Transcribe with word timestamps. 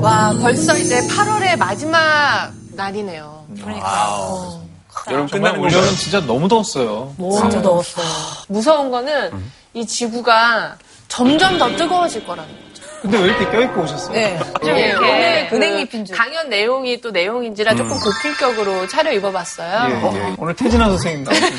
와, 0.00 0.32
벌써 0.40 0.76
이제 0.76 1.00
8월의 1.08 1.56
마지막 1.58 2.50
날이네요. 2.74 3.46
wow. 3.82 4.60
여러분 5.08 5.28
정말 5.28 5.52
끝나는 5.52 5.60
올 5.60 5.66
여름 5.72 5.80
건가요? 5.80 5.96
진짜 5.96 6.20
너무 6.20 6.48
더웠어요. 6.48 7.14
진짜 7.40 7.62
더웠어요. 7.62 8.06
무서운 8.48 8.90
거는 8.90 9.30
이 9.74 9.86
지구가 9.86 10.76
점점 11.08 11.58
더 11.58 11.74
뜨거워질 11.76 12.24
거라는 12.26 12.48
거죠. 12.50 12.82
근데 13.02 13.18
왜 13.18 13.24
이렇게 13.26 13.50
껴입고 13.50 13.82
오셨어요? 13.82 14.12
네. 14.12 14.38
예, 14.64 14.92
오늘 14.92 15.48
그 15.48 15.56
은행잎인 15.56 16.04
줄. 16.04 16.16
강연 16.16 16.48
내용이 16.48 17.00
또 17.00 17.10
내용인지라 17.10 17.74
조금 17.74 17.98
고품격으로 17.98 18.86
차려 18.86 19.12
입어봤어요. 19.12 19.88
예, 19.90 20.18
예. 20.18 20.34
오늘 20.38 20.54
태진아 20.54 20.88
선생님 20.88 21.24
나오신 21.24 21.42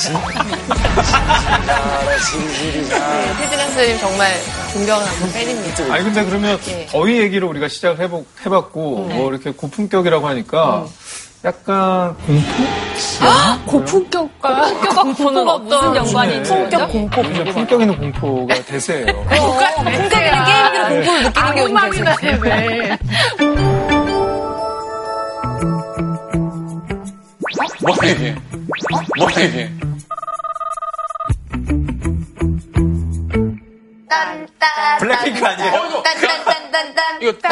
네, 0.00 0.08
태진아 3.38 3.62
선생님 3.64 3.98
정말 3.98 4.32
존경하고 4.72 5.32
팬입니다. 5.32 5.92
아니 5.94 6.04
근데 6.04 6.24
그러면 6.24 6.58
예. 6.68 6.86
더위 6.86 7.18
얘기를 7.20 7.46
우리가 7.48 7.68
시작을 7.68 8.00
해보, 8.02 8.24
해봤고 8.46 8.80
뭐 9.12 9.30
이렇게 9.30 9.50
고품격이라고 9.50 10.26
하니까 10.28 10.86
약간 11.44 12.14
공포? 12.26 12.44
고품격과 13.66 14.72
공포는 15.02 15.48
어떤 15.48 15.96
연관이 15.96 16.34
있는 16.36 16.48
품격? 16.48 16.92
공포 16.92 17.22
요즘 17.24 17.44
품격 17.46 17.80
있는 17.80 17.96
공포가 17.98 18.54
대세예요. 18.62 19.06
공격이는 19.06 20.08
게임기로 20.08 20.88
공포를 20.88 21.22
느끼는 21.22 21.32
게 21.32 21.40
악마이나 21.40 21.86
문제죠. 21.86 22.16
왜? 27.82 27.92
뭐 27.92 27.96
이게? 28.04 28.34
뭐 29.16 29.30
이게? 29.30 29.70
블랙핑크 34.98 35.46
아니에요? 35.46 36.02
딴딴딴딴딴. 36.02 37.22
이거 37.22 37.30
아, 37.30 37.48
딴 37.48 37.50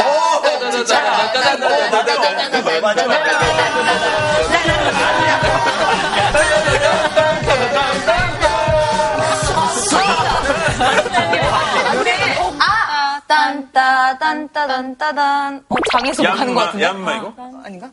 따 13.29 14.17
딴따 14.19 14.67
딴따단. 14.67 15.65
어, 15.69 15.75
장에서 15.93 16.23
뭐 16.23 16.33
하는 16.33 16.55
것 16.55 16.61
같은데? 16.65 16.87
얌마 16.87 17.15
이거? 17.17 17.35
아닌가? 17.63 17.91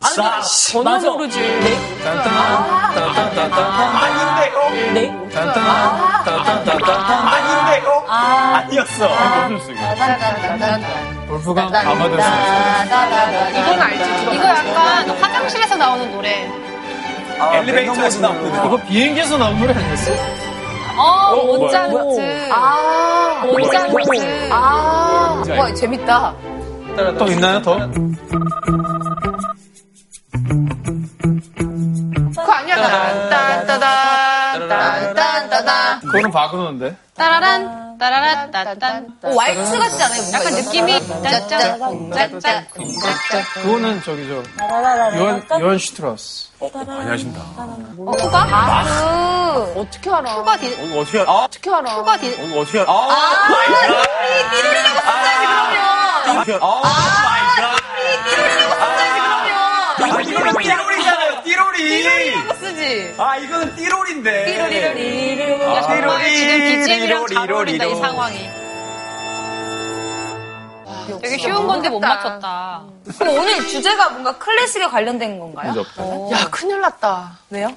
번호 0.72 1.12
모르지. 1.12 1.40
아닌데요? 4.02 4.94
네? 4.94 5.12
아닌데요? 7.30 8.06
아니었어. 8.08 9.10
골프강 11.28 11.76
아마도 11.76 12.18
선 12.18 12.32
이건 13.52 13.82
알지. 13.82 14.36
이거 14.36 14.46
약간 14.46 15.10
화장실에서 15.10 15.76
나오는 15.76 16.10
노래. 16.14 16.50
엘리베이터에서 17.56 18.22
나오거든. 18.22 18.66
이거 18.68 18.78
비행기에서 18.88 19.38
나온 19.38 19.60
노래 19.60 19.74
아니었어? 19.74 20.45
어, 20.98 21.36
모차르트. 21.58 22.50
아, 22.52 23.44
모차르트. 23.46 24.50
아, 24.52 25.44
와, 25.58 25.74
재밌다. 25.74 26.34
또 27.18 27.26
있나요 27.28 27.62
더? 27.62 27.78
그거 32.36 32.52
아니야? 32.52 32.76
딴딴따단, 33.30 33.80
그거는 36.16 36.32
바그너인데. 36.32 36.96
따라란, 37.16 37.98
따라란, 37.98 38.52
따딴. 38.52 39.08
어, 39.24 39.36
왈츠 39.36 39.78
같지 39.80 40.04
않아요? 40.04 40.22
뭔가 40.22 40.40
약간? 40.40 40.54
느낌이 40.54 41.08
짠짠, 41.08 42.12
짠짠. 42.14 42.68
그거는 43.54 44.02
저기 44.04 44.28
저 44.28 44.44
요한 45.20 45.44
요한 45.62 45.78
슈트라우스. 45.78 46.50
많이 46.60 47.10
하신다. 47.10 47.40
후가? 47.98 48.48
아, 48.52 49.74
어떻게 49.76 50.10
알아? 50.10 50.32
후가 50.36 50.58
디, 50.58 50.68
어, 50.76 51.00
어떻게 51.00 51.20
알아? 51.20 51.32
어떻게 51.32 51.70
알아? 51.74 51.92
후가 51.96 52.18
디, 52.18 52.28
어, 52.40 52.60
어떻게 52.60 52.80
알아? 52.80 52.92
아. 52.92 53.48
띠로리라고 54.52 55.00
써야지, 55.00 55.46
그러면. 55.46 56.60
아, 56.62 56.82
my 57.26 57.42
god. 57.56 57.76
아, 60.18 60.22
이거는 60.22 60.54
띠로리잖아요, 60.62 61.44
띠로리. 61.44 62.36
아, 63.18 63.38
이거는 63.38 63.76
띠로리인데. 63.76 64.46
띠로리로리로. 64.46 65.64
야, 65.76 65.82
정말 65.82 66.02
띠로리, 66.02 66.38
지금 66.38 66.60
BGM이랑 66.60 67.28
잘 67.28 67.52
어울린다, 67.52 67.86
이 67.86 67.88
띠로리. 67.90 68.02
상황이. 68.02 68.50
되게 71.22 71.38
쉬운 71.38 71.68
건데 71.68 71.88
못 71.90 72.00
맞췄다. 72.00 72.84
그럼 73.20 73.36
오늘 73.38 73.68
주제가 73.68 74.10
뭔가 74.10 74.38
클래식에 74.38 74.86
관련된 74.88 75.40
건가요? 75.40 75.72
문제 75.74 75.80
없다. 75.80 76.32
야, 76.32 76.48
큰일 76.50 76.82
났다. 76.82 77.38
왜요? 77.52 77.70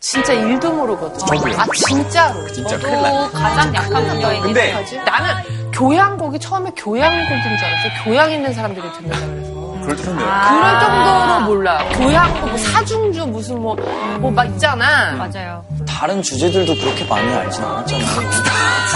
진짜 0.00 0.32
일도 0.32 0.72
모르거든. 0.72 1.18
아, 1.58 1.66
진짜로. 1.74 2.46
진짜 2.52 2.78
큰일. 2.78 2.94
또 2.96 3.30
가장 3.32 3.74
약한 3.74 4.06
분야이긴 4.08 4.42
근데? 4.42 4.72
나는 5.04 5.70
교양곡이 5.72 6.38
처음에 6.38 6.70
교양곡인 6.76 7.56
줄 7.58 7.66
알았어. 7.66 8.04
교양 8.04 8.30
있는 8.30 8.52
사람들이 8.52 8.92
듣는다 8.92 9.26
그래서. 9.26 9.53
그럴 9.84 9.96
텐데. 9.96 10.24
그럴 10.24 10.80
정도로 10.80 11.40
몰라. 11.46 11.78
교양곡, 11.92 12.48
뭐 12.48 12.56
사중주, 12.58 13.26
무슨 13.26 13.60
뭐, 13.60 13.74
뭐 14.20 14.30
막 14.30 14.46
있잖아. 14.46 15.12
맞아요. 15.12 15.64
다른 15.86 16.20
주제들도 16.22 16.74
그렇게 16.74 17.04
많이 17.04 17.32
알진 17.32 17.62
않았잖아요. 17.62 18.06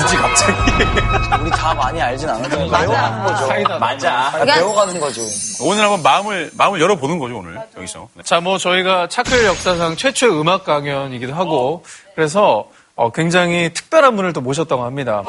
굳이 0.00 0.16
갑자기. 0.16 0.52
우리 1.42 1.50
다 1.50 1.74
많이 1.74 2.00
알진 2.00 2.28
않았잖아요. 2.28 2.70
배워가는 2.70 3.22
거죠. 3.24 3.46
사이다. 3.46 3.78
맞아. 3.78 4.30
아니, 4.34 4.52
배워가는 4.52 5.00
거죠. 5.00 5.20
오늘 5.62 5.82
한번 5.84 6.02
마음을, 6.02 6.50
마음을 6.56 6.80
열어보는 6.80 7.18
거죠, 7.18 7.38
오늘. 7.38 7.60
여기서. 7.76 8.08
네. 8.14 8.22
자, 8.24 8.40
뭐 8.40 8.58
저희가 8.58 9.08
차클 9.08 9.44
역사상 9.46 9.96
최초의 9.96 10.40
음악 10.40 10.64
강연이기도 10.64 11.34
하고 11.34 11.84
그래서 12.14 12.66
어, 12.96 13.10
굉장히 13.12 13.72
특별한 13.72 14.16
분을 14.16 14.32
또 14.32 14.40
모셨다고 14.40 14.82
합니다. 14.84 15.22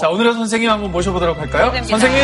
자, 0.00 0.08
오늘의 0.08 0.32
선생님 0.34 0.70
한번 0.70 0.92
모셔보도록 0.92 1.38
할까요? 1.38 1.72
선생님. 1.84 2.20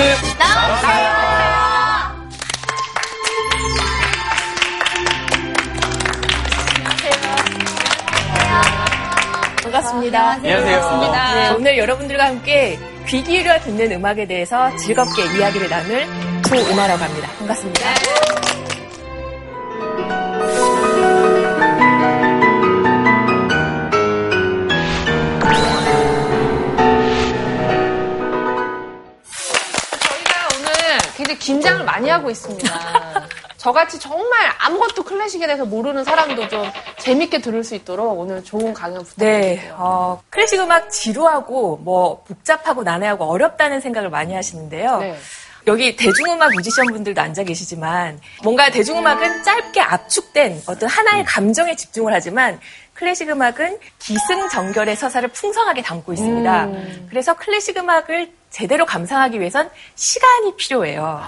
반갑습니다. 9.97 10.31
안녕하세요. 10.33 11.33
네, 11.34 11.49
오늘 11.57 11.79
여러분들과 11.79 12.27
함께 12.27 12.79
귀 13.07 13.23
기울여 13.23 13.61
듣는 13.61 13.93
음악에 13.93 14.27
대해서 14.27 14.75
즐겁게 14.77 15.23
이야기를 15.37 15.69
나눌 15.69 16.07
조은하라고 16.43 17.03
합니다. 17.03 17.29
반갑습니다. 17.39 17.81
저희가 30.01 30.49
오늘 30.59 30.99
굉장히 31.17 31.39
긴장을 31.39 31.84
많이 31.84 32.09
하고 32.11 32.31
있습니다. 32.31 33.27
저같이 33.57 33.99
정말 33.99 34.53
아무것도 34.59 35.03
클래식에 35.03 35.47
대해서 35.47 35.65
모르는 35.65 36.05
사람도 36.05 36.49
좀 36.49 36.71
재밌게 37.06 37.41
들을 37.41 37.62
수 37.62 37.77
있도록 37.77 38.19
오늘 38.19 38.43
좋은 38.43 38.75
강연 38.75 39.05
부탁드릴게요. 39.05 39.61
네, 39.61 39.71
어, 39.77 40.21
클래식 40.28 40.59
음악 40.59 40.91
지루하고 40.91 41.77
뭐 41.77 42.25
복잡하고 42.25 42.83
난해하고 42.83 43.25
어렵다는 43.25 43.81
생각을 43.81 44.11
많이 44.11 44.34
하시는데요. 44.34 44.99
네. 44.99 45.16
여기 45.69 45.95
대중음악 45.95 46.53
뮤지션 46.55 46.87
분들도 46.87 47.21
앉아 47.21 47.45
계시지만 47.45 48.21
뭔가 48.43 48.71
대중음악은 48.71 49.45
짧게 49.45 49.81
압축된 49.81 50.62
어떤 50.66 50.89
하나의 50.89 51.25
감정에 51.25 51.77
집중을 51.77 52.12
하지만 52.12 52.59
클래식 52.95 53.28
음악은 53.28 53.78
기승전결의 54.00 54.97
서사를 54.97 55.28
풍성하게 55.28 55.83
담고 55.83 56.12
있습니다. 56.12 56.65
음. 56.65 57.06
그래서 57.09 57.34
클래식 57.34 57.77
음악을 57.77 58.33
제대로 58.50 58.84
감상하기 58.84 59.39
위해선 59.39 59.71
시간이 59.95 60.56
필요해요. 60.56 61.21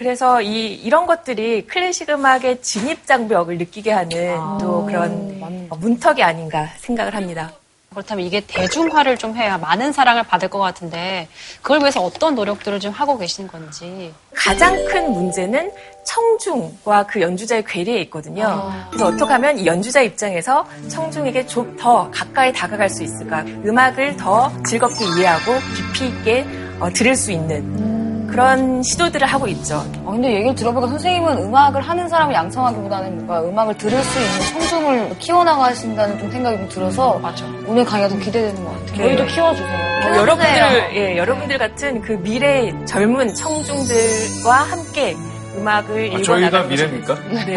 그래서 0.00 0.40
이, 0.40 0.72
이런 0.72 1.04
것들이 1.04 1.66
클래식 1.66 2.08
음악의 2.08 2.62
진입장벽을 2.62 3.58
느끼게 3.58 3.92
하는 3.92 4.34
또 4.58 4.86
그런 4.86 5.68
문턱이 5.78 6.22
아닌가 6.22 6.68
생각을 6.78 7.14
합니다. 7.14 7.52
그렇다면 7.90 8.24
이게 8.24 8.40
대중화를 8.40 9.18
좀 9.18 9.36
해야 9.36 9.58
많은 9.58 9.92
사랑을 9.92 10.22
받을 10.22 10.48
것 10.48 10.58
같은데 10.58 11.28
그걸 11.60 11.80
위해서 11.80 12.00
어떤 12.00 12.34
노력들을 12.34 12.80
좀 12.80 12.92
하고 12.92 13.18
계신 13.18 13.46
건지. 13.46 14.14
가장 14.34 14.74
큰 14.86 15.12
문제는 15.12 15.70
청중과 16.04 17.02
그 17.06 17.20
연주자의 17.20 17.62
괴리에 17.66 18.00
있거든요. 18.02 18.72
그래서 18.88 19.06
어떻게 19.08 19.30
하면 19.30 19.58
이 19.58 19.66
연주자 19.66 20.00
입장에서 20.00 20.66
청중에게 20.88 21.44
좀 21.46 21.76
더 21.76 22.10
가까이 22.10 22.50
다가갈 22.54 22.88
수 22.88 23.02
있을까? 23.02 23.40
음악을 23.66 24.16
더 24.16 24.50
즐겁게 24.64 25.04
이해하고 25.18 25.52
깊이 25.76 26.08
있게 26.08 26.46
어, 26.78 26.88
들을 26.90 27.14
수 27.14 27.32
있는 27.32 27.99
그런 28.30 28.82
시도들을 28.82 29.26
하고 29.26 29.46
있죠. 29.48 29.76
어, 30.04 30.12
근데 30.12 30.32
얘기를 30.34 30.54
들어보니까 30.54 30.88
선생님은 30.88 31.38
음악을 31.38 31.80
하는 31.80 32.08
사람을 32.08 32.34
양성하기보다는 32.34 33.26
뭔가 33.26 33.42
음악을 33.42 33.76
들을 33.76 34.00
수 34.02 34.18
있는 34.18 34.40
청중을 34.68 35.18
키워나가신다는 35.18 36.18
좀 36.18 36.30
생각이 36.30 36.56
좀 36.58 36.68
들어서 36.68 37.18
맞아. 37.18 37.44
오늘 37.66 37.84
강의가 37.84 38.08
더 38.08 38.18
기대되는 38.18 38.64
것 38.64 38.70
같아요. 38.86 38.96
저희도 38.96 39.26
키워주세요. 39.26 40.00
뭐 40.02 40.16
여러분들, 40.16 40.90
예, 40.94 41.16
여러분들 41.16 41.58
같은 41.58 42.00
그 42.02 42.12
미래 42.12 42.72
젊은 42.86 43.34
청중들과 43.34 44.52
함께 44.52 45.16
음악을 45.56 46.12
아, 46.14 46.22
저희가 46.22 46.62
미래입니까? 46.62 47.14
네. 47.46 47.56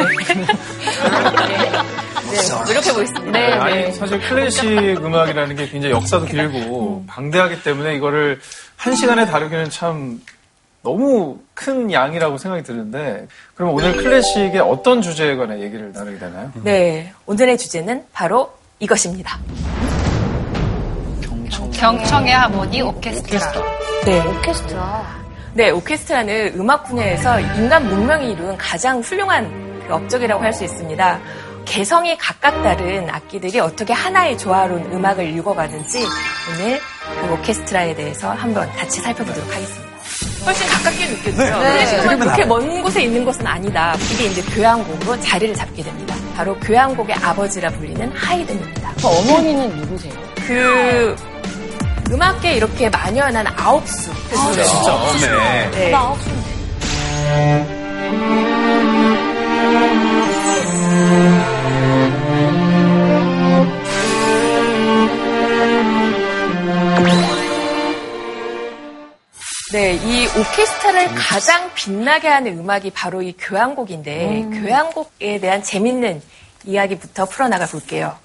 네, 2.34 2.40
노력해 2.66 2.92
보겠습니다. 2.94 3.32
네, 3.32 3.54
아니 3.54 3.76
네. 3.76 3.92
사실 3.92 4.20
클래식 4.20 4.64
음악이라는 4.64 5.56
게 5.56 5.68
굉장히 5.68 5.94
역사도 5.94 6.26
길고 6.26 7.04
방대하기 7.08 7.62
때문에 7.62 7.96
이거를 7.96 8.40
한 8.76 8.96
시간에 8.96 9.26
다루기는 9.28 9.70
참 9.70 10.20
너무 10.84 11.40
큰 11.54 11.92
양이라고 11.92 12.38
생각이 12.38 12.64
드는데 12.64 13.28
그럼 13.56 13.74
오늘 13.74 13.96
클래식의 13.96 14.60
어떤 14.60 15.02
주제에 15.02 15.36
관해 15.38 15.62
얘기를 15.62 15.92
나누게 15.94 16.20
되나요? 16.20 16.52
네, 16.64 17.14
오늘의 17.26 17.58
주제는 17.58 18.06
바로 18.12 18.52
이것입니다. 18.80 19.40
경청의 21.74 22.34
하모니 22.34 22.82
오케스트라. 22.82 23.52
네. 24.06 24.20
오케스트라. 24.28 25.24
네, 25.54 25.70
오케스트라는 25.70 26.54
음악 26.60 26.84
분야에서 26.86 27.40
인간 27.40 27.88
문명이 27.88 28.32
이룬 28.32 28.58
가장 28.58 29.00
훌륭한 29.00 29.84
그 29.88 29.94
업적이라고 29.94 30.44
할 30.44 30.54
수 30.54 30.64
있습니다. 30.66 31.20
개성이 31.66 32.18
각각 32.18 32.62
다른 32.62 33.10
악기들이 33.10 33.60
어떻게 33.60 33.94
하나의 33.94 34.38
조화로운 34.38 34.92
음악을 34.92 35.30
읽어가는지 35.30 36.04
오늘 36.52 36.80
그 37.22 37.34
오케스트라에 37.34 37.96
대해서 37.96 38.32
한번 38.32 38.70
같이 38.74 39.00
살펴보도록 39.00 39.50
하겠습니다. 39.54 39.93
훨씬 40.46 40.68
가깝게 40.68 41.06
느껴지죠. 41.08 41.38
클래식음은 41.38 42.20
그렇게 42.20 42.46
먼 42.46 42.84
곳에 42.84 43.04
있는 43.04 43.24
것은 43.26 43.48
아니다. 43.48 43.96
이게 44.14 44.26
이제 44.26 44.42
교향곡으로 44.42 45.20
자리를 45.22 45.56
잡게 45.56 45.82
됩니다. 45.84 46.14
바로 46.36 46.54
교향곡의 46.60 47.16
아버지라 47.16 47.70
불리는 47.70 48.12
하이든입니다. 48.12 48.92
어머니는 49.04 49.70
누구세요? 49.78 50.14
그 50.46 51.16
음악계 52.12 52.56
이렇게 52.56 52.90
만연한 52.90 53.48
아홉 53.56 53.88
수. 53.88 54.12
진짜 54.30 54.94
없네. 54.94 55.70
네. 55.72 55.92
네, 69.74 69.96
이 69.96 70.28
오케스트라를 70.28 71.16
가장 71.16 71.74
빛나게 71.74 72.28
하는 72.28 72.60
음악이 72.60 72.92
바로 72.92 73.24
이 73.24 73.34
교향곡인데 73.36 74.50
교향곡에 74.62 75.40
대한 75.40 75.64
재밌는 75.64 76.22
이야기부터 76.64 77.26
풀어나가 77.26 77.66
볼게요. 77.66 78.16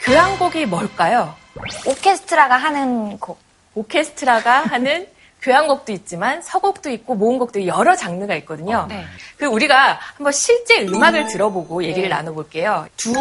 교향곡이 0.00 0.64
뭘까요? 0.64 1.34
오케스트라가 1.86 2.56
하는 2.56 3.18
곡. 3.18 3.38
오케스트라가 3.74 4.60
하는 4.62 5.06
교향곡도 5.42 5.92
있지만 5.92 6.40
서곡도 6.40 6.88
있고 6.92 7.14
모음곡도 7.14 7.66
여러 7.66 7.94
장르가 7.94 8.34
있거든요. 8.36 8.86
네. 8.88 9.04
그 9.36 9.44
우리가 9.44 9.98
한번 10.16 10.32
실제 10.32 10.80
음악을 10.86 11.26
들어보고 11.26 11.84
얘기를 11.84 12.08
나눠볼게요. 12.08 12.86
두 12.96 13.12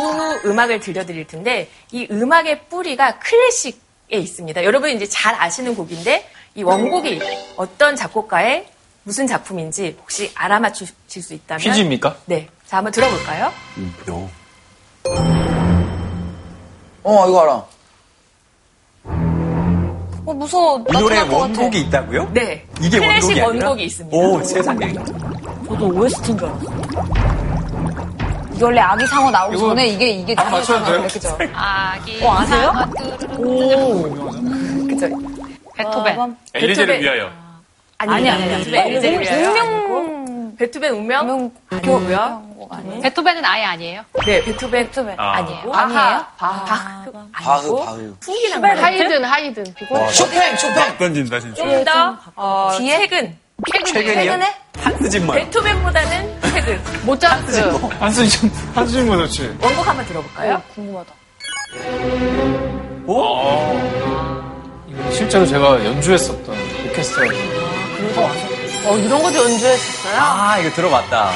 음악을 0.45 0.79
들려드릴 0.79 1.27
텐데 1.27 1.69
이 1.91 2.07
음악의 2.09 2.67
뿌리가 2.69 3.19
클래식에 3.19 3.79
있습니다. 4.12 4.63
여러분 4.63 4.91
이제 4.91 5.05
잘 5.05 5.35
아시는 5.35 5.75
곡인데 5.75 6.38
이 6.56 6.63
원곡이 6.63 7.19
어떤 7.57 7.96
작곡가의 7.96 8.68
무슨 9.04 9.28
작품인지 9.28 9.98
혹시 10.01 10.31
알아맞추실 10.36 11.24
수 11.24 11.34
있다면 11.34 11.60
퀴즈입니까? 11.62 12.18
네, 12.25 12.48
자 12.66 12.78
한번 12.78 12.92
들어볼까요? 12.92 13.51
어, 17.04 17.28
이거 17.28 17.42
알아. 17.42 17.66
어, 20.25 20.34
무서워. 20.34 20.84
이 20.90 20.92
노래 20.94 21.19
원곡이 21.22 21.80
있다고요? 21.81 22.30
네, 22.34 22.66
이게 22.81 23.00
클래식 23.00 23.30
원곡이 23.30 23.42
아니라? 23.42 23.68
원곡이 23.68 23.84
있습니다. 23.86 24.18
오, 24.18 24.44
세상에. 24.44 24.94
저도 25.68 25.88
OST인 25.88 26.38
줄 26.38 26.48
알았어. 26.48 26.72
이게 28.54 28.66
원래 28.66 28.81
아기 28.81 29.07
상어 29.07 29.31
나오기 29.31 29.56
이거 29.57 29.69
전에 29.69 29.88
이게 29.88 30.10
이게 30.10 30.36
아, 30.38 30.50
맞춰야 30.50 30.84
돼요? 30.84 31.07
그죠? 31.10 31.38
아기 31.54 32.24
어, 32.24 32.34
아세요? 32.34 32.74
상어 32.74 33.18
뚜루루루. 33.18 34.88
그죠? 34.88 35.28
베토벤. 35.83 36.37
엘리제를 36.53 36.97
베토벤. 36.99 37.01
위하여. 37.01 37.31
아니, 37.99 38.29
아니, 38.29 38.29
아니. 38.29 38.63
베토벤 38.65 38.87
엘리제를 38.87 39.47
운명 39.47 40.55
베토벤 40.57 40.91
운명 40.93 41.21
운명 41.29 41.51
아니고요. 41.69 42.43
곡 42.57 42.73
아니에요? 42.73 43.01
베토벤은 43.01 43.45
아예 43.45 43.63
아니에요. 43.63 44.01
네, 44.25 44.43
베토벤 44.43 44.85
베토벤. 44.87 45.15
아. 45.17 45.37
아니에요. 45.37 45.71
아니에요? 45.71 46.25
바흐 46.37 46.65
바흐, 46.65 47.11
아니고 47.33 47.85
바흐. 47.85 48.15
후기나 48.21 48.59
말 48.59 48.77
하이든, 48.77 49.23
하이든. 49.23 49.73
그거 49.77 50.07
쇼팽, 50.09 50.55
쇼팽. 50.57 50.97
던진다, 50.97 51.39
진짜. 51.39 51.63
좀더 51.63 52.17
어, 52.35 52.71
뒤에? 52.77 52.97
최근 52.99 53.37
최근이요? 53.85 54.13
최근에? 54.23 54.55
한스진만. 54.79 55.35
베토벤보다는 55.37 56.41
최근 56.53 56.81
모차르트. 57.05 57.59
한수진, 57.99 58.49
한수진 58.75 59.07
뭐 59.07 59.17
좋지. 59.17 59.57
원곡 59.61 59.87
한번 59.87 60.05
들어볼까요? 60.05 60.61
궁금하다. 60.75 61.13
이거 63.03 64.28
실제로 65.19 65.45
제가 65.45 65.83
연주했었던 65.83 66.56
오케스트라예요. 66.88 67.60
어, 68.86 68.98
이런 68.98 69.21
것도 69.21 69.36
연주했었어요? 69.36 70.16
아, 70.18 70.57
이거 70.60 70.69
들어봤다. 70.74 71.30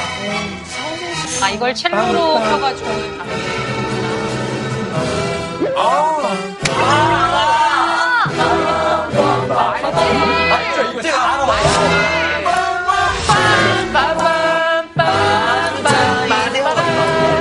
아 1.41 1.49
이걸 1.49 1.75
첼로로 1.75 2.39
펴가지고 2.39 2.87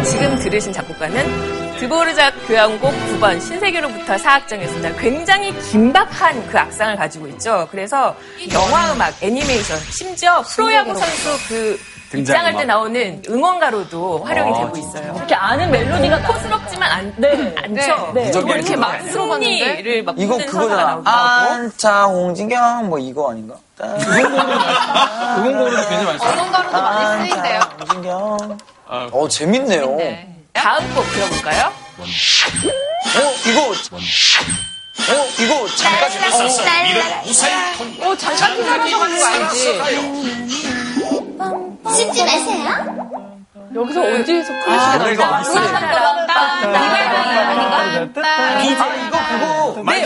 지금 0.05 0.38
들으신 0.41 0.73
작곡가는 0.73 1.62
드보르작 1.82 2.32
교향곡 2.46 2.93
9번 2.93 3.40
신세계로부터 3.40 4.17
사악정이었습니다. 4.17 4.93
굉장히 5.00 5.52
긴박한 5.58 6.46
그 6.46 6.56
악상을 6.56 6.94
가지고 6.94 7.26
있죠. 7.29 7.67
그래서 7.73 8.14
영화 8.55 8.93
음악, 8.93 9.12
애니메이션, 9.20 9.76
심지어 9.90 10.43
프로야구 10.43 10.94
선수 10.94 11.49
그 11.49 11.76
등장 12.11 12.37
입장할 12.37 12.56
때. 12.56 12.64
나오는 12.67 13.23
응원가로도 13.29 14.23
활용이 14.23 14.56
되고 14.56 14.76
있어요. 14.76 15.12
이렇게 15.17 15.34
아는 15.34 15.73
멜로디가 15.73 16.23
코스럽지만 16.23 16.88
안, 16.88 17.14
않죠. 17.56 18.12
네. 18.14 18.31
뭐 18.31 18.55
이렇게 18.55 18.76
막? 18.76 19.00
승리를 19.02 20.05
막 20.05 20.14
이거 20.17 20.35
부르는 20.37 20.52
서사가 20.52 20.69
그거잖아. 20.69 20.90
하고. 20.93 21.02
안차 21.08 22.05
홍진경 22.05 22.90
뭐 22.90 22.99
이거 23.00 23.32
아닌가? 23.32 23.56
응원곡으로도 23.81 25.76
굉장히 25.88 26.05
많이 26.05 26.19
써요. 26.20 26.32
응원가로도 26.32 26.73
많이 26.80 27.28
쓰인대요. 27.30 27.61
홍진경. 27.80 28.59
아, 28.87 29.09
어 29.11 29.26
재밌네요. 29.26 29.97
네. 29.97 30.32
다음 30.52 30.94
곡 30.94 31.04
들어볼까요? 31.12 31.73
어 31.99 32.04
이거. 33.49 33.71
어 33.71 35.26
이거 35.40 35.68
잠깐. 35.76 36.11
어, 38.00 38.16
잠깐 38.16 38.56
기다려서 38.56 38.99
그런 38.99 39.18
거 39.18 39.26
알지? 39.26 39.59
씹지 41.97 42.25
마세요. 42.25 42.64
여기서 43.75 44.00
어디에서 44.02 44.52
클래식 44.52 44.68
아, 44.68 44.99
나 44.99 45.09
이거 45.11 45.25
어디 45.25 45.40
있어요? 45.50 45.64
이거 48.62 49.18
그거. 49.28 49.82
네, 49.82 50.04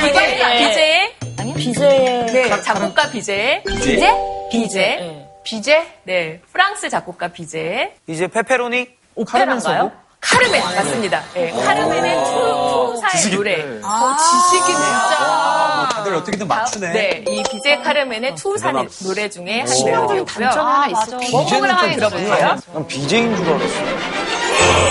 비제의 0.00 1.14
아니요? 1.38 1.54
비제의 1.54 2.26
네, 2.26 2.62
작곡가 2.62 3.10
비제의 3.10 3.62
비제? 3.64 4.12
비제. 4.50 5.26
비제? 5.44 5.86
네, 6.04 6.40
프랑스 6.52 6.90
작곡가 6.90 7.28
비제. 7.28 7.94
이제 8.06 8.26
페페로니. 8.28 8.88
오페라인가요? 9.16 9.90
카르멘 10.20 10.60
맞습니다. 10.62 11.22
네, 11.34 11.50
카르멘의 11.52 12.24
투, 12.24 13.00
투사의 13.00 13.34
노래. 13.34 13.80
아, 13.82 14.16
지식이 14.18 14.66
진짜. 14.72 15.16
아, 15.20 15.88
다들 15.92 16.14
어떻게든 16.16 16.48
맞추네. 16.48 16.92
네, 16.92 17.24
이 17.28 17.42
비제 17.50 17.76
카르멘의 17.78 18.34
투사 18.34 18.68
대단하다. 18.68 18.90
노래 19.04 19.28
중에 19.30 19.60
한 19.60 19.66
곡이었고요. 20.06 20.24
단점이 20.24 20.56
하나 20.70 20.86
있을 20.86 20.94
맞아. 20.96 21.06
텐데. 21.18 21.28
원곡을 21.36 21.70
한번 21.70 21.96
들어볼게요. 21.96 22.56
난 22.72 22.86
BJ인 22.86 23.36
줄 23.36 23.46
알았어. 23.48 24.86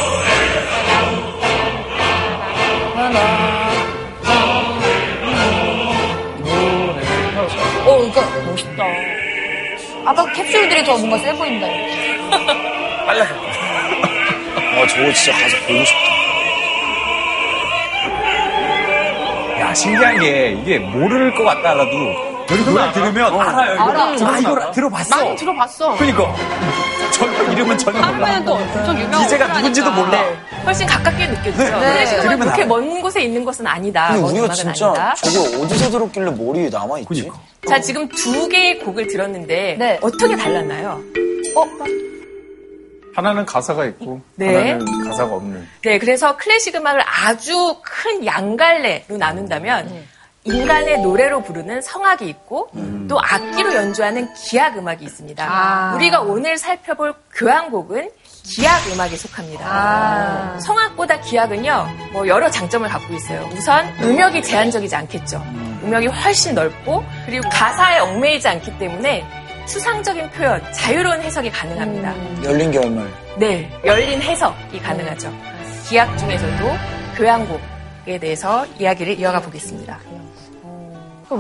어, 7.86 7.98
그러니까 7.98 8.22
멋있다. 8.46 8.84
아까 10.06 10.26
캡슐들이 10.34 10.84
더 10.86 10.98
뭔가 10.98 11.18
세 11.20 11.34
보인다. 11.34 11.68
빨라. 13.06 13.26
아 14.76 14.88
저거 14.88 15.14
진짜 15.14 15.32
가서 15.40 15.56
보고 15.68 15.86
싶다. 15.86 16.16
야, 19.62 19.74
신기한 19.74 20.20
게 20.20 20.52
이게 20.62 20.80
모를 20.80 21.34
것 21.36 21.44
같다라도 21.46 21.92
노래 22.48 22.92
들으면 22.92 23.40
알아요. 23.40 23.74
이거. 23.76 24.28
아, 24.28 24.38
이거 24.40 24.72
들어봤어. 24.72 25.16
많이 25.16 25.36
들어봤어. 25.36 25.96
그러니까. 25.96 26.36
전 27.12 27.52
이름은 27.54 27.78
전혀 27.78 28.00
한 28.02 28.16
몰라. 28.16 28.28
분은 28.28 28.46
또 28.46 28.54
엄청 28.54 29.00
유명한 29.00 29.26
오페라니까. 29.26 29.58
누군지도 29.58 29.92
몰라. 29.92 30.24
훨씬 30.66 30.86
가깝게 30.86 31.28
느껴지죠. 31.28 31.64
네. 31.64 31.94
클래식은 31.94 32.22
들으면 32.24 32.40
그렇게. 32.40 32.66
먼 32.66 33.02
곳에 33.02 33.22
있는 33.24 33.46
것은 33.46 33.66
아니다. 33.66 34.08
근데 34.10 34.22
먼 34.22 34.32
우리가 34.38 34.54
진짜 34.54 34.88
아니다. 34.90 35.16
저게 35.16 35.38
어디서 35.64 35.90
들었길래 35.92 36.32
머리에 36.32 36.70
남아있지? 36.70 37.32
자, 37.70 37.80
지금 37.80 38.08
두 38.10 38.48
개의 38.50 38.80
곡을 38.80 39.08
들었는데 39.08 39.76
네. 39.80 40.00
어떻게 40.02 40.36
달랐나요? 40.36 41.02
하나는 43.16 43.46
가사가 43.46 43.86
있고 43.86 44.22
네. 44.36 44.74
하나는 44.74 45.10
가사가 45.10 45.34
없는. 45.36 45.68
네, 45.84 45.98
그래서 46.00 46.36
클래식 46.38 46.76
음악을 46.76 47.02
아주 47.06 47.78
큰 47.82 48.26
양갈래로 48.26 49.18
나눈다면 49.18 50.06
인간의 50.44 51.00
노래로 51.00 51.42
부르는 51.42 51.82
성악이 51.82 52.28
있고 52.28 52.70
또 53.08 53.20
악기로 53.20 53.74
연주하는 53.74 54.32
기악 54.36 54.78
음악이 54.78 55.04
있습니다. 55.04 55.44
아. 55.44 55.96
우리가 55.96 56.22
오늘 56.22 56.58
살펴볼 56.58 57.16
교향곡은 57.34 58.12
기악 58.44 58.86
음악에 58.94 59.16
속합니다. 59.16 60.60
성악보다 60.60 61.20
기악은요, 61.22 61.88
뭐 62.12 62.28
여러 62.28 62.48
장점을 62.52 62.88
갖고 62.88 63.12
있어요. 63.16 63.50
우선 63.54 63.88
음역이 64.04 64.44
제한적이지 64.44 64.96
않겠죠. 64.96 65.42
음역이 65.84 66.08
훨씬 66.08 66.54
넓고 66.54 67.04
그리고 67.26 67.50
가사에 67.50 67.98
얽매이지 68.00 68.48
않기 68.48 68.78
때문에 68.78 69.45
추상적인 69.68 70.30
표현, 70.32 70.62
자유로운 70.74 71.22
해석이 71.22 71.50
가능합니다. 71.52 72.14
열린 72.44 72.72
결말. 72.72 73.08
네, 73.38 73.70
열린 73.84 74.22
해석이 74.22 74.80
가능하죠. 74.80 75.32
기악 75.88 76.18
중에서도 76.18 76.66
교향곡에 77.18 78.20
대해서 78.20 78.66
이야기를 78.80 79.20
이어가 79.20 79.42
보겠습니다. 79.42 80.00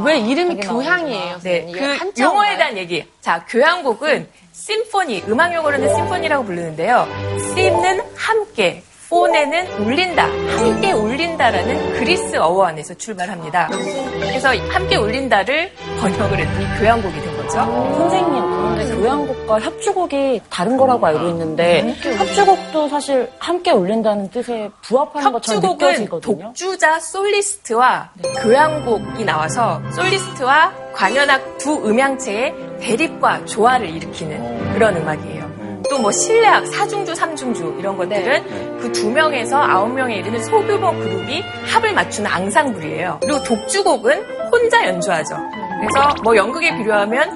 왜 0.03 0.17
이름이 0.17 0.57
교향이에요? 0.57 1.39
네, 1.43 1.71
그? 1.71 2.21
용어에 2.21 2.57
대한 2.57 2.75
얘기. 2.77 3.05
자, 3.21 3.45
교향곡은 3.47 4.27
심포니, 4.51 5.25
음악 5.27 5.53
용어로는 5.53 5.93
심포니라고 5.93 6.45
부르는데요. 6.45 7.07
심는 7.53 8.01
함께, 8.15 8.81
포네는 9.09 9.83
울린다, 9.83 10.23
함께 10.23 10.91
울린다라는 10.91 11.93
그리스 11.93 12.35
어원 12.37 12.69
안에서 12.69 12.95
출발합니다. 12.95 13.67
그래서 13.67 14.55
함께 14.69 14.95
울린다를 14.95 15.71
번역을 15.99 16.39
했더니 16.39 16.79
교향곡이 16.79 17.21
된 17.21 17.34
거죠. 17.45 17.59
선생님, 17.97 18.41
그런데 18.41 18.95
교향곡과 18.95 19.59
협주곡이 19.59 20.41
다른 20.49 20.77
거라고 20.77 21.05
알고 21.05 21.27
있는데 21.29 21.95
협주곡도 22.01 22.89
사실 22.89 23.29
함께 23.39 23.71
울린다는 23.71 24.29
뜻에 24.31 24.69
부합하는 24.81 25.31
것처럼 25.31 25.63
협주곡은 25.63 25.91
느껴지거든요. 25.91 26.45
독주자 26.45 26.99
솔리스트와 26.99 28.09
교향곡이 28.41 29.23
나와서 29.25 29.81
솔리스트와 29.91 30.73
관현악 30.93 31.57
두 31.57 31.73
음향체의 31.73 32.53
대립과 32.79 33.45
조화를 33.45 33.89
일으키는 33.89 34.73
그런 34.73 34.97
음악이에요. 34.97 35.45
또뭐 35.89 36.11
실내악, 36.11 36.65
사중주, 36.65 37.13
삼중주 37.13 37.75
이런 37.77 37.95
것들은 37.95 38.79
그두 38.79 39.11
명에서 39.11 39.61
아홉 39.61 39.93
명에 39.93 40.15
이르는 40.15 40.43
소규모 40.43 40.91
그룹이 40.91 41.43
합을 41.71 41.93
맞추는 41.93 42.29
앙상블이에요. 42.29 43.19
그리고 43.21 43.43
독주곡은 43.43 44.49
혼자 44.51 44.87
연주하죠. 44.87 45.37
그래서 45.79 46.15
뭐 46.23 46.35
연극에 46.35 46.75
비교하면 46.77 47.29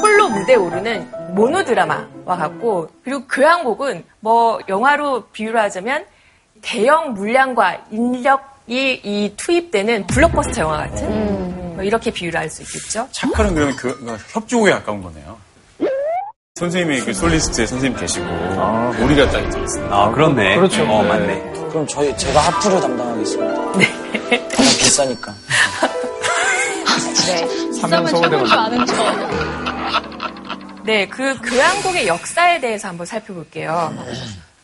홀로 0.00 0.28
무대 0.28 0.54
오르는 0.54 1.10
모노 1.34 1.64
드라마와 1.64 2.36
같고 2.36 2.88
그리고 3.02 3.24
그 3.26 3.36
교향곡은 3.36 4.04
뭐 4.20 4.58
영화로 4.68 5.24
비유를 5.32 5.60
하자면 5.60 6.04
대형 6.62 7.12
물량과 7.14 7.84
인력이 7.90 9.00
이 9.04 9.34
투입되는 9.36 10.06
블록버스터 10.06 10.62
영화 10.62 10.78
같은 10.78 11.06
음. 11.10 11.72
뭐 11.74 11.82
이렇게 11.84 12.10
비유를 12.10 12.38
할 12.40 12.48
수 12.50 12.62
있겠죠. 12.62 13.08
착하는 13.12 13.54
그러면 13.54 13.76
그, 13.76 13.96
그, 13.98 14.16
협조에 14.30 14.70
가까운 14.72 15.02
거네요. 15.02 15.36
선생님이 16.56 17.00
그 17.00 17.12
솔리스트에 17.12 17.66
선생님 17.66 17.98
계시고 17.98 18.24
아, 18.28 18.92
우리가 19.00 19.28
딱 19.30 19.40
이제 19.40 19.58
있습니다. 19.58 19.94
아 19.94 20.10
그렇네. 20.12 20.54
그렇죠. 20.54 20.84
어 20.84 21.02
맞네. 21.02 21.26
네. 21.26 21.52
그럼 21.68 21.84
저희 21.88 22.16
제가 22.16 22.38
하프를 22.40 22.80
담당하겠습니다. 22.80 23.72
네. 23.72 24.48
비싸니까. 24.78 25.34
네. 27.26 27.63
3년 27.86 28.08
서울대만. 28.08 28.50
아는 28.50 28.86
척. 28.86 30.84
네, 30.84 31.08
그 31.08 31.36
교향곡의 31.40 32.06
역사에 32.06 32.60
대해서 32.60 32.88
한번 32.88 33.06
살펴볼게요. 33.06 33.94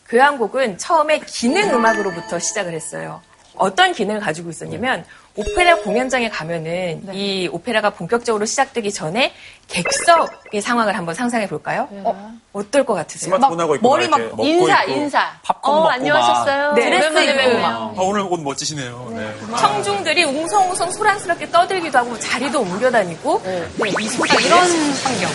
교향곡은 0.09 0.79
처음에 0.79 1.21
기능 1.21 1.75
음악으로부터 1.75 2.39
시작을 2.39 2.73
했어요. 2.75 3.23
어떤 3.57 3.93
기능을 3.93 4.21
가지고 4.21 4.50
있었냐면 4.50 5.05
오페라 5.37 5.77
공연장에 5.77 6.29
가면은 6.29 7.03
이 7.15 7.49
오페라가 7.53 7.91
본격적으로 7.91 8.45
시작되기 8.47 8.93
전에 8.93 9.33
객석의 9.69 10.61
상황을 10.61 10.97
한번 10.97 11.15
상상해 11.15 11.47
볼까요? 11.49 11.89
어, 11.91 12.33
어떨 12.53 12.85
것 12.85 12.95
같으세요? 12.95 13.37
스마트폰하고 13.37 13.77
있고 13.77 13.89
머리 13.89 14.09
막 14.09 14.21
인사, 14.41 14.83
있고. 14.83 14.93
인사. 14.93 15.31
팝콘 15.43 15.73
어, 15.73 15.77
먹고 15.79 15.89
안녕하셨어요. 15.91 16.73
네, 16.75 16.83
드레스. 16.83 17.19
입고. 17.51 17.65
아, 17.67 17.93
오늘 17.99 18.23
옷 18.23 18.41
멋지시네요. 18.43 19.13
네. 19.17 19.57
청중들이 19.57 20.25
웅성웅성 20.25 20.91
소란스럽게 20.91 21.51
떠들기도 21.51 21.99
하고 21.99 22.19
자리도 22.19 22.61
옮겨 22.61 22.91
다니고 22.91 23.41
네, 23.45 23.69
이 24.01 24.09
소리를 24.09 24.45
이런 24.47 24.59
환경. 25.05 25.31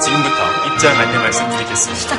지금부터 0.00 0.59
입장 0.80 0.96
안내 0.96 1.18
말씀드리겠습니다. 1.18 2.16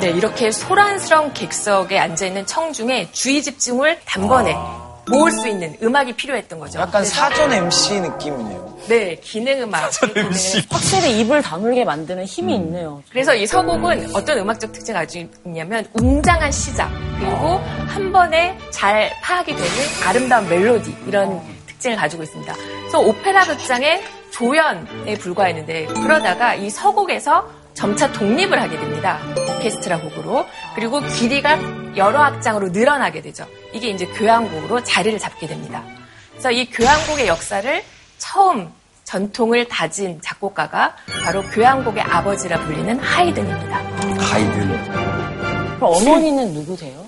네, 0.00 0.10
이렇게 0.10 0.52
소란스러운 0.52 1.32
객석에 1.32 1.98
앉아있는 1.98 2.44
청중의 2.44 3.12
주의 3.12 3.42
집중을 3.42 4.00
단번에 4.04 4.54
모을 5.08 5.30
수 5.30 5.48
있는 5.48 5.74
음악이 5.82 6.12
필요했던 6.12 6.58
거죠. 6.60 6.78
약간 6.80 7.00
그래서 7.00 7.14
사전 7.14 7.54
MC 7.54 8.00
느낌이네요. 8.00 8.78
네, 8.88 9.16
기능 9.22 9.62
음악. 9.62 9.90
확실히 10.68 11.20
입을 11.20 11.40
다물게 11.40 11.86
만드는 11.86 12.26
힘이 12.26 12.56
있네요. 12.56 13.02
그래서 13.08 13.34
이 13.34 13.46
서곡은 13.46 14.14
어떤 14.14 14.40
음악적 14.40 14.72
특징을 14.72 15.00
가지고 15.00 15.30
있냐면 15.46 15.86
웅장한 15.94 16.52
시작 16.52 16.90
그리고 17.18 17.62
한 17.88 18.12
번에 18.12 18.58
잘 18.70 19.10
파악이 19.22 19.56
되는 19.56 19.70
아름다운 20.04 20.46
멜로디 20.50 20.94
이런 21.06 21.40
특징을 21.82 21.96
가지고 21.96 22.22
있습니다. 22.22 22.54
그래서 22.54 23.00
오페라 23.00 23.44
극장의 23.44 24.02
조연에 24.30 25.14
불과했는데 25.18 25.86
그러다가 25.86 26.54
이 26.54 26.70
서곡에서 26.70 27.50
점차 27.74 28.10
독립을 28.12 28.60
하게 28.60 28.78
됩니다. 28.78 29.18
오케스트라 29.58 30.00
곡으로 30.00 30.46
그리고 30.74 31.00
길이가 31.00 31.58
여러 31.96 32.22
악장으로 32.22 32.68
늘어나게 32.68 33.20
되죠. 33.20 33.46
이게 33.72 33.88
이제 33.88 34.06
교향곡으로 34.06 34.84
자리를 34.84 35.18
잡게 35.18 35.46
됩니다. 35.46 35.82
그래서 36.30 36.50
이 36.50 36.66
교향곡의 36.70 37.26
역사를 37.26 37.82
처음 38.18 38.70
전통을 39.04 39.68
다진 39.68 40.20
작곡가가 40.22 40.94
바로 41.24 41.42
교향곡의 41.42 42.02
아버지라 42.02 42.60
불리는 42.64 42.98
하이든입니다. 42.98 43.76
하이든. 44.18 44.84
그럼 45.76 45.82
어머니는 45.82 46.52
누구세요? 46.54 47.01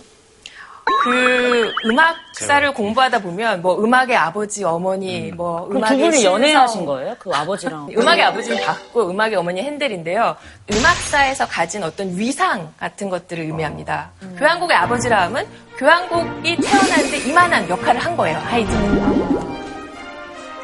그 1.05 1.71
음악사를 1.85 2.73
공부하다 2.73 3.19
보면 3.19 3.61
뭐 3.61 3.79
음악의 3.79 4.17
아버지, 4.17 4.65
어머니, 4.65 5.31
뭐 5.33 5.69
그럼 5.69 5.83
두 5.83 5.89
음악의 5.89 5.99
분이 5.99 6.17
신성, 6.17 6.33
연애하신 6.33 6.87
거예요? 6.87 7.15
그 7.19 7.31
아버지랑. 7.31 7.89
음악의 7.95 8.23
아버지는 8.23 8.65
바꾸고 8.65 9.11
음악의 9.11 9.35
어머니 9.37 9.63
핸델인데요. 9.63 10.35
음악사에서 10.73 11.47
가진 11.47 11.83
어떤 11.83 12.17
위상 12.17 12.73
같은 12.81 13.11
것들을 13.11 13.45
의미합니다. 13.45 14.13
교향곡의 14.39 14.75
아버지라 14.75 15.25
함은 15.25 15.47
교향곡이 15.77 16.57
태어나는데 16.57 17.19
이만한 17.29 17.69
역할을 17.69 18.01
한 18.01 18.17
거예요. 18.17 18.39
하이든은. 18.39 19.45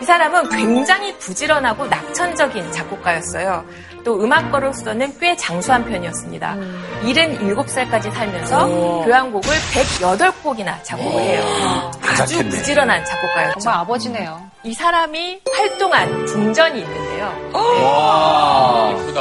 이 0.00 0.04
사람은 0.06 0.48
굉장히 0.48 1.14
부지런하고 1.18 1.86
낙천적인 1.86 2.72
작곡가였어요. 2.72 3.62
또 4.04 4.22
음악가로서는 4.22 5.18
꽤 5.18 5.36
장수한 5.36 5.84
편이었습니다. 5.84 6.56
77살까지 7.02 8.12
살면서 8.12 8.66
교향곡을 9.04 9.50
108곡이나 9.50 10.82
작곡을 10.82 11.20
해요. 11.20 11.90
아주. 12.02 12.48
부지런한 12.48 13.04
작곡가였죠. 13.04 13.60
정말 13.60 13.80
아버지네요. 13.80 14.50
이 14.62 14.74
사람이 14.74 15.40
활동한 15.56 16.26
궁전이 16.26 16.80
있는데요. 16.80 17.50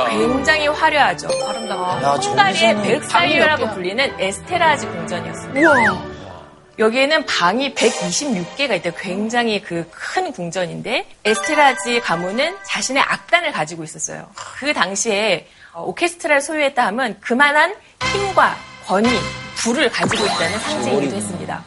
굉장히 0.10 0.68
화려하죠. 0.68 1.28
아름다워. 1.48 2.02
야, 2.04 2.10
헝가리의 2.12 2.82
벨사이유라고 2.82 3.70
불리는 3.74 4.20
에스테라지 4.20 4.88
궁전이었습니다. 4.88 5.60
여기에는 6.80 7.26
방이 7.26 7.76
126개가 7.76 8.78
있대요. 8.78 8.94
굉장히 8.98 9.62
그 9.62 9.86
큰 9.92 10.32
궁전인데 10.32 11.06
에스테라지 11.26 12.00
가문은 12.00 12.56
자신의 12.66 13.04
악단을 13.04 13.52
가지고 13.52 13.84
있었어요. 13.84 14.28
그 14.60 14.74
당시에 14.74 15.48
어, 15.74 15.84
오케스트라를 15.84 16.42
소유했다 16.42 16.86
하면 16.88 17.20
그만한 17.20 17.76
힘과 18.12 18.56
권위, 18.88 19.10
부를 19.58 19.90
가지고 19.90 20.26
있다는 20.26 20.58
상징이기도 20.60 21.16
했습니다. 21.18 21.64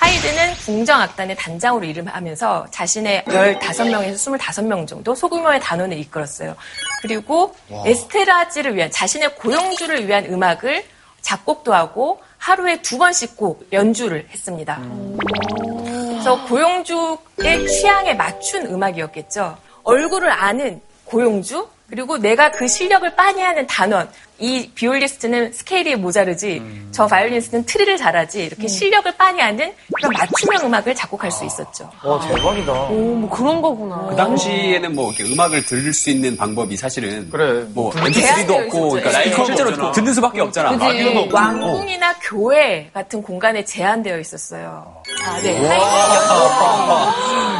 하이드는 0.00 0.54
궁정악단의 0.64 1.36
단장으로 1.36 1.84
일을 1.84 2.06
하면서 2.06 2.66
자신의 2.70 3.24
15명에서 3.26 4.38
25명 4.38 4.86
정도 4.86 5.14
소규모의 5.14 5.60
단원을 5.60 5.98
이끌었어요. 5.98 6.56
그리고 7.02 7.54
에스테라지를 7.84 8.76
위한 8.76 8.90
자신의 8.90 9.34
고용주를 9.36 10.06
위한 10.08 10.24
음악을 10.26 10.84
작곡도 11.22 11.74
하고 11.74 12.22
하루에 12.44 12.76
두 12.82 12.98
번씩 12.98 13.38
꼭 13.38 13.66
연주를 13.72 14.26
했습니다. 14.28 14.78
그래서 15.18 16.44
고용주의 16.44 17.66
취향에 17.66 18.12
맞춘 18.12 18.66
음악이었겠죠. 18.66 19.56
얼굴을 19.82 20.30
아는 20.30 20.82
고용주 21.06 21.66
그리고 21.88 22.18
내가 22.18 22.50
그 22.50 22.68
실력을 22.68 23.14
빤히 23.16 23.43
아는 23.43 23.66
단원. 23.66 24.10
이 24.38 24.68
비올리스트는 24.74 25.52
스케일이 25.52 25.94
모자르지, 25.94 26.60
저 26.90 27.06
바이올리니스트는 27.06 27.66
트릴을 27.66 27.96
잘하지, 27.96 28.44
이렇게 28.44 28.66
실력을 28.66 29.10
빤히 29.16 29.46
아는 29.46 29.72
그런 29.94 30.12
맞춤형 30.12 30.66
음악을 30.66 30.94
작곡할 30.94 31.30
수 31.30 31.44
있었죠. 31.44 31.88
와, 32.02 32.18
대박이다. 32.26 32.72
오, 32.88 32.94
뭐 33.14 33.30
그런 33.30 33.62
거구나. 33.62 34.08
그 34.10 34.16
당시에는 34.16 34.94
뭐 34.94 35.12
이렇게 35.12 35.32
음악을 35.32 35.64
들을 35.64 35.92
수 35.94 36.10
있는 36.10 36.36
방법이 36.36 36.76
사실은 36.76 37.30
그래. 37.30 37.64
뭐 37.74 37.92
제한되어 37.92 38.22
MP3도 38.22 38.50
없고 38.50 38.64
있었죠. 38.66 38.88
그러니까 38.90 39.10
라이브가 39.12 39.44
실제로 39.44 39.68
없잖아. 39.70 39.92
듣는 39.92 40.14
수밖에 40.14 40.40
없잖아. 40.40 40.70
그지? 40.70 40.84
라디오도 40.84 41.20
없고. 41.20 41.34
왕궁이나 41.36 42.14
교회 42.22 42.90
같은 42.92 43.22
공간에 43.22 43.64
제한되어 43.64 44.18
있었어요. 44.18 45.02
아, 45.26 45.40
네. 45.40 45.58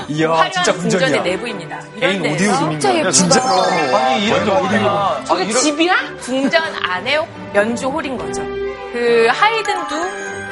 이야, 0.08 0.50
진짜 0.50 0.72
궁전의. 0.74 1.22
내부입니다. 1.22 1.80
이런 1.96 2.20
오디오 2.26 2.52
거야. 2.78 3.10
진짜로. 3.10 3.96
아니, 3.96 4.26
이런 4.26 4.48
오디오. 4.48 5.24
저게 5.24 5.50
집이야? 5.50 5.94
궁전 6.20 6.62
안에 6.82 7.18
연주 7.54 7.88
홀인 7.88 8.18
거죠. 8.18 8.42
그 8.92 9.28
하이든도 9.30 9.96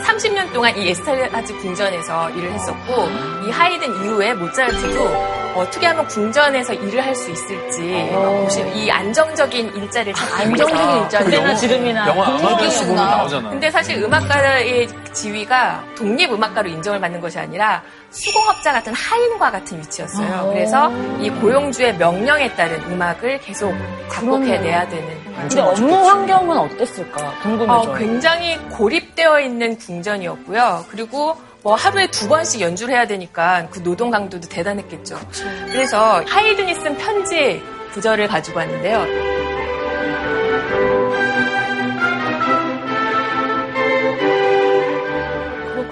30년 0.03 0.53
동안 0.53 0.77
이 0.77 0.89
에스테라지 0.91 1.55
궁전에서 1.55 2.31
일을 2.31 2.53
했었고 2.53 3.09
이 3.47 3.51
하이든 3.51 4.05
이후에 4.05 4.35
모차르트도 4.35 5.43
어떻게 5.55 5.87
하면 5.87 6.07
궁전에서 6.07 6.73
일을 6.75 7.05
할 7.05 7.13
수 7.15 7.31
있을지 7.31 8.11
보시면 8.11 8.75
이 8.75 8.91
안정적인 8.91 9.75
일자리를 9.77 10.15
찾기 10.15 10.43
안정적인 10.43 10.75
위해서 10.77 11.03
일자리. 11.03 11.25
그때나 11.27 11.55
지금이나 11.55 12.09
영화 12.09 12.27
아마데우스 12.27 12.87
보면 12.87 12.97
나오잖아. 13.05 13.51
근데 13.51 13.71
사실 13.71 14.03
음악가의 14.03 14.89
지위가 15.13 15.85
독립 15.95 16.33
음악가로 16.33 16.69
인정을 16.71 16.99
받는 17.01 17.21
것이 17.21 17.39
아니라 17.39 17.83
수공업자 18.13 18.73
같은 18.73 18.93
하인과 18.93 19.51
같은 19.51 19.79
위치였어요. 19.79 20.51
그래서 20.53 20.93
이 21.21 21.31
고용주의 21.31 21.97
명령에 21.97 22.55
따른 22.55 22.81
음악을 22.91 23.41
계속 23.41 23.75
작곡해내야 24.11 24.89
되는. 24.89 25.25
근데 25.35 25.61
업무 25.61 25.95
환경은 26.07 26.57
어땠을까 26.59 27.41
궁금해져요. 27.43 27.93
어, 27.93 27.95
굉장히 27.97 28.59
고립되어 28.69 29.41
있는 29.41 29.77
궁전이었고요. 29.79 30.85
그리고 30.91 31.37
뭐 31.63 31.75
하루에 31.75 32.07
두 32.09 32.29
번씩 32.29 32.61
연주를 32.61 32.95
해야 32.95 33.07
되니까 33.07 33.67
그 33.71 33.83
노동 33.83 34.11
강도도 34.11 34.47
대단했겠죠. 34.49 35.19
그래서 35.67 36.23
하이든이 36.27 36.75
쓴 36.75 36.97
편지 36.99 37.63
구절을 37.95 38.29
가지고 38.29 38.59
왔는데요. 38.59 39.07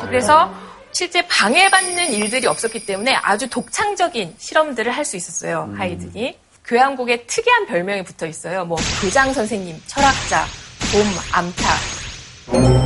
그래서 0.06 0.50
실제 0.92 1.26
방해받는 1.26 2.12
일들이 2.12 2.46
없었기 2.46 2.84
때문에 2.86 3.14
아주 3.14 3.48
독창적인 3.48 4.34
실험들을 4.38 4.90
할 4.92 5.04
수 5.04 5.16
있었어요. 5.16 5.72
하이든이. 5.76 6.38
교향곡에 6.64 7.26
특이한 7.26 7.66
별명이 7.66 8.04
붙어 8.04 8.26
있어요. 8.26 8.64
뭐 8.64 8.78
교장 9.00 9.32
선생님, 9.32 9.80
철학자, 9.86 10.44
봄, 10.92 11.02
암탉. 11.32 12.80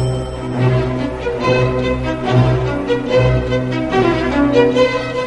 휴 4.54 5.23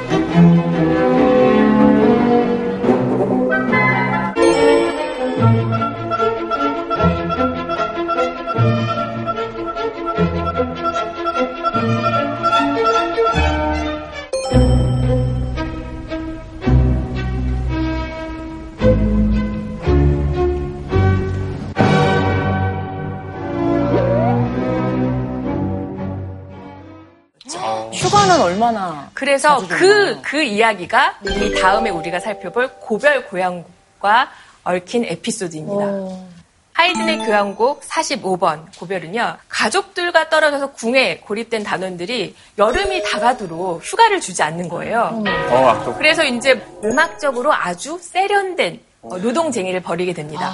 얼마나 28.48 29.10
그래서 29.14 29.58
그? 29.68 30.20
그 30.22 30.42
이야기가 30.42 31.20
이 31.24 31.54
다음에 31.60 31.90
우리가 31.90 32.20
살펴볼 32.20 32.70
고별 32.80 33.28
고향곡과 33.28 34.30
얽힌 34.64 35.06
에피소드입니다. 35.06 36.28
하이든의 36.74 37.18
교향곡 37.20 37.82
45번 37.82 38.66
고별은요, 38.78 39.38
가족들과 39.50 40.30
떨어져서 40.30 40.74
궁에 40.74 41.18
고립된 41.18 41.64
단원들이 41.64 42.36
여름이 42.58 43.02
다가도록 43.04 43.82
휴가를 43.84 44.22
주지 44.22 44.44
않는 44.44 44.70
거예요. 44.70 45.24
어. 45.50 45.96
그래서 45.98 46.24
이제 46.24 46.64
음악적으로 46.84 47.52
아주 47.52 47.98
세련된 48.00 48.80
어, 49.02 49.18
노동쟁이를 49.18 49.82
벌이게 49.82 50.14
됩니다. 50.14 50.50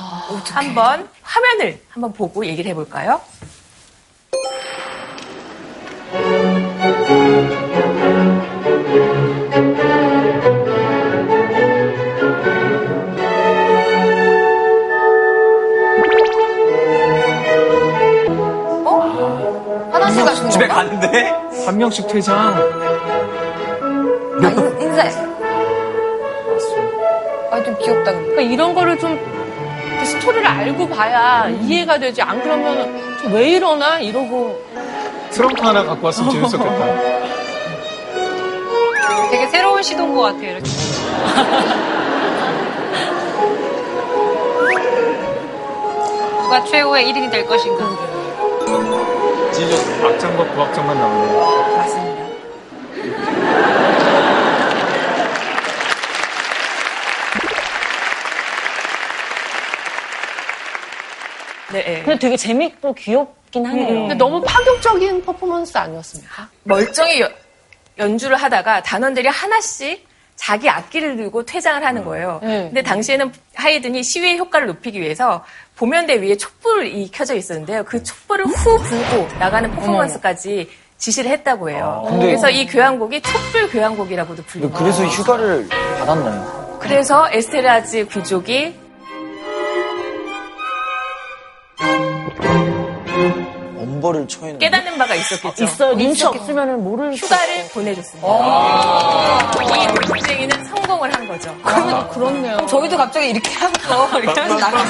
한번 0.51 1.09
화면을 1.21 1.81
한번 1.89 2.13
보고 2.13 2.45
얘기를 2.45 2.71
해볼까요? 2.71 3.19
집에 20.53 20.67
건가? 20.67 20.83
갔는데 20.83 21.33
한 21.65 21.77
명씩 21.77 22.07
퇴장. 22.07 22.37
아, 24.41 24.47
인, 24.49 24.81
인사해. 24.81 25.11
아, 27.51 27.63
좀 27.63 27.77
귀엽다. 27.79 28.11
근데. 28.11 28.29
그러니까 28.29 28.41
이런 28.41 28.73
거를 28.75 28.97
좀 28.99 29.17
스토리를 30.03 30.45
알고 30.45 30.87
봐야 30.89 31.47
이해가 31.49 31.97
되지. 31.97 32.21
안 32.21 32.41
그러면 32.41 33.01
왜 33.31 33.49
이러나 33.51 33.99
이러고 33.99 34.61
트렁크 35.31 35.61
하나 35.65 35.83
갖고 35.83 36.05
왔으면 36.05 36.29
재밌었겠다. 36.31 36.85
되게 39.31 39.47
새로운 39.47 39.81
시도인 39.81 40.13
것 40.13 40.21
같아요, 40.21 40.51
이렇게. 40.51 40.69
누가 46.43 46.63
최후의 46.65 47.11
1인이 47.11 47.31
될 47.31 47.47
것인가. 47.47 47.89
진짜 49.53 49.75
악장과 50.07 50.43
부악장만 50.53 50.97
나오네. 50.97 51.77
맞습니다. 51.77 52.23
네, 61.71 61.83
네. 61.83 62.03
근데 62.03 62.19
되게 62.19 62.37
재밌고 62.37 62.93
귀엽긴 62.93 63.65
하네요. 63.65 63.87
근데 64.01 64.15
너무 64.15 64.41
파격적인 64.41 65.23
퍼포먼스 65.23 65.77
아니었습니까? 65.77 66.49
멀쩡히 66.63 67.21
여- 67.21 67.31
연주를 67.97 68.37
하다가 68.37 68.83
단원들이 68.83 69.27
하나씩 69.27 70.05
자기 70.35 70.69
악기를 70.69 71.15
들고 71.15 71.45
퇴장을 71.45 71.83
하는 71.83 72.03
거예요. 72.03 72.39
네. 72.43 72.63
근데 72.65 72.83
당시에는 72.83 73.31
하이든이 73.55 74.03
시위의 74.03 74.37
효과를 74.37 74.67
높이기 74.67 74.99
위해서 74.99 75.43
보면대 75.75 76.21
위에 76.21 76.37
촛불이 76.37 77.09
켜져 77.11 77.35
있었는데요. 77.35 77.83
그 77.83 78.01
촛불을 78.03 78.45
후 78.45 78.77
불고 78.77 79.27
나가는 79.39 79.69
퍼포먼스까지 79.71 80.69
지시를 80.97 81.31
했다고 81.31 81.69
해요. 81.71 82.05
근데- 82.07 82.27
그래서 82.27 82.49
이 82.49 82.65
교향곡이 82.65 83.21
촛불 83.21 83.69
교향곡이라고도 83.69 84.43
불립니다. 84.43 84.79
그래서 84.79 85.03
휴가를 85.05 85.67
받았나요? 85.99 86.77
그래서 86.79 87.27
에스테라지 87.31 88.07
귀족이 88.07 88.75
엄벌을 93.77 94.27
처해는. 94.27 94.59
깨닫는 94.59 94.97
바가 94.97 95.15
있었겠죠. 95.15 95.63
있어요. 95.63 95.95
눈치 95.97 96.25
없으면 96.25 96.83
모를 96.83 97.15
수 97.17 97.25
휴가를 97.25 97.67
보내줬습니다. 97.73 98.27
이 98.27 98.31
노동쟁이는 98.31 99.22
성공을 101.03 101.13
한 101.13 101.27
거죠. 101.27 101.55
그러면 101.63 102.09
그렇네요. 102.09 102.57
저희도 102.67 102.97
갑자기 102.97 103.29
이렇게 103.29 103.51
하고 103.55 104.19
이렇게 104.19 104.41
하면서 104.41 104.59
나가요. 104.59 104.83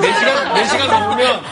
네 0.00 0.12
시간, 0.18 0.54
네 0.54 0.64
시간 0.66 0.88
넘으면 1.00 1.42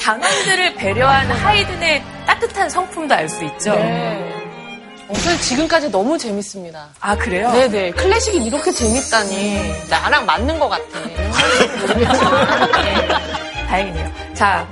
단원들을 0.00 0.74
배려하는 0.74 1.36
하이든의 1.36 2.02
따뜻한 2.26 2.68
성품도 2.70 3.14
알 3.14 3.28
수 3.28 3.44
있죠. 3.44 3.72
네. 3.74 4.32
어, 5.08 5.14
저는 5.14 5.38
지금까지 5.38 5.88
너무 5.90 6.18
재밌습니다. 6.18 6.88
아 7.00 7.16
그래요? 7.16 7.50
네네. 7.52 7.92
클래식이 7.92 8.44
이렇게 8.44 8.70
재밌다니. 8.72 9.72
나랑 9.88 10.26
맞는 10.26 10.58
것 10.58 10.68
같아. 10.68 10.84
다행이네요. 13.68 14.10
자, 14.34 14.66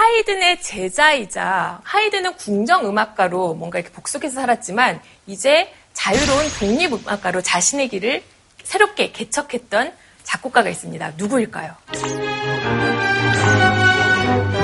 하이든의 0.00 0.62
제자이자 0.62 1.80
하이든은 1.82 2.34
궁정 2.34 2.86
음악가로 2.86 3.54
뭔가 3.54 3.78
이렇게 3.78 3.92
복속해서 3.92 4.34
살았지만 4.34 5.00
이제 5.26 5.70
자유로운 5.92 6.46
독립 6.58 6.92
음악가로 6.94 7.42
자신의 7.42 7.88
길을 7.88 8.22
새롭게 8.62 9.12
개척했던 9.12 9.92
작곡가가 10.22 10.70
있습니다. 10.70 11.12
누구일까요? 11.18 11.74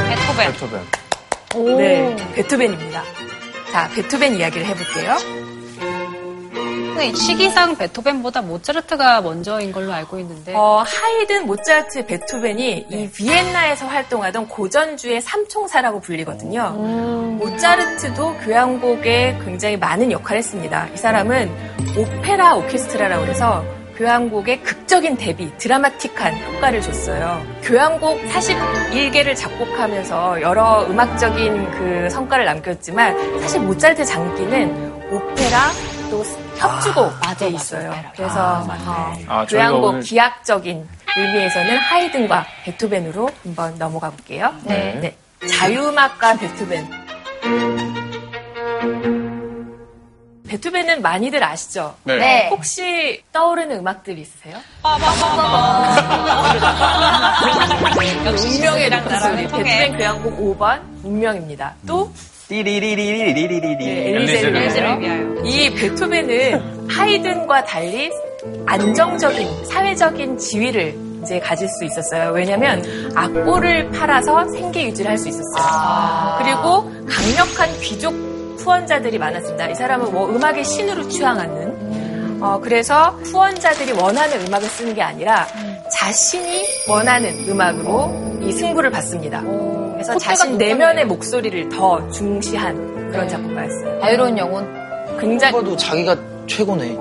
베토벤. 0.08 0.52
베토벤. 0.52 1.76
네, 1.76 2.16
베토벤입니다. 2.34 3.02
자, 3.72 3.88
베토벤 3.94 4.36
이야기를 4.36 4.66
해볼게요. 4.66 5.45
근데 6.96 7.14
시기상 7.14 7.76
베토벤보다 7.76 8.40
모차르트가 8.40 9.20
먼저인 9.20 9.70
걸로 9.70 9.92
알고 9.92 10.18
있는데 10.20 10.54
어, 10.54 10.82
하이든, 10.86 11.46
모차르트, 11.46 12.06
베토벤이 12.06 12.86
이 12.88 13.10
비엔나에서 13.10 13.86
활동하던 13.86 14.48
고전주의 14.48 15.20
삼총사라고 15.20 16.00
불리거든요. 16.00 16.70
모차르트도 17.38 18.38
교향곡에 18.38 19.38
굉장히 19.44 19.76
많은 19.76 20.10
역할을 20.10 20.38
했습니다. 20.38 20.88
이 20.94 20.96
사람은 20.96 21.50
오페라 21.98 22.54
오케스트라라고 22.56 23.26
해서 23.26 23.62
교향곡에 23.98 24.60
극적인 24.60 25.16
대비, 25.18 25.54
드라마틱한 25.58 26.54
효과를 26.54 26.80
줬어요. 26.80 27.42
교향곡 27.62 28.22
41개를 28.24 29.36
작곡하면서 29.36 30.40
여러 30.40 30.86
음악적인 30.88 31.70
그 31.72 32.08
성과를 32.10 32.46
남겼지만 32.46 33.40
사실 33.40 33.60
모차르트 33.60 34.02
장기는 34.04 34.94
오페라 35.10 35.70
또 36.10 36.22
협주곡에 36.58 37.48
있어요. 37.50 37.94
그래서 38.14 38.40
어, 38.40 38.66
아, 39.28 39.46
저희가 39.46 39.46
교향곡 39.46 39.84
오늘- 39.84 40.00
기하학적인 40.02 40.88
의미에서는 41.16 41.76
하이든과 41.78 42.46
베토벤으로 42.64 43.30
한번 43.44 43.78
넘어가 43.78 44.10
볼게요. 44.10 44.52
네. 44.64 45.16
자유음악가 45.58 46.36
베토벤. 46.36 47.06
베토벤은 50.48 51.02
많이들 51.02 51.42
아시죠? 51.42 51.96
네. 52.04 52.16
네. 52.18 52.48
혹시 52.50 53.22
떠오르는 53.32 53.78
음악들 53.78 54.16
있으세요? 54.18 54.56
운명의 58.42 58.90
루크소리. 58.90 59.36
베토벤 59.42 59.96
교향곡 59.98 60.38
5번 60.58 60.80
운명입니다. 61.04 61.74
또 61.86 62.12
띠리리리리리리리리. 62.48 63.76
네, 63.76 64.08
엘리제를. 64.10 65.00
위하여. 65.00 65.34
이 65.44 65.70
베토벤은 65.74 66.88
하이든과 66.88 67.64
달리 67.64 68.10
안정적인 68.66 69.64
사회적인 69.66 70.38
지위를 70.38 70.96
이제 71.22 71.40
가질 71.40 71.66
수 71.68 71.84
있었어요. 71.84 72.30
왜냐하면 72.32 72.84
악보를 73.14 73.90
팔아서 73.90 74.48
생계 74.50 74.84
유지를 74.86 75.10
할 75.10 75.18
수 75.18 75.28
있었어요. 75.28 76.38
그리고 76.38 76.84
강력한 77.08 77.68
귀족 77.80 78.14
후원자들이 78.58 79.18
많았습니다. 79.18 79.68
이 79.68 79.74
사람은 79.74 80.12
뭐 80.12 80.28
음악의 80.30 80.64
신으로 80.64 81.08
추앙하는. 81.08 82.38
어, 82.40 82.60
그래서 82.62 83.10
후원자들이 83.24 83.92
원하는 83.92 84.46
음악을 84.46 84.68
쓰는 84.68 84.94
게 84.94 85.02
아니라 85.02 85.46
자신이 85.90 86.64
원하는 86.88 87.32
음악으로 87.48 88.38
이 88.42 88.52
승부를 88.52 88.90
받습니다. 88.90 89.42
그래서 89.96 90.18
자신 90.18 90.58
내면의 90.58 91.06
목소리를 91.06 91.68
더 91.70 92.10
중시한 92.10 93.10
그런 93.10 93.28
작곡가였어요. 93.28 94.00
자유로운 94.00 94.36
영혼. 94.38 95.18
굉장히 95.18 95.52
봐도 95.54 95.74
자기가 95.76 96.16
최고네. 96.46 96.96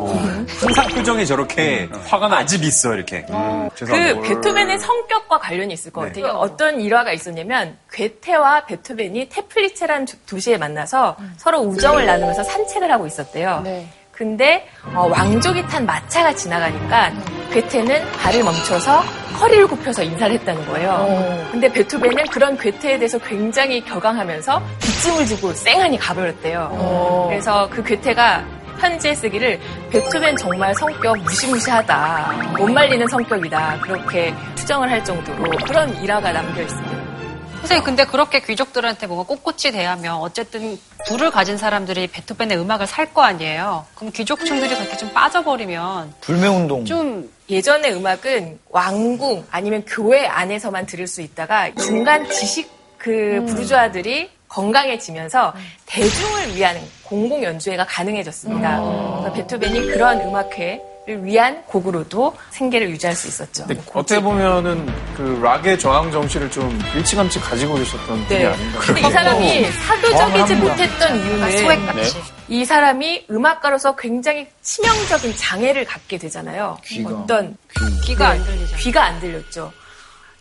항상 0.59 0.87
표정이 0.87 1.25
저렇게 1.25 1.87
화가 2.07 2.29
나. 2.29 2.37
아집 2.37 2.63
있어, 2.63 2.93
이렇게. 2.95 3.25
음, 3.29 3.69
그 3.69 3.75
죄송합니다. 3.85 4.21
베토벤의 4.21 4.79
성격과 4.79 5.39
관련이 5.39 5.73
있을 5.73 5.91
것 5.91 6.01
네. 6.05 6.07
같아요. 6.21 6.37
어떤 6.39 6.79
일화가 6.81 7.11
있었냐면 7.11 7.77
괴테와 7.91 8.65
베토벤이 8.65 9.29
테플리체라는 9.29 10.05
도- 10.05 10.17
도시에 10.27 10.57
만나서 10.57 11.17
서로 11.37 11.59
우정을 11.59 12.05
나누면서 12.05 12.43
산책을 12.43 12.91
하고 12.91 13.05
있었대요. 13.05 13.61
네. 13.63 13.87
근데 14.15 14.67
어, 14.93 15.07
왕족이 15.11 15.67
탄 15.67 15.85
마차가 15.85 16.33
지나가니까 16.33 17.11
괴테는 17.51 18.11
발을 18.13 18.43
멈춰서 18.43 18.99
허리를 19.41 19.67
굽혀서 19.67 20.03
인사를 20.03 20.33
했다는 20.35 20.65
거예요. 20.67 21.47
근데 21.51 21.71
베토벤은 21.71 22.25
그런 22.31 22.57
괴테에 22.57 22.97
대해서 22.97 23.17
굉장히 23.19 23.83
격앙하면서 23.83 24.61
빗짐을 24.79 25.25
주고 25.25 25.53
쌩하니 25.53 25.97
가버렸대요. 25.99 27.25
그래서 27.29 27.67
그 27.69 27.83
괴테가 27.83 28.45
편지에 28.79 29.13
쓰기를 29.15 29.59
베토벤 29.89 30.37
정말 30.37 30.73
성격 30.75 31.17
무시무시하다. 31.19 32.55
못 32.57 32.71
말리는 32.71 33.05
성격이다. 33.07 33.79
그렇게 33.81 34.33
추정을 34.55 34.89
할 34.89 35.03
정도로 35.03 35.49
그런 35.65 35.95
일화가 36.01 36.31
남겨 36.31 36.61
있습니다. 36.61 37.14
선생님 37.65 37.83
근데 37.83 38.05
그렇게 38.05 38.41
귀족들한테 38.41 39.07
뭔가 39.07 39.25
꼿꼿이 39.25 39.71
대하면 39.71 40.17
어쨌든 40.17 40.77
부를 41.07 41.31
가진 41.31 41.57
사람들이 41.57 42.05
베토벤의 42.07 42.59
음악을 42.59 42.85
살 42.85 43.05
거 43.11 43.23
아니에요. 43.23 43.85
그럼 43.95 44.11
귀족층들이 44.13 44.75
그렇게 44.75 44.97
좀 44.97 45.11
빠져버리면 45.13 46.13
불매운동. 46.21 46.85
좀 46.85 47.31
예전의 47.49 47.93
음악은 47.95 48.59
왕궁 48.69 49.45
아니면 49.49 49.83
교회 49.87 50.25
안에서만 50.27 50.85
들을 50.85 51.07
수 51.07 51.21
있다가 51.21 51.73
중간 51.75 52.29
지식 52.29 52.69
그 52.99 53.43
부르주아들이 53.47 54.29
건강해지면서 54.47 55.53
대중을 55.87 56.55
위한 56.55 56.77
공공 57.03 57.43
연주회가 57.43 57.85
가능해졌습니다. 57.85 58.79
그래서 58.81 59.33
베토벤이 59.33 59.87
그런 59.87 60.21
음악회를 60.21 60.81
위한 61.07 61.63
곡으로도 61.67 62.35
생계를 62.49 62.89
유지할 62.89 63.15
수 63.15 63.27
있었죠. 63.27 63.65
어떻게 63.93 64.19
보면은 64.19 64.87
그 65.15 65.39
락의 65.43 65.77
저항 65.77 66.11
정신을 66.11 66.49
좀 66.49 66.79
일찌감치 66.95 67.39
가지고 67.39 67.75
계셨던 67.75 68.25
분이 68.25 68.39
네. 68.39 68.45
아닌가. 68.47 68.79
근데 68.79 69.01
이 69.01 69.11
사람이 69.11 69.65
사교적이지 69.71 70.55
못했던 70.55 71.15
이유는 71.15 71.51
소액같이. 71.57 72.17
이 72.47 72.65
사람이 72.65 73.25
음악가로서 73.29 73.95
굉장히 73.95 74.47
치명적인 74.61 75.35
장애를 75.37 75.85
갖게 75.85 76.17
되잖아요. 76.17 76.77
어떤 77.05 77.55
귀 78.05 78.15
가 78.15 78.29
안 78.29 78.37
네, 78.39 78.43
들리잖아요. 78.45 78.77
귀가 78.77 79.03
안 79.05 79.19
들렸죠. 79.19 79.71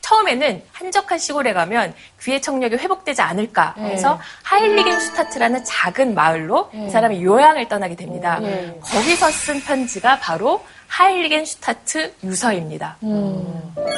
처음에는 0.05 0.63
한적한 0.73 1.19
시골에 1.19 1.55
가면 1.55 1.95
귀의 2.21 2.43
청력이 2.43 2.77
회복되지 2.77 3.23
않을까 3.23 3.75
해서 3.79 4.21
하일리겐 4.43 5.01
슈타트라는 5.01 5.65
작은 5.65 6.15
마을로 6.15 6.71
이 6.75 6.91
사람이 6.91 7.25
요양을 7.25 7.69
떠나게 7.69 7.97
됩니다. 7.97 8.39
거기서 8.83 9.31
쓴 9.31 9.61
편지가 9.63 10.19
바로 10.19 10.63
하일리겐 10.89 11.47
슈타트 11.47 12.13
유서입니다. 12.23 12.99
이 13.03 13.94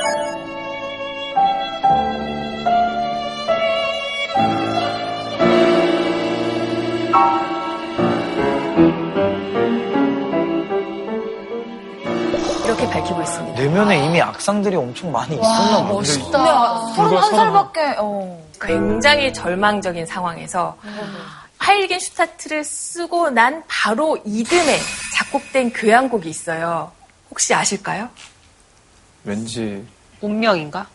있습니다. 13.27 13.61
내면에 13.61 14.05
이미 14.07 14.21
악상들이 14.21 14.77
엄청 14.77 15.13
많이 15.13 15.37
있었나 15.37 15.83
보네. 15.83 15.93
멋있다. 15.93 16.93
불과 16.95 17.21
31살밖에, 17.21 17.95
어. 17.99 18.47
굉장히 18.61 19.33
절망적인 19.35 20.07
상황에서 20.07 20.77
하일겐 21.59 21.99
슈타트를 22.01 22.65
쓰고 22.65 23.31
난 23.31 23.63
바로 23.69 24.19
이듬해 24.25 24.79
작곡된 25.19 25.73
교향곡이 25.73 26.29
있어요. 26.29 26.91
혹시 27.31 27.53
아실까요? 27.53 28.09
왠지 29.25 29.85
운명인가? 30.21 30.87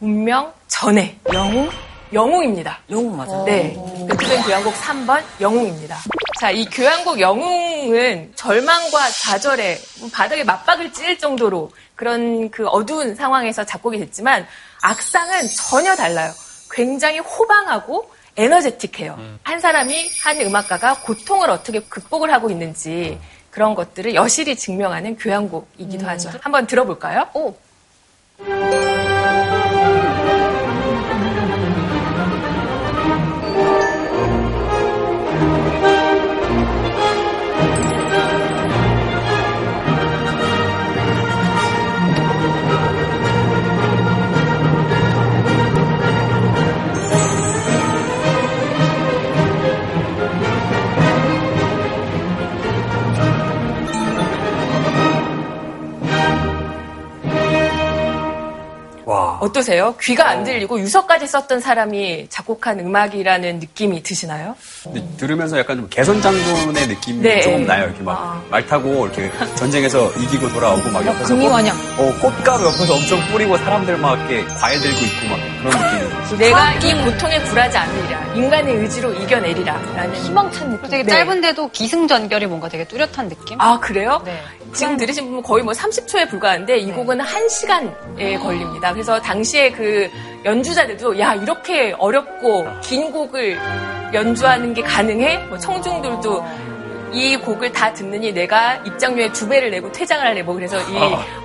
운명 0.00 0.52
전에 0.68 1.18
영웅 1.32 1.70
영웅입니다. 2.16 2.78
영웅 2.90 3.16
맞아. 3.16 3.44
네. 3.44 3.76
베토벤 4.08 4.42
교향곡 4.42 4.74
3번 4.74 5.22
영웅입니다. 5.38 5.98
자, 6.40 6.50
이 6.50 6.64
교향곡 6.64 7.20
영웅은 7.20 8.32
절망과 8.34 9.10
좌절에 9.22 9.78
바닥에 10.12 10.42
맞박을 10.42 10.92
찔 10.92 11.18
정도로 11.18 11.70
그런 11.94 12.50
그 12.50 12.66
어두운 12.68 13.14
상황에서 13.14 13.64
작곡이 13.64 13.98
됐지만 13.98 14.46
악상은 14.82 15.46
전혀 15.68 15.94
달라요. 15.94 16.32
굉장히 16.70 17.18
호방하고 17.18 18.10
에너제틱해요. 18.36 19.18
한 19.42 19.60
사람이 19.60 20.10
한 20.22 20.40
음악가가 20.40 21.00
고통을 21.02 21.50
어떻게 21.50 21.80
극복을 21.80 22.32
하고 22.32 22.50
있는지 22.50 23.18
그런 23.50 23.74
것들을 23.74 24.14
여실히 24.14 24.56
증명하는 24.56 25.16
교향곡이기도 25.16 26.06
하죠. 26.06 26.30
한번 26.42 26.66
들어볼까요? 26.66 27.28
오. 27.34 27.54
어떠세요? 59.46 59.94
귀가 60.00 60.28
안 60.28 60.44
들리고 60.44 60.78
유서까지 60.80 61.26
썼던 61.26 61.60
사람이 61.60 62.26
작곡한 62.28 62.80
음악이라는 62.80 63.58
느낌이 63.60 64.02
드시나요? 64.02 64.56
근데 64.82 65.02
들으면서 65.16 65.58
약간 65.58 65.76
좀 65.78 65.86
개선 65.90 66.20
장군의 66.20 66.86
느낌이 66.88 67.20
네. 67.22 67.40
조금 67.42 67.66
나요. 67.66 67.84
이렇게 67.86 68.02
막 68.02 68.36
말 68.50 68.64
타고 68.66 69.06
이렇게 69.06 69.30
전쟁에서 69.56 70.10
이기고 70.12 70.48
돌아오고 70.50 70.90
막 70.90 71.04
옆에서 71.04 71.34
금이 71.34 71.44
꽃- 71.46 71.50
마냥. 71.52 71.76
어, 71.98 72.12
꽃가루 72.20 72.64
옆에서 72.66 72.94
엄청 72.94 73.20
뿌리고 73.32 73.56
사람들 73.58 73.96
막 73.98 74.18
이렇게 74.30 74.44
과일 74.54 74.80
들고 74.80 74.98
있고 75.04 75.26
막 75.28 75.38
그런 75.62 76.00
느낌. 76.26 76.38
내가 76.38 76.72
이 76.74 76.94
고통에 77.04 77.40
굴하지 77.40 77.76
않으리라. 77.78 78.34
인간의 78.34 78.74
의지로 78.76 79.12
이겨내리라. 79.12 79.74
라는 79.94 80.14
희망찬 80.16 80.70
느낌. 80.70 80.76
그리고 80.78 80.88
되게 80.88 81.02
네. 81.04 81.10
짧은데도 81.10 81.70
기승전결이 81.70 82.46
뭔가 82.46 82.68
되게 82.68 82.84
뚜렷한 82.84 83.28
느낌? 83.28 83.60
아, 83.60 83.78
그래요? 83.80 84.20
네. 84.24 84.40
지금 84.74 84.96
들으신 84.96 85.26
분은 85.26 85.42
거의 85.42 85.62
뭐 85.64 85.72
30초에 85.72 86.28
불과한데 86.28 86.78
이 86.78 86.92
곡은 86.92 87.18
1시간에 87.18 88.40
걸립니다. 88.42 88.92
그래서 88.92 89.20
당시에 89.20 89.70
그 89.70 90.10
연주자들도 90.44 91.18
야, 91.18 91.34
이렇게 91.34 91.92
어렵고 91.98 92.66
긴 92.82 93.10
곡을 93.10 93.58
연주하는 94.12 94.74
게 94.74 94.82
가능해? 94.82 95.38
뭐 95.48 95.58
청중들도 95.58 96.44
이 97.12 97.36
곡을 97.36 97.72
다 97.72 97.92
듣느니 97.92 98.32
내가 98.32 98.76
입장료의 98.76 99.32
두 99.32 99.48
배를 99.48 99.70
내고 99.70 99.90
퇴장을 99.92 100.24
할래 100.24 100.42
뭐 100.42 100.54
그래서 100.54 100.78
이 100.90 100.96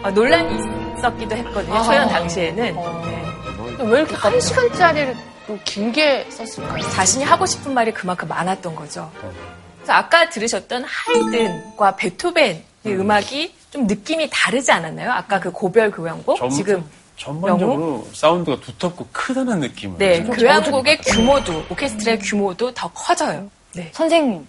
어, 0.04 0.12
논란이 0.12 0.98
있었기도 0.98 1.36
했거든요. 1.36 1.84
초연 1.84 2.10
당시에는. 2.10 2.76
네. 2.76 3.84
왜 3.84 4.00
이렇게 4.00 4.16
한 4.16 4.40
시간짜리를 4.40 5.16
또 5.48 5.58
길게 5.64 6.28
썼을까요? 6.30 6.84
자신이 6.90 7.24
하고 7.24 7.46
싶은 7.46 7.74
말이 7.74 7.92
그만큼 7.92 8.28
많았던 8.28 8.76
거죠. 8.76 9.10
그래서 9.78 9.94
아까 9.94 10.30
들으셨던 10.30 10.84
하이든과 10.84 11.96
베토벤의 11.96 12.64
음악이 12.86 13.54
좀 13.70 13.88
느낌이 13.88 14.30
다르지 14.32 14.72
않았나요? 14.72 15.12
아까 15.12 15.39
그 15.39 15.52
고별 15.52 15.91
교향곡 15.91 16.38
전- 16.38 16.50
지금 16.50 16.84
전반적으로 17.15 18.08
사운드가 18.13 18.60
두텁고 18.62 19.08
크다는 19.12 19.60
느낌을. 19.60 19.98
네 20.00 20.24
교향곡의 20.24 20.98
규모도 21.00 21.63
오케스트라의 21.70 22.20
규모도 22.20 22.74
더 22.74 22.91
커져요. 22.91 23.50
네. 23.74 23.89
선생님, 23.94 24.46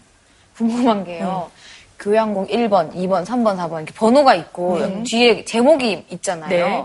궁금한 0.56 1.04
게요. 1.04 1.50
교향곡 1.98 2.48
1번, 2.48 2.92
2번, 2.94 3.24
3번, 3.24 3.56
4번 3.58 3.76
이렇게 3.82 3.92
번호가 3.94 4.34
있고 4.34 5.02
뒤에 5.04 5.44
제목이 5.44 6.06
있잖아요. 6.10 6.48
네. 6.48 6.84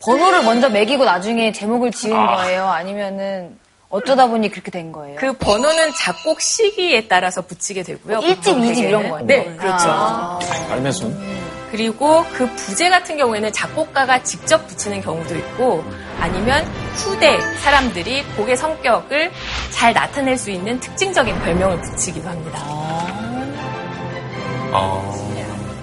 번호를 0.00 0.44
먼저 0.44 0.68
매기고 0.68 1.04
나중에 1.04 1.50
제목을 1.52 1.90
지은 1.90 2.14
거예요? 2.14 2.66
아니면은 2.68 3.58
어쩌다 3.94 4.26
보니 4.26 4.50
그렇게 4.50 4.72
된 4.72 4.90
거예요? 4.90 5.16
그 5.20 5.32
번호는 5.34 5.92
작곡 5.96 6.40
시기에 6.40 7.06
따라서 7.06 7.42
붙이게 7.42 7.84
되고요. 7.84 8.18
일집, 8.22 8.36
보통 8.38 8.64
이집 8.64 8.84
이런 8.86 9.02
대개는. 9.02 9.10
거예요? 9.10 9.26
네, 9.26 9.56
그렇죠. 9.56 9.84
아. 9.88 10.38
발매순. 10.68 11.16
그리고 11.70 12.24
그 12.32 12.44
부제 12.56 12.90
같은 12.90 13.16
경우에는 13.16 13.52
작곡가가 13.52 14.20
직접 14.24 14.66
붙이는 14.66 15.00
경우도 15.00 15.36
있고 15.36 15.84
아니면 16.18 16.64
후대 16.94 17.38
사람들이 17.62 18.24
곡의 18.36 18.56
성격을 18.56 19.30
잘 19.70 19.92
나타낼 19.92 20.36
수 20.38 20.50
있는 20.50 20.80
특징적인 20.80 21.38
별명을 21.40 21.80
붙이기도 21.80 22.28
합니다. 22.28 22.58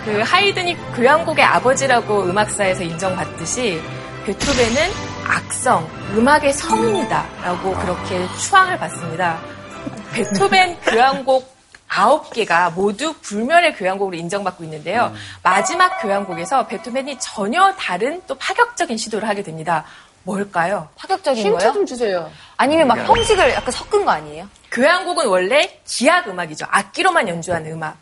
그 0.04 0.20
하이든이 0.20 0.76
교향곡의 0.96 1.46
아버지라고 1.46 2.24
음악사에서 2.24 2.84
인정받듯이 2.84 3.82
베토벤은 4.26 5.12
악성, 5.32 5.90
음악의 6.14 6.52
성이다라고 6.52 7.74
그렇게 7.76 8.28
추앙을 8.38 8.78
받습니다. 8.78 9.40
베토벤 10.12 10.82
교향곡 10.82 11.56
아홉 11.88 12.32
개가 12.32 12.72
모두 12.72 13.14
불멸의 13.22 13.76
교향곡으로 13.76 14.18
인정받고 14.18 14.66
있는데요. 14.66 15.14
마지막 15.42 16.02
교향곡에서 16.02 16.68
베토벤이 16.68 17.18
전혀 17.20 17.74
다른 17.76 18.22
또 18.28 18.36
파격적인 18.36 18.98
시도를 18.98 19.28
하게 19.28 19.42
됩니다. 19.42 19.86
뭘까요? 20.24 20.90
파격적인 20.98 21.46
힌트 21.46 21.58
거예요? 21.58 21.74
좀 21.74 21.86
주세요. 21.86 22.30
아니면 22.58 22.88
막 22.88 22.96
형식을 23.08 23.52
약간 23.54 23.72
섞은 23.72 24.04
거 24.04 24.12
아니에요? 24.12 24.48
교향곡은 24.72 25.28
원래 25.28 25.80
기악 25.86 26.28
음악이죠. 26.28 26.66
악기로만 26.70 27.28
연주하는 27.30 27.72
음악. 27.72 27.98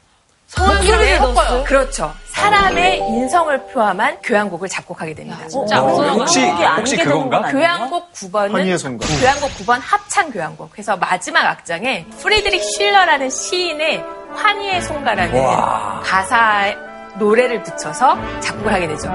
성악기를 0.50 1.18
섞어요. 1.18 1.64
그렇죠. 1.64 2.14
사람의 2.28 2.98
인성을 3.00 3.68
포함한 3.68 4.18
교향곡을 4.24 4.68
작곡하게 4.68 5.14
됩니다. 5.14 5.48
진짜 5.48 5.82
어. 5.82 5.88
혹시 6.14 6.42
혹시 6.78 6.98
그건가? 6.98 7.42
교향곡 7.52 8.12
9번은 8.14 8.52
환희의 8.52 8.78
송가. 8.78 9.06
교향곡 9.08 9.52
9번 9.52 9.80
합창 9.82 10.32
교향곡. 10.32 10.72
그래서 10.72 10.98
마지막 10.98 11.46
악장에 11.46 12.06
프리드릭 12.20 12.64
쉴러라는 12.64 13.30
시인의 13.30 14.04
환희의 14.36 14.82
송가라는 14.82 15.40
와. 15.44 16.02
가사 16.04 16.74
노래를 17.18 17.62
붙여서 17.64 18.40
작곡을 18.40 18.74
하게 18.74 18.88
되죠. 18.88 19.10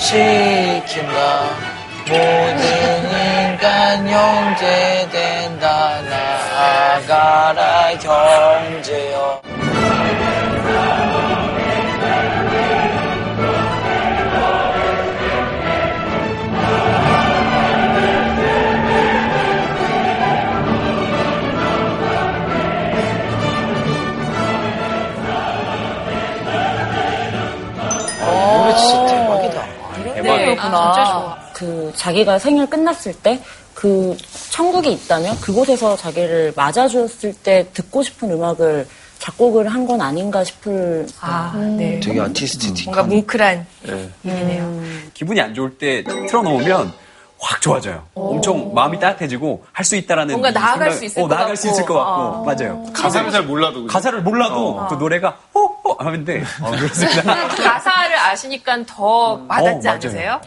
시킨다 0.00 1.44
모든 2.08 3.12
인간 3.12 4.08
형제된다 4.08 6.00
나아가라 6.02 7.90
형제여 7.92 9.49
아, 30.68 30.92
진짜 30.92 31.12
좋아. 31.12 31.38
그 31.52 31.92
자기가 31.96 32.38
생이 32.38 32.66
끝났을 32.66 33.12
때 33.14 33.40
그 33.72 34.14
천국이 34.50 34.92
있다면 34.92 35.40
그곳에서 35.40 35.96
자기를 35.96 36.52
맞아주었을 36.54 37.32
때 37.34 37.66
듣고 37.72 38.02
싶은 38.02 38.30
음악을 38.30 38.86
작곡을 39.20 39.68
한 39.68 39.86
건 39.86 40.02
아닌가 40.02 40.44
싶을 40.44 41.06
아, 41.22 41.52
네. 41.78 41.98
되게 42.00 42.20
artistic한 42.20 42.84
뭔가 42.84 43.02
뭉클한 43.04 43.66
네. 43.84 44.10
얘기네요. 44.26 44.82
기분이 45.14 45.40
안 45.40 45.54
좋을 45.54 45.78
때 45.78 46.04
틀어놓으면 46.04 46.92
확 47.42 47.62
좋아져요. 47.62 48.02
엄청 48.14 48.74
마음이 48.74 49.00
따뜻해지고 49.00 49.64
할 49.72 49.82
수 49.86 49.96
있다라는 49.96 50.32
뭔가 50.34 50.50
이 50.50 50.52
나아갈 50.52 50.90
생각- 50.90 50.98
수 50.98 51.04
있을 51.06 51.22
어, 51.22 51.26
것 51.28 51.34
나아갈 51.34 51.56
수 51.56 51.62
같고. 51.68 51.74
있을 51.74 51.86
것 51.86 51.94
같고 51.94 52.10
어. 52.20 52.44
맞아요. 52.44 52.84
가사를 52.92 53.30
잘 53.30 53.42
몰라도. 53.44 53.74
그죠? 53.84 53.86
가사를 53.94 54.20
몰라도 54.22 54.86
그 54.90 54.94
노래가 54.96 55.38
호호 55.54 55.96
하는데 55.98 56.44
어, 56.60 56.70
그렇습니다. 56.70 57.22
가사를 57.56 58.09
아시니까 58.30 58.84
더 58.86 59.44
와닿지 59.48 59.88
어, 59.88 59.92
맞아요. 59.92 59.98
않으세요? 60.02 60.40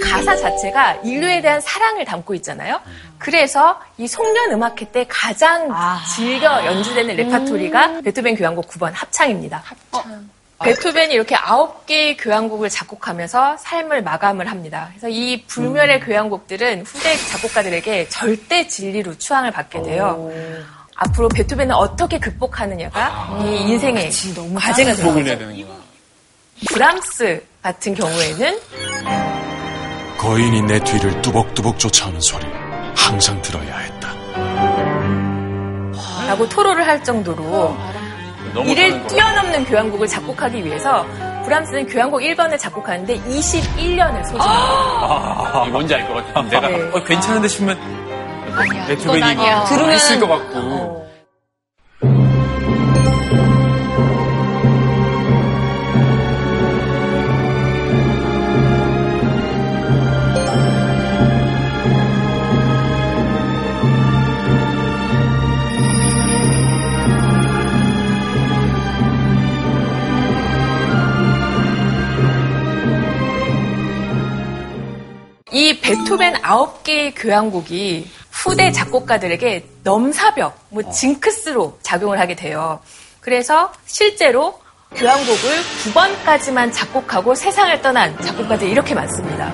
가사 0.00 0.36
자체가 0.36 0.94
인류에 1.04 1.40
대한 1.40 1.60
사랑을 1.60 2.04
담고 2.04 2.34
있잖아요. 2.36 2.80
그래서 3.18 3.80
이 3.98 4.06
송년 4.08 4.52
음악회 4.52 4.90
때 4.92 5.06
가장 5.08 5.70
즐겨 6.14 6.64
연주되는 6.66 7.16
레파토리가 7.16 8.00
베토벤 8.02 8.36
교향곡 8.36 8.68
9번 8.68 8.90
합창입니다. 8.94 9.62
베토벤이 10.62 11.14
이렇게 11.14 11.34
아홉 11.34 11.86
개의 11.86 12.16
교향곡을 12.16 12.68
작곡하면서 12.68 13.56
삶을 13.58 14.02
마감을 14.02 14.48
합니다. 14.48 14.88
그래서 14.90 15.08
이 15.08 15.42
불멸의 15.46 16.00
교향곡들은 16.00 16.82
후대 16.86 17.16
작곡가들에게 17.16 18.08
절대 18.08 18.68
진리로 18.68 19.18
추앙을 19.18 19.50
받게 19.50 19.82
돼요. 19.82 20.30
앞으로 20.94 21.28
베토벤을 21.30 21.74
어떻게 21.74 22.18
극복하느냐가 22.20 23.38
이 23.44 23.56
인생의 23.70 24.10
과제가 24.54 24.94
되는 24.94 25.14
거죠. 25.14 25.72
브람스 26.68 27.42
같은 27.62 27.94
경우에는 27.94 28.58
거인이 30.18 30.62
내 30.62 30.78
뒤를 30.80 31.20
뚜벅뚜벅 31.22 31.78
쫓아오는 31.78 32.20
소리 32.20 32.44
항상 32.96 33.40
들어야 33.42 33.76
했다. 33.78 34.12
라고 36.28 36.48
토로를 36.48 36.86
할 36.86 37.02
정도로 37.02 37.76
이를 38.64 39.06
뛰어넘는 39.08 39.64
교향곡을 39.64 40.06
작곡하기 40.06 40.64
위해서 40.64 41.04
브람스는 41.44 41.88
교향곡 41.88 42.20
1번을 42.20 42.58
작곡하는데 42.58 43.16
21년을 43.18 44.24
소진합니다. 44.24 44.40
아, 44.44 45.66
뭔지 45.70 45.94
알 45.94 46.06
것 46.06 46.14
같아. 46.14 46.42
내가 46.42 46.68
네. 46.68 46.90
어, 46.92 47.02
괜찮은데 47.02 47.48
싶으면 47.48 47.76
아니야. 48.54 48.86
베토벤이 48.86 49.20
그건 49.20 49.22
아니야. 49.22 49.64
들으면 49.64 49.94
있을 49.96 50.20
것 50.20 50.28
같고. 50.28 51.02
이 75.52 75.78
베토벤 75.80 76.34
9개의 76.42 77.12
교향곡이 77.14 78.10
후대 78.30 78.72
작곡가들에게 78.72 79.66
넘사벽, 79.84 80.58
뭐 80.70 80.90
징크스로 80.90 81.78
작용을 81.82 82.18
하게 82.18 82.34
돼요. 82.34 82.80
그래서 83.20 83.70
실제로 83.86 84.58
교향곡을 84.94 85.34
9번까지만 85.84 86.72
작곡하고 86.72 87.34
세상을 87.34 87.80
떠난 87.82 88.18
작곡가들이 88.22 88.70
이렇게 88.70 88.94
많습니다. 88.94 89.52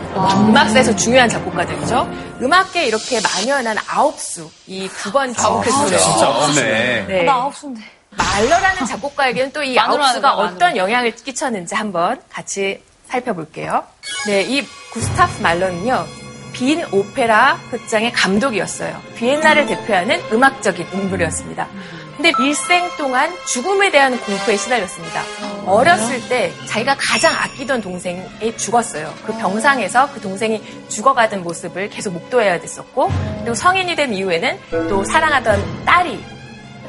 음악사에서 0.48 0.94
중요한 0.96 1.28
작곡가들이죠. 1.28 2.08
음악계에 2.42 2.86
이렇게 2.86 3.20
만연한 3.20 3.76
아홉 3.88 4.18
수, 4.18 4.50
이 4.66 4.88
9번 4.88 5.36
징크스로. 5.36 5.98
진짜 5.98 6.28
없네. 6.30 7.04
네. 7.06 7.22
나 7.24 7.34
아홉 7.34 7.54
수인데. 7.56 7.80
말러라는 8.10 8.86
작곡가에게는 8.86 9.52
또 9.52 9.62
이 9.62 9.78
아홉 9.78 10.02
수가 10.12 10.34
어떤 10.34 10.76
영향을 10.76 11.14
끼쳤는지 11.14 11.74
한번 11.74 12.20
같이 12.30 12.82
살펴볼게요. 13.08 13.84
네, 14.26 14.42
이 14.42 14.64
구스타프 14.92 15.42
말러는요. 15.42 16.04
빈 16.52 16.84
오페라 16.92 17.58
극장의 17.70 18.12
감독이었어요. 18.12 19.00
비엔나를 19.16 19.66
대표하는 19.66 20.20
음악적인 20.32 20.86
인물이었습니다. 20.92 21.68
근데 22.16 22.32
일생 22.40 22.88
동안 22.96 23.32
죽음에 23.46 23.92
대한 23.92 24.18
공포에 24.18 24.56
시달렸습니다. 24.56 25.22
어렸을 25.66 26.28
때 26.28 26.52
자기가 26.66 26.96
가장 26.98 27.32
아끼던 27.32 27.80
동생이 27.80 28.56
죽었어요. 28.56 29.14
그 29.24 29.32
병상에서 29.34 30.10
그 30.12 30.20
동생이 30.20 30.60
죽어가던 30.88 31.44
모습을 31.44 31.90
계속 31.90 32.14
목도해야 32.14 32.60
됐었고, 32.60 33.08
그리고 33.40 33.54
성인이 33.54 33.94
된 33.94 34.12
이후에는 34.12 34.58
또 34.88 35.04
사랑하던 35.04 35.84
딸이 35.84 36.24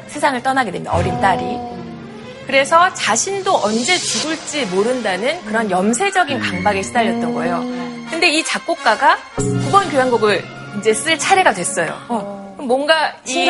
세상을 0.08 0.42
떠나게 0.42 0.72
됩니다. 0.72 0.92
어린 0.96 1.20
딸이. 1.20 1.79
그래서 2.46 2.92
자신도 2.94 3.54
언제 3.62 3.96
죽을지 3.96 4.66
모른다는 4.66 5.42
그런 5.44 5.70
염세적인 5.70 6.40
강박에 6.40 6.82
시달렸던 6.82 7.34
거예요. 7.34 7.60
근데 8.10 8.28
이 8.28 8.42
작곡가가 8.44 9.18
9번 9.36 9.90
교향곡을 9.90 10.44
이제 10.78 10.92
쓸 10.92 11.18
차례가 11.18 11.52
됐어요. 11.52 11.96
그럼 12.08 12.66
뭔가 12.66 13.14
이. 13.26 13.46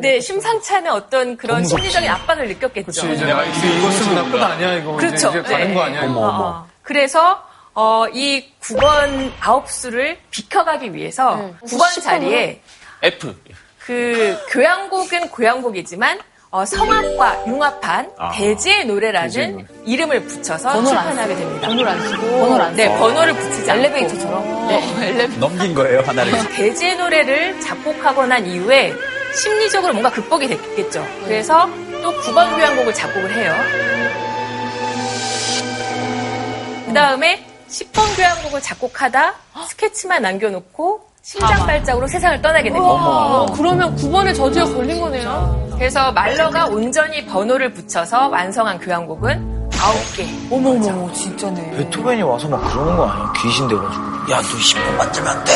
네, 0.00 0.20
심상치 0.20 0.74
않은 0.74 0.90
어떤 0.90 1.36
그런. 1.36 1.64
심리적인 1.64 2.08
압박을 2.08 2.48
느꼈겠죠. 2.48 2.86
그치, 2.86 3.12
이제 3.12 3.24
내가 3.24 3.44
이제 3.44 3.78
이거 3.78 3.90
쓰면 3.90 4.14
나끝 4.24 4.42
아니야, 4.42 4.74
이거. 4.74 4.96
이제, 4.96 5.06
그렇죠. 5.06 5.28
이제 5.30 5.42
가는 5.42 5.68
네. 5.68 5.74
거 5.74 5.82
아니야, 5.82 6.04
이거. 6.04 6.20
어, 6.20 6.66
그래서 6.82 7.42
어, 7.74 8.06
이 8.12 8.44
9번 8.60 9.32
아홉 9.40 9.70
수를 9.70 10.18
비켜가기 10.30 10.94
위해서 10.94 11.36
네. 11.36 11.54
9번 11.64 12.02
자리에 12.02 12.60
F. 13.02 13.34
그 13.78 14.38
교향곡은 14.50 15.30
교향곡이지만 15.30 16.18
어, 16.54 16.66
성악과 16.66 17.46
융합한 17.46 18.10
대지의 18.34 18.84
노래라는 18.84 19.66
이름을 19.86 20.22
붙여서 20.24 20.84
출판하게 20.84 21.34
됩니다. 21.34 21.66
번호를 21.68 21.90
안 21.90 22.00
쓰고. 22.08 22.26
번호를 22.40 22.60
안 22.66 22.76
네, 22.76 22.86
써요. 22.88 22.98
번호를 22.98 23.34
붙이지 23.34 23.70
않고. 23.70 23.82
엘리베이터처럼. 23.82 24.68
네, 24.68 25.06
엘리베이터. 25.08 25.40
넘긴 25.40 25.74
거예요, 25.74 26.00
하나를. 26.02 26.32
대지의 26.50 26.96
노래를 26.98 27.58
작곡하고 27.62 28.26
난 28.26 28.46
이후에 28.46 28.92
심리적으로 29.34 29.94
뭔가 29.94 30.10
극복이 30.10 30.46
됐겠죠. 30.46 31.02
그래서 31.24 31.66
또 32.02 32.12
9번 32.20 32.54
교향곡을 32.54 32.92
작곡을 32.92 33.34
해요. 33.34 33.54
그 36.86 36.92
다음에 36.92 37.46
10번 37.70 38.14
교향곡을 38.14 38.60
작곡하다 38.60 39.34
스케치만 39.68 40.20
남겨놓고 40.20 41.11
심장 41.22 41.64
발작으로 41.64 42.06
세상을 42.08 42.42
떠나게 42.42 42.64
됩니다. 42.64 42.84
어, 42.84 43.46
그러면 43.56 43.94
9번의 43.96 44.34
저주에 44.34 44.64
걸린 44.64 45.00
거네요. 45.00 45.70
그래서 45.78 46.10
말러가 46.12 46.66
온전히 46.66 47.24
번호를 47.26 47.72
붙여서 47.72 48.28
완성한 48.28 48.80
교향곡은 48.80 49.70
9개. 49.70 50.52
어머머머, 50.52 51.12
진짜네. 51.12 51.70
베토벤이 51.76 52.22
와서 52.22 52.48
막 52.48 52.60
그러는 52.70 52.96
거 52.96 53.06
아니야? 53.08 53.32
귀신 53.40 53.68
돼가지고. 53.68 54.04
야, 54.32 54.40
너 54.40 54.42
10분만 54.42 55.12
뜨면 55.12 55.28
안 55.28 55.44
돼. 55.44 55.52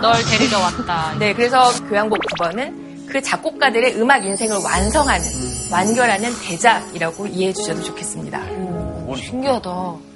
널 0.00 0.14
데리러 0.24 0.58
왔다. 0.60 1.12
네, 1.18 1.34
그래서 1.34 1.68
교향곡 1.88 2.18
9번은 2.18 3.08
그 3.08 3.20
작곡가들의 3.20 4.00
음악 4.00 4.24
인생을 4.24 4.56
완성하는, 4.64 5.24
완결하는 5.72 6.30
대작이라고 6.42 7.26
이해해 7.26 7.52
주셔도 7.52 7.82
좋겠습니다. 7.82 8.40
신기하다. 9.16 10.07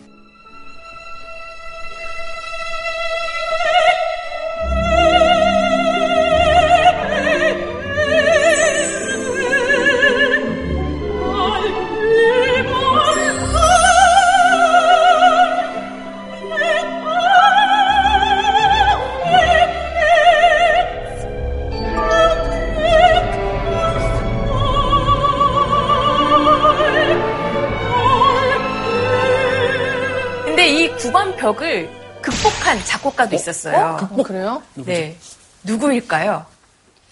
벽을 31.43 31.91
극복한 32.23 32.83
작곡가도 32.85 33.35
있었어요. 33.35 34.09
뭐 34.13 34.25
그래요? 34.25 34.63
네. 34.75 35.17
누구일까요? 35.65 36.47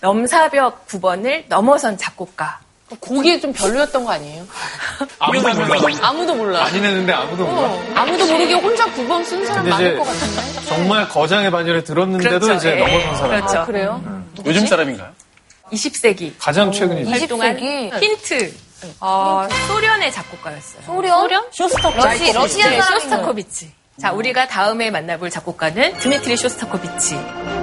넘사벽 0.01 0.87
9번을 0.87 1.45
넘어선 1.49 1.99
작곡가. 1.99 2.61
곡이 3.01 3.41
좀 3.41 3.53
별로였던 3.53 4.05
거 4.05 4.13
아니에요? 4.13 4.45
아무도 5.21 5.55
몰라. 5.55 5.99
아무도 6.03 6.35
몰라. 6.35 6.61
많이 6.63 6.81
내는데 6.81 7.13
아무도 7.13 7.45
몰라. 7.45 7.69
어, 7.69 7.93
아무도 7.95 8.27
모르게 8.27 8.55
혼자 8.55 8.85
9번 8.87 9.25
쓴 9.25 9.45
사람 9.47 9.69
많을 9.69 9.99
것 9.99 10.05
같은데. 10.05 10.65
정말 10.67 11.09
거장의 11.09 11.51
반열에 11.51 11.85
들었는데도 11.85 12.41
그렇죠. 12.41 12.55
이제 12.55 12.73
예. 12.73 12.85
넘어선 12.85 13.17
사람. 13.17 13.31
그렇죠. 13.31 13.59
아, 13.59 13.65
그래요? 13.65 14.25
요즘 14.45 14.67
사람인가요? 14.67 15.11
20세기 15.73 16.33
가장 16.39 16.73
최근이죠. 16.73 17.11
활동한 17.11 17.57
20세기? 17.57 18.03
힌트. 18.03 18.55
어, 19.01 19.47
소련의 19.69 20.11
작곡가였어요. 20.13 20.83
소련? 20.87 21.21
소련? 21.21 21.45
쇼스타코비치. 21.53 22.09
러시, 22.09 22.33
러시아 22.33 22.71
네, 22.71 22.81
사람인 22.81 23.01
쇼스타코비치. 23.01 23.80
자, 24.01 24.13
우리가 24.13 24.49
다음에 24.49 24.91
만나볼 24.91 25.29
작곡가는 25.29 25.93
드미트리 25.99 26.35
쇼스타코비치. 26.39 27.60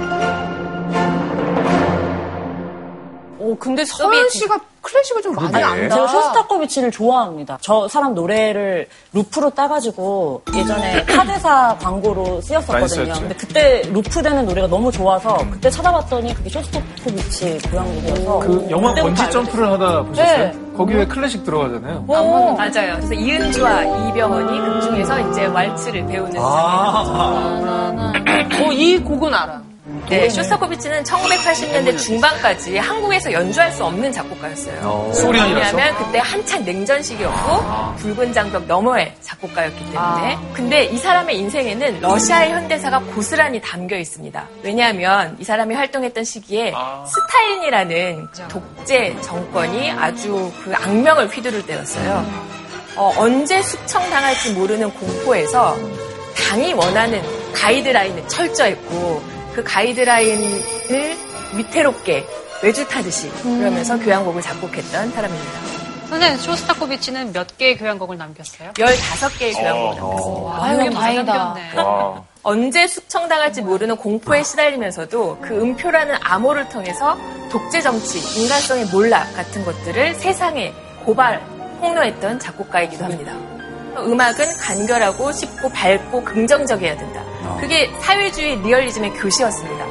오, 3.48 3.56
근데 3.56 3.84
서현 3.84 4.28
씨가 4.30 4.58
클래식을 4.82 5.22
좀 5.22 5.34
많이 5.34 5.54
안다. 5.56 5.94
제가 5.94 6.06
쇼스타코비치를 6.06 6.90
좋아합니다. 6.90 7.58
저 7.60 7.88
사람 7.88 8.14
노래를 8.14 8.88
루프로 9.12 9.50
따가지고 9.50 10.42
예전에 10.54 11.04
카드사 11.04 11.76
광고로 11.80 12.40
쓰였었거든요. 12.42 13.12
근데 13.14 13.34
그때 13.34 13.82
루프 13.92 14.22
되는 14.22 14.44
노래가 14.46 14.66
너무 14.68 14.90
좋아서 14.92 15.36
그때 15.50 15.68
찾아봤더니 15.70 16.34
그게 16.34 16.48
쇼스타코비치 16.50 17.58
교향곡이어서 17.70 18.38
그 18.40 18.66
영화 18.70 18.90
그때부터 18.90 19.02
번지 19.14 19.30
점프를 19.30 19.70
하다 19.72 20.02
보셨어요? 20.04 20.36
네. 20.38 20.52
거기 20.76 20.94
왜 20.94 21.06
클래식 21.06 21.44
들어가잖아요. 21.44 22.04
맞아요. 22.06 22.96
그래서 22.96 23.14
이은주와 23.14 23.82
이병헌이 24.10 24.60
그 24.60 24.80
중에서 24.82 25.30
이제 25.30 25.46
왈츠를 25.46 26.06
배우는 26.06 26.32
장면이죠. 26.40 28.64
어, 28.64 28.72
이 28.72 28.98
곡은 28.98 29.34
알아. 29.34 29.67
네, 30.08 30.28
쇼스타코비치는 30.30 31.02
1980년대 31.02 31.98
중반까지 31.98 32.78
한국에서 32.78 33.30
연주할 33.30 33.70
수 33.72 33.84
없는 33.84 34.10
작곡가였어요. 34.10 35.12
소련이라서? 35.14 35.76
왜냐하면 35.76 35.96
그때 36.04 36.18
한창 36.18 36.64
냉전 36.64 37.02
시기였고 37.02 37.94
붉은 37.96 38.32
장벽 38.32 38.64
너머의 38.66 39.14
작곡가였기 39.20 39.78
때문에. 39.92 40.38
근데 40.54 40.84
이 40.84 40.96
사람의 40.96 41.36
인생에는 41.38 42.00
러시아의 42.00 42.52
현대사가 42.52 43.00
고스란히 43.00 43.60
담겨 43.60 43.96
있습니다. 43.98 44.48
왜냐하면 44.62 45.36
이 45.38 45.44
사람이 45.44 45.74
활동했던 45.74 46.24
시기에 46.24 46.72
스탈린이라는 47.06 48.28
독재 48.48 49.20
정권이 49.20 49.90
아주 49.90 50.50
그 50.64 50.72
악명을 50.74 51.28
휘두를 51.28 51.66
때였어요. 51.66 52.24
어, 52.96 53.12
언제 53.18 53.60
숙청당할지 53.60 54.52
모르는 54.54 54.90
공포에서 54.90 55.76
당이 56.48 56.72
원하는 56.72 57.22
가이드라인을 57.52 58.26
철저했고 58.26 59.37
그 59.58 59.64
가이드라인을 59.64 60.62
위태롭게 61.56 62.24
외줄 62.62 62.86
타듯이 62.86 63.28
그러면서 63.42 63.98
교향곡을 63.98 64.40
작곡했던 64.40 65.10
사람입니다. 65.10 65.52
선생님, 66.08 66.38
쇼스타코비치는 66.38 67.32
몇 67.32 67.58
개의 67.58 67.76
교향곡을 67.76 68.16
남겼어요? 68.16 68.70
15개의 68.74 69.54
교향곡을 69.58 70.00
남겼습니다. 70.00 70.62
아유, 70.62 70.76
많이 70.76 70.94
다행이다. 70.94 71.34
남겼네. 71.34 71.72
언제 72.44 72.86
숙청당할지 72.86 73.62
모르는 73.62 73.96
공포에 73.96 74.44
시달리면서도 74.44 75.38
그 75.42 75.60
음표라는 75.60 76.14
암호를 76.20 76.68
통해서 76.68 77.18
독재 77.50 77.80
정치, 77.80 78.40
인간성의 78.40 78.86
몰락 78.86 79.34
같은 79.34 79.64
것들을 79.64 80.14
세상에 80.14 80.72
고발, 81.04 81.44
폭로했던 81.80 82.38
작곡가이기도 82.38 83.04
합니다. 83.04 83.57
음악은 84.06 84.56
간결하고 84.58 85.32
쉽고 85.32 85.68
밝고 85.70 86.24
긍정적이어야 86.24 86.96
된다. 86.96 87.24
그게 87.60 87.90
사회주의 88.00 88.56
리얼리즘의 88.62 89.14
교시였습니다. 89.14 89.86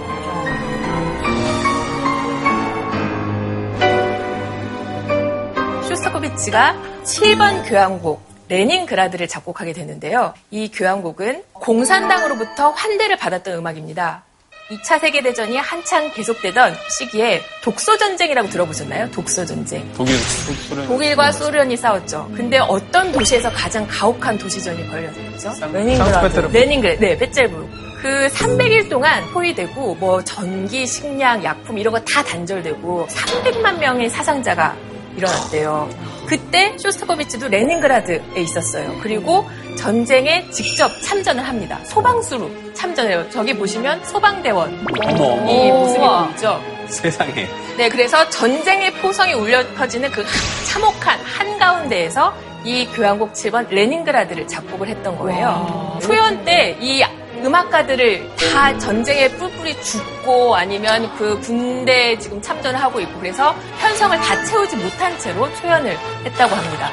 쇼스타코비치가 5.88 6.76
7번 7.04 7.68
교향곡 7.68 8.22
레닌그라드를 8.50 9.28
작곡하게 9.28 9.74
되는데요. 9.74 10.34
이 10.52 10.72
교향곡은 10.72 11.44
공산당으로부터 11.54 12.72
환대를 12.72 13.18
받았던 13.18 13.56
음악입니다. 13.56 14.24
2차 14.70 15.00
세계대전이 15.00 15.58
한창 15.58 16.12
계속되던 16.12 16.76
시기에 17.00 17.42
독소전쟁이라고 17.64 18.50
들어보셨나요? 18.50 19.10
독소전쟁. 19.12 19.90
독일, 19.96 20.16
소련. 20.18 20.88
독일과 20.88 21.32
소련이 21.32 21.78
싸웠죠. 21.78 22.30
근데 22.36 22.58
어떤 22.58 23.12
도시에서 23.14 23.50
가장 23.52 23.88
가혹한 23.90 24.38
도시전이 24.38 24.86
벌어졌죠? 24.90 25.54
레닌그라드. 25.72 26.40
레닌그라드. 26.52 27.00
네, 27.00 27.18
페테르부르크. 27.18 27.88
그 28.02 28.28
300일 28.34 28.90
동안 28.90 29.24
포위되고 29.32 29.96
뭐 29.96 30.22
전기, 30.24 30.86
식량, 30.86 31.42
약품 31.44 31.78
이런 31.78 31.94
거 31.94 32.00
다 32.04 32.22
단절되고 32.24 33.08
300만 33.10 33.80
명의 33.80 34.10
사상자가 34.10 34.76
일어났대요. 35.16 35.90
그때 36.28 36.78
쇼스타코비치도 36.78 37.48
레닌그라드에 37.48 38.22
있었어요. 38.38 38.98
그리고 39.02 39.46
전쟁에 39.78 40.50
직접 40.52 40.90
참전을 41.02 41.48
합니다. 41.48 41.80
소방수로 41.86 42.50
참전해요. 42.74 43.30
저기 43.30 43.54
보시면 43.56 44.04
소방대원 44.06 44.86
어머, 45.02 45.24
어머. 45.24 45.52
이 45.52 45.72
모습이. 45.72 46.00
보이죠. 46.00 46.62
세상에. 46.88 47.48
네, 47.78 47.90
그래서 47.90 48.28
전쟁의 48.30 48.94
포성이 48.96 49.34
울려 49.34 49.66
퍼지는 49.76 50.12
그 50.12 50.26
참혹한 50.66 51.20
한가운데에서 51.22 52.34
이 52.64 52.86
교향곡 52.88 53.34
7번 53.34 53.70
레닌그라드를 53.70 54.48
작곡을 54.48 54.88
했던 54.90 55.18
거예요. 55.18 55.98
초연 56.02 56.44
때 56.44 56.78
이 56.82 57.02
음악가들을 57.46 58.36
다 58.54 58.78
전쟁에 58.78 59.30
뿔뿔이 59.30 59.82
죽고 59.82 60.56
아니면 60.56 61.10
그 61.18 61.40
군대에 61.42 62.18
지금 62.20 62.42
참전을 62.42 62.80
하고 62.82 63.00
있고 63.00 63.20
그래서 63.20 63.56
편성을 63.80 64.18
다 64.18 64.44
채우지 64.46 64.76
못한 64.78 65.18
채로 65.20 65.54
초연을 65.56 65.98
했다고 66.26 66.56
합니다. 66.56 66.92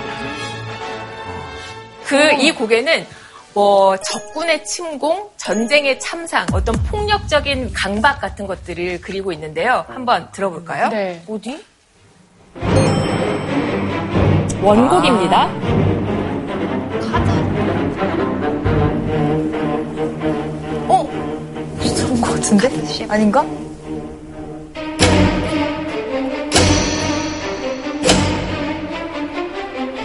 그 2.06 2.32
이 2.38 2.52
곡에는 2.52 3.06
뭐 3.54 3.96
적군의 3.96 4.64
침공, 4.64 5.30
전쟁의 5.36 6.00
참상, 6.00 6.46
어떤 6.52 6.74
폭력적인 6.84 7.72
강박 7.72 8.20
같은 8.20 8.46
것들을 8.46 9.00
그리고 9.00 9.32
있는데요. 9.32 9.84
한번 9.88 10.28
들어볼까요? 10.32 10.88
네. 10.88 11.22
어디? 11.28 11.64
원곡입니다. 14.60 15.44
어? 15.46 17.43
같은데? 22.44 23.06
아닌가? 23.08 23.42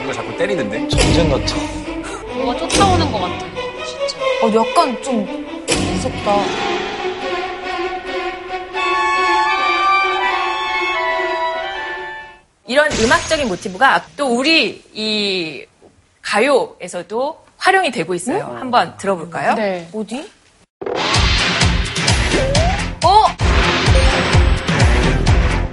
이거 0.02 0.14
자꾸 0.14 0.38
때리는데? 0.38 0.88
전쟁 0.88 1.30
같아. 1.30 1.56
뭐가 2.38 2.58
쫓아오는 2.58 3.12
것 3.12 3.20
같아. 3.20 3.46
진짜. 3.86 4.18
어, 4.42 4.54
약간 4.56 5.04
좀 5.04 5.26
무섭다. 5.94 6.38
이런 12.68 12.90
음악적인 12.92 13.48
모티브가 13.48 14.06
또 14.16 14.28
우리 14.28 14.82
이 14.94 15.66
가요에서도 16.22 17.46
활용이 17.58 17.92
되고 17.92 18.14
있어요. 18.14 18.56
한번 18.60 18.96
들어볼까요? 18.98 19.56
네. 19.56 19.90
어디? 19.94 20.39
어? 23.06 23.26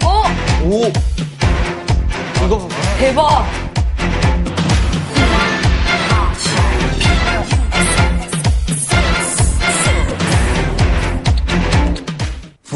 어? 0.05 0.23
오! 0.65 0.93
이거 2.45 2.69
대박! 2.99 3.66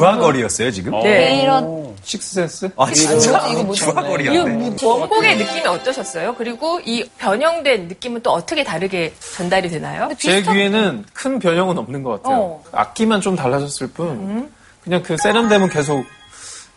부하거리였어요, 0.01 0.71
지금? 0.71 1.01
네. 1.03 1.43
이런 1.43 1.95
식스센스? 2.03 2.71
아, 2.77 2.91
진짜? 2.93 3.47
이거 3.49 3.63
뭐지? 3.63 3.85
부하거리였네. 3.85 4.77
원곡의 4.83 5.37
느낌이 5.37 5.67
어떠셨어요? 5.67 6.35
그리고 6.37 6.81
이 6.85 7.05
변형된 7.19 7.89
느낌은 7.89 8.23
또 8.23 8.33
어떻게 8.33 8.65
다르게 8.65 9.13
전달이 9.37 9.69
되나요? 9.69 10.09
제 10.19 10.43
귀에는 10.43 11.05
큰 11.13 11.39
변형은 11.39 11.79
없는 11.79 12.03
것 12.03 12.23
같아요. 12.23 12.41
어. 12.41 12.65
악기만 12.73 13.21
좀 13.21 13.37
달라졌을 13.37 13.89
뿐, 13.89 14.51
그냥 14.83 15.03
그 15.03 15.17
세련됨은 15.19 15.69
계속 15.69 16.05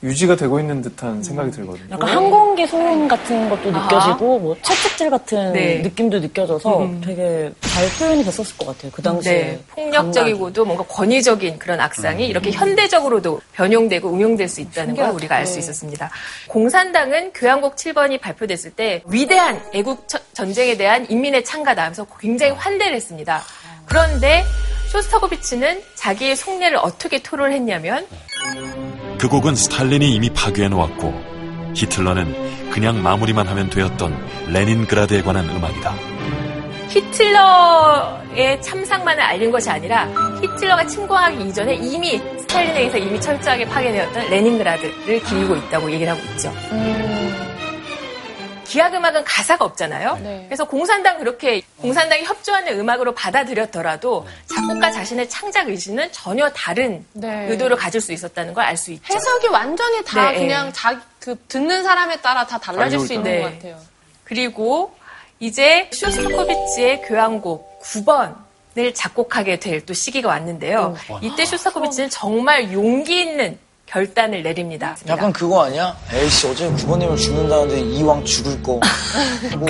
유지가 0.04 0.36
되고 0.36 0.60
있는 0.60 0.82
듯한 0.82 1.24
생각이 1.24 1.50
들거든요. 1.52 1.86
약간 1.92 2.10
항공기 2.10 2.68
소음 2.68 3.08
같은 3.08 3.48
것도 3.50 3.72
느껴지고 3.72 4.38
뭐 4.40 4.56
채찍질 4.62 5.10
같은 5.10 5.54
네. 5.54 5.78
느낌도 5.80 6.20
느껴져서 6.20 6.90
되게 7.04 7.52
잘 7.62 7.88
표현이 7.98 8.24
됐었을 8.26 8.58
것 8.58 8.68
같아요. 8.68 8.92
그 8.94 9.02
당시에. 9.02 9.34
네, 9.34 9.60
폭력적이고도 9.70 10.66
뭔가 10.66 10.84
권위적인 10.84 11.58
그런 11.58 11.80
악상이 11.80 12.28
이렇게 12.28 12.52
현대적으로도 12.52 13.40
변용되고 13.54 14.14
응용될 14.14 14.50
수 14.50 14.60
있다는 14.60 14.96
걸 14.96 15.10
우리가 15.12 15.36
알 15.38 15.48
수 15.48 15.58
있었습니다. 15.60 16.10
공산당은 16.48 17.32
교향곡 17.34 17.76
7번이 17.78 18.20
발표됐을 18.20 18.72
때 18.72 19.04
위대한 19.08 19.62
애국 19.74 20.08
처- 20.10 20.20
전쟁에 20.34 20.76
대한 20.76 21.06
인민의 21.10 21.44
창가다 21.46 21.82
하면서 21.84 22.06
굉장히 22.20 22.52
환대를 22.54 22.96
했습니다. 22.96 23.42
그런데 23.86 24.44
쇼스타코비치는 24.92 25.82
자기의 25.96 26.36
속내를 26.36 26.78
어떻게 26.78 27.22
토로를 27.22 27.54
했냐면 27.54 28.06
그 29.24 29.30
곡은 29.30 29.56
스탈린이 29.56 30.14
이미 30.14 30.30
파괴해 30.30 30.68
놓았고 30.68 31.14
히틀러는 31.76 32.72
그냥 32.72 33.02
마무리만 33.02 33.48
하면 33.48 33.70
되었던 33.70 34.14
레닌그라드에 34.52 35.22
관한 35.22 35.50
음악이다. 35.50 35.96
히틀러의 36.90 38.62
참상만을 38.62 39.24
알린 39.24 39.50
것이 39.50 39.70
아니라 39.70 40.10
히틀러가 40.42 40.86
침공하기 40.88 41.42
이전에 41.48 41.76
이미 41.76 42.22
스탈린에 42.38 42.80
의해서 42.80 42.98
이미 42.98 43.22
철저하게 43.22 43.66
파괴되었던 43.70 44.30
레닌그라드를 44.30 45.24
기리고 45.24 45.56
있다고 45.56 45.90
얘기를 45.90 46.12
하고 46.12 46.22
있죠. 46.34 46.52
기악 48.66 48.94
음악은 48.94 49.24
가사가 49.24 49.66
없잖아요. 49.66 50.18
네. 50.24 50.46
그래서 50.48 50.66
공산당 50.66 51.18
그렇게 51.20 51.62
공산당이 51.82 52.24
협조하는 52.24 52.80
음악으로 52.80 53.14
받아들였더라도 53.14 54.28
작곡가 54.54 54.92
자신의 54.92 55.30
창작 55.30 55.70
의지는 55.70 56.12
전혀 56.12 56.50
다른 56.52 57.06
네. 57.14 57.48
의도를 57.50 57.78
가질 57.78 58.02
수 58.02 58.12
있었다는 58.14 58.54
걸 58.54 58.64
알 58.66 58.78
수 58.78 58.92
있죠. 58.92 59.14
해석이 59.14 59.48
완전히 59.48 60.04
다 60.04 60.32
네. 60.32 60.40
그냥 60.40 60.72
자기 60.74 61.00
그 61.20 61.36
듣는 61.48 61.84
사람에 61.84 62.22
따라 62.22 62.46
다 62.48 62.58
달라질 62.58 63.00
수 63.00 63.14
있는 63.14 63.32
네. 63.32 63.42
것 63.42 63.52
같아요. 63.54 63.78
그리고 64.24 64.96
이제 65.40 65.90
쇼스타코비치의 65.92 67.02
교향곡 67.04 67.82
9번 67.82 68.36
을 68.76 68.92
작곡하게 68.94 69.60
될 69.60 69.86
또 69.86 69.94
시기가 69.94 70.30
왔는데요. 70.30 70.96
이때 71.22 71.46
쇼스타코비치는 71.46 72.10
정말 72.10 72.74
용기 72.74 73.20
있는 73.22 73.60
결단을 73.94 74.42
내립니다. 74.42 74.98
약간 75.08 75.32
그거 75.32 75.66
아니야? 75.66 75.96
에이씨, 76.12 76.48
어제 76.48 76.68
구버님을 76.68 77.16
죽는다는데 77.16 77.80
이왕 77.80 78.26
죽을 78.26 78.62
거. 78.64 78.80
뭐, 79.56 79.70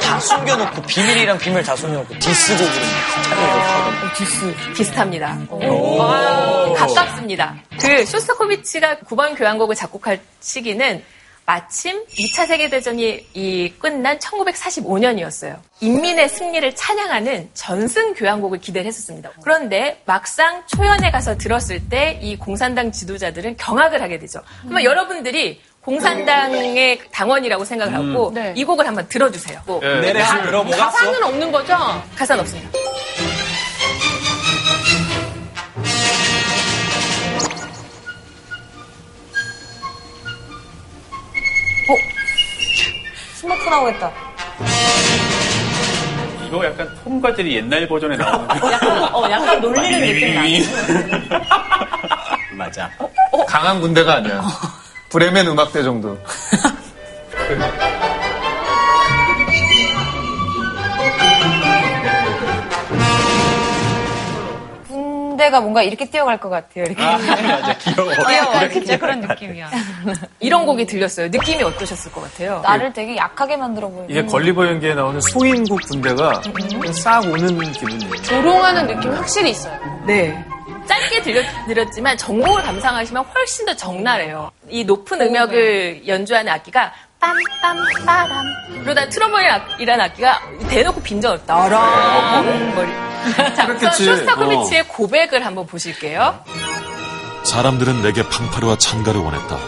다 0.00 0.20
숨겨놓고, 0.20 0.82
비밀이랑 0.82 1.38
비밀 1.38 1.60
다 1.64 1.74
숨겨놓고, 1.74 2.16
diss곡으로 2.20 2.70
차를 2.70 3.42
하고. 3.42 4.14
디스 4.16 4.54
비슷합니다. 4.76 5.38
아, 5.50 6.72
가깝습니다. 6.76 7.56
그 7.80 8.06
쇼스타코비치가 8.06 8.98
9번 8.98 9.36
교향곡을 9.36 9.74
작곡할 9.74 10.20
시기는 10.38 11.02
마침 11.46 12.04
2차 12.06 12.46
세계대전이 12.46 13.26
이 13.34 13.72
끝난 13.78 14.18
1945년이었어요. 14.18 15.58
인민의 15.80 16.28
승리를 16.30 16.74
찬양하는 16.74 17.50
전승 17.52 18.14
교향곡을 18.14 18.60
기대를 18.60 18.86
했었습니다. 18.86 19.30
그런데 19.42 20.00
막상 20.06 20.62
초연에 20.66 21.10
가서 21.10 21.36
들었을 21.36 21.88
때 21.88 22.18
이 22.22 22.36
공산당 22.38 22.90
지도자들은 22.92 23.56
경악을 23.56 24.00
하게 24.00 24.18
되죠. 24.18 24.40
그러면 24.62 24.84
여러분들이 24.84 25.60
공산당의 25.82 27.00
당원이라고 27.12 27.64
생각을 27.64 27.94
하고 27.94 28.30
네. 28.34 28.54
이 28.56 28.64
곡을 28.64 28.86
한번 28.86 29.06
들어주세요. 29.08 29.60
뭐 29.66 29.80
내래 29.80 30.24
들어보겠어? 30.44 30.78
가사는 30.86 31.22
없는 31.22 31.52
거죠? 31.52 31.76
가사는 32.16 32.40
없습니다. 32.40 32.70
스마트라고 43.44 43.88
했다. 43.88 44.10
이거 46.46 46.64
약간 46.64 46.88
톰과제리 47.04 47.56
옛날 47.56 47.86
버전에 47.86 48.16
나오는 48.16 48.48
거. 48.48 48.54
약간, 48.72 49.14
어, 49.14 49.30
약간 49.30 49.60
놀리는 49.60 50.00
느낌 50.00 50.34
나. 50.34 50.42
맞아. 52.52 52.90
강한 53.46 53.80
군대가 53.80 54.14
아니야. 54.14 54.42
브레멘 55.10 55.46
음악대 55.48 55.82
정도. 55.82 56.16
군대가 65.44 65.60
뭔가 65.60 65.82
이렇게 65.82 66.06
뛰어갈 66.06 66.38
것 66.38 66.48
같아요. 66.48 66.84
이렇게. 66.84 67.02
맞아, 67.02 67.76
귀여워. 67.78 68.10
귀여워. 68.26 68.68
진짜 68.70 68.98
그런 68.98 69.20
느낌이야. 69.20 69.70
이런 70.40 70.64
곡이 70.66 70.86
들렸어요. 70.86 71.28
느낌이 71.28 71.62
어떠셨을 71.62 72.12
것 72.12 72.22
같아요? 72.22 72.60
나를 72.62 72.92
되게 72.92 73.16
약하게 73.16 73.56
만들어 73.56 73.88
보이는. 73.88 74.10
이게 74.10 74.24
걸리버 74.24 74.66
연기에 74.66 74.94
나오는 74.94 75.20
소인국 75.20 75.80
군대가 75.82 76.40
싹 76.92 77.24
오는 77.24 77.72
기분이에요. 77.72 78.22
조롱하는 78.22 78.86
느낌이 78.86 79.14
확실히 79.14 79.50
있어요. 79.50 79.78
네. 80.06 80.44
짧게 80.86 81.22
들렸, 81.22 81.44
들었지만 81.66 82.16
전곡을 82.16 82.62
감상하시면 82.62 83.24
훨씬 83.24 83.64
더 83.66 83.74
적나래요. 83.74 84.50
이 84.68 84.84
높은 84.84 85.20
음역을 85.20 86.06
연주하는 86.06 86.52
악기가 86.52 86.92
빰빰 87.32 88.04
빠람 88.06 88.44
그러다 88.82 89.08
트럼본이라는 89.08 90.04
악기가 90.04 90.40
대놓고 90.68 91.02
빈정을 91.02 91.44
따랑 91.46 92.74
머리. 92.74 92.92
자, 93.56 93.66
우선. 93.72 93.90
쇼스타코비치의 93.92 94.88
고백을 94.88 95.44
한번 95.46 95.66
보실게요. 95.66 96.44
사람들은 97.44 98.02
내게 98.02 98.26
팡파르와 98.28 98.76
찬가를 98.76 99.20
원했다. 99.20 99.58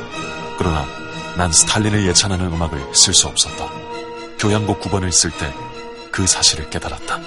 그러나 0.58 0.84
난 1.36 1.50
스탈린을 1.52 2.06
예찬하는 2.06 2.46
음악을 2.52 2.94
쓸 2.94 3.14
수 3.14 3.26
없었다. 3.28 3.66
교향곡 4.38 4.80
9번을 4.80 5.10
쓸 5.12 5.30
때 5.30 5.52
그 6.16 6.26
사실을 6.26 6.70
깨달았다. 6.70 7.20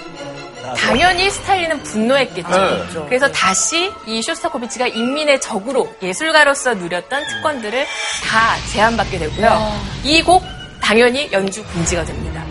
당연히 0.76 1.30
스탈린은 1.30 1.82
분노했겠죠. 1.82 2.48
네. 2.48 3.06
그래서 3.08 3.30
다시 3.30 3.92
이 4.06 4.22
쇼스타코비치가 4.22 4.86
인민의 4.88 5.40
적으로 5.40 5.92
예술가로서 6.02 6.74
누렸던 6.74 7.26
특권들을 7.26 7.84
다 8.28 8.56
제한받게 8.72 9.18
되고요. 9.18 9.72
이 10.04 10.22
곡 10.22 10.44
당연히 10.82 11.30
연주 11.32 11.64
금지가 11.64 12.04
됩니다. 12.04 12.44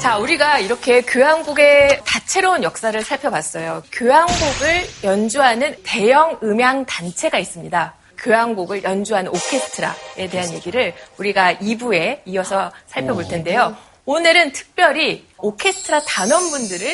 자, 0.00 0.18
우리가 0.18 0.58
이렇게 0.58 1.00
교향곡의 1.00 2.02
다채로운 2.04 2.62
역사를 2.62 3.00
살펴봤어요. 3.02 3.82
교향곡을 3.90 4.86
연주하는 5.02 5.74
대형 5.82 6.38
음향 6.42 6.84
단체가 6.84 7.38
있습니다. 7.38 7.94
교향곡을 8.24 8.82
연주하는 8.82 9.30
오케스트라에 9.30 10.28
대한 10.30 10.50
얘기를 10.52 10.94
우리가 11.18 11.54
2부에 11.54 12.20
이어서 12.24 12.72
살펴볼 12.86 13.28
텐데요. 13.28 13.76
오늘은 14.06 14.52
특별히 14.52 15.26
오케스트라 15.38 16.00
단원분들을 16.00 16.86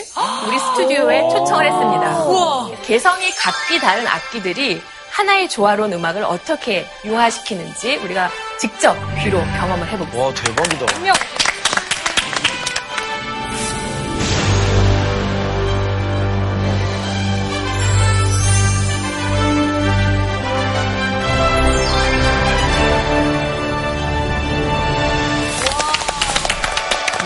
우리 0.46 0.58
스튜디오에 0.58 1.28
초청을 1.30 1.66
했습니다. 1.66 2.26
개성이 2.82 3.30
각기 3.32 3.78
다른 3.80 4.06
악기들이 4.06 4.80
하나의 5.10 5.48
조화로운 5.48 5.92
음악을 5.92 6.22
어떻게 6.22 6.86
융화시키는지 7.04 7.96
우리가 7.96 8.30
직접 8.60 8.96
귀로 9.22 9.38
경험을 9.38 9.88
해보겠습니다. 9.88 10.24
와, 10.24 10.34
대박이다. 10.34 11.39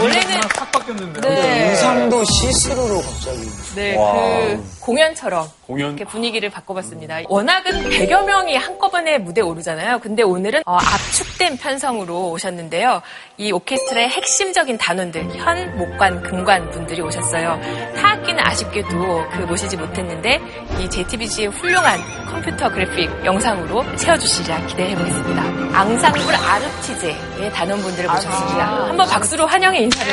원래는 0.05 0.40
확 0.57 0.72
바뀌었는데. 0.72 1.20
네. 1.20 1.70
의상도 1.70 2.24
시스루로 2.24 3.00
갑자기. 3.02 3.50
네, 3.74 3.96
와. 3.96 4.12
그 4.12 4.74
공연처럼 4.85 5.49
공연. 5.66 5.89
이렇게 5.89 6.05
분위기를 6.05 6.51
바꿔봤습니다. 6.51 7.20
워낙은 7.28 7.89
100여 7.89 8.24
명이 8.26 8.55
한꺼번에 8.57 9.16
무대에 9.16 9.43
오르잖아요. 9.43 9.99
근데 10.01 10.22
오늘은 10.22 10.62
어, 10.66 10.74
압축된 10.76 11.57
편성으로 11.57 12.30
오셨는데요. 12.32 13.01
이 13.39 13.51
오케스트라의 13.51 14.11
핵심적인 14.11 14.76
단원들, 14.76 15.37
현, 15.37 15.78
목관, 15.78 16.22
금관 16.22 16.70
분들이 16.70 17.01
오셨어요. 17.01 17.59
타악기는 17.97 18.39
아쉽게도 18.47 19.28
그 19.30 19.39
모시지 19.49 19.78
못했는데 19.78 20.39
이 20.78 20.91
JTBC의 20.91 21.49
훌륭한 21.49 21.99
컴퓨터 22.26 22.70
그래픽 22.70 23.09
영상으로 23.24 23.85
채워주시리라 23.97 24.66
기대해보겠습니다. 24.66 25.43
앙상블 25.78 26.35
아르티제의 26.35 27.51
단원분들을 27.55 28.11
모셨습니다. 28.11 28.89
한번 28.89 29.09
박수로 29.09 29.47
환영의 29.47 29.82
인사를. 29.85 30.12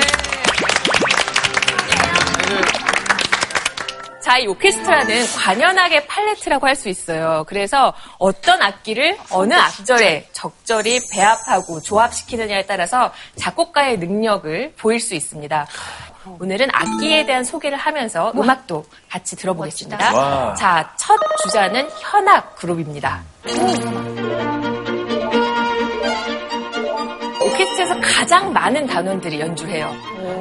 자, 4.22 4.38
이 4.38 4.46
오케스트라는 4.48 5.26
관현악의 5.36 6.06
팔레트라고 6.08 6.68
할 6.68 6.76
수 6.76 6.90
있어요. 6.90 7.44
그래서 7.48 7.94
어떤 8.18 8.62
악기를 8.62 9.18
어느 9.32 9.54
악절에 9.54 10.30
적절히 10.32 11.00
배합하고 11.12 11.82
조합시키느냐에 11.82 12.66
따라서 12.66 13.12
작곡가의 13.36 14.00
능력을 14.00 14.74
보일 14.78 15.00
수 15.00 15.14
있습니다. 15.14 15.68
오늘은 16.40 16.70
악기에 16.72 17.26
대한 17.26 17.44
소개를 17.44 17.78
하면서 17.78 18.32
음악도 18.36 18.86
같이 19.10 19.36
들어보겠습니다. 19.36 20.14
와. 20.16 20.56
자, 20.56 20.92
첫 20.98 21.20
주자는 21.44 21.90
현악 22.00 22.56
그룹입니다. 22.56 23.22
오케스트라에서 27.44 28.00
가장 28.02 28.54
많은 28.54 28.86
단원들이 28.88 29.40
연주해요. 29.40 29.94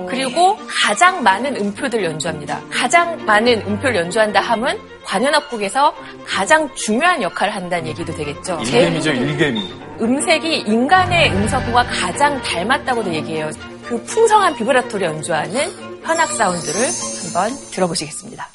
그리고 0.09 0.59
가장 0.83 1.23
많은 1.23 1.57
음표들 1.57 2.03
연주합니다. 2.05 2.61
가장 2.71 3.25
많은 3.27 3.63
음표를 3.67 3.97
연주한다 3.97 4.41
함은 4.41 4.79
관현악곡에서 5.05 5.95
가장 6.27 6.73
중요한 6.75 7.21
역할을 7.23 7.55
한다는 7.55 7.89
얘기도 7.89 8.15
되겠죠. 8.15 8.59
일개미죠, 8.63 9.13
일개미. 9.13 9.73
음색이 10.01 10.61
인간의 10.61 11.31
음색과 11.33 11.85
가장 11.85 12.41
닮았다고도 12.43 13.13
얘기해요. 13.15 13.51
그 13.85 14.03
풍성한 14.05 14.57
비브라토를 14.57 15.07
연주하는 15.07 15.71
현악 16.03 16.29
사운드를 16.29 16.89
한번 17.25 17.51
들어보시겠습니다. 17.73 18.49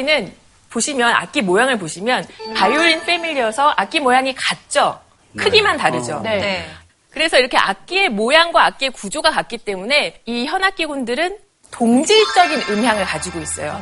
악기는 0.00 0.32
보시면 0.70 1.12
악기 1.14 1.42
모양을 1.42 1.78
보시면 1.78 2.26
바이올린 2.54 3.02
패밀리여서 3.04 3.74
악기 3.76 4.00
모양이 4.00 4.34
같죠. 4.34 4.98
크기만 5.36 5.76
다르죠. 5.76 6.20
네. 6.22 6.66
그래서 7.10 7.38
이렇게 7.38 7.56
악기의 7.56 8.08
모양과 8.10 8.66
악기의 8.66 8.92
구조가 8.92 9.30
같기 9.30 9.58
때문에 9.58 10.20
이 10.26 10.46
현악기군들은 10.46 11.38
동질적인 11.72 12.62
음향을 12.70 13.04
가지고 13.04 13.40
있어요. 13.40 13.80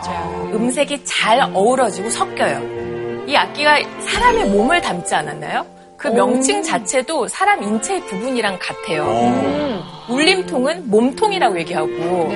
음색이 0.52 1.04
잘 1.04 1.40
어우러지고 1.40 2.10
섞여요. 2.10 3.26
이 3.26 3.36
악기가 3.36 3.78
사람의 4.00 4.46
몸을 4.46 4.80
닮지 4.80 5.14
않았나요? 5.14 5.66
그 5.96 6.08
명칭 6.08 6.62
자체도 6.62 7.28
사람 7.28 7.62
인체의 7.62 8.06
부분이랑 8.06 8.58
같아요. 8.60 9.84
울림통은 10.08 10.88
몸통이라고 10.88 11.58
얘기하고 11.58 12.32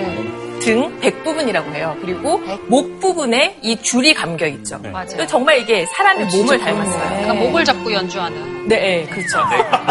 등 0.64 1.00
백 1.00 1.22
부분이라고 1.24 1.72
해요. 1.74 1.96
그리고 2.00 2.40
목 2.68 3.00
부분에 3.00 3.58
이 3.62 3.76
줄이 3.76 4.14
감겨 4.14 4.46
있죠. 4.46 4.78
맞아요. 4.78 5.26
정말 5.28 5.58
이게 5.58 5.86
사람의 5.86 6.26
몸을 6.26 6.58
닮았어요. 6.58 7.08
그러니까 7.08 7.34
목을 7.34 7.64
잡고 7.64 7.92
연주하는. 7.92 8.68
네, 8.68 9.04
그렇죠. 9.10 9.38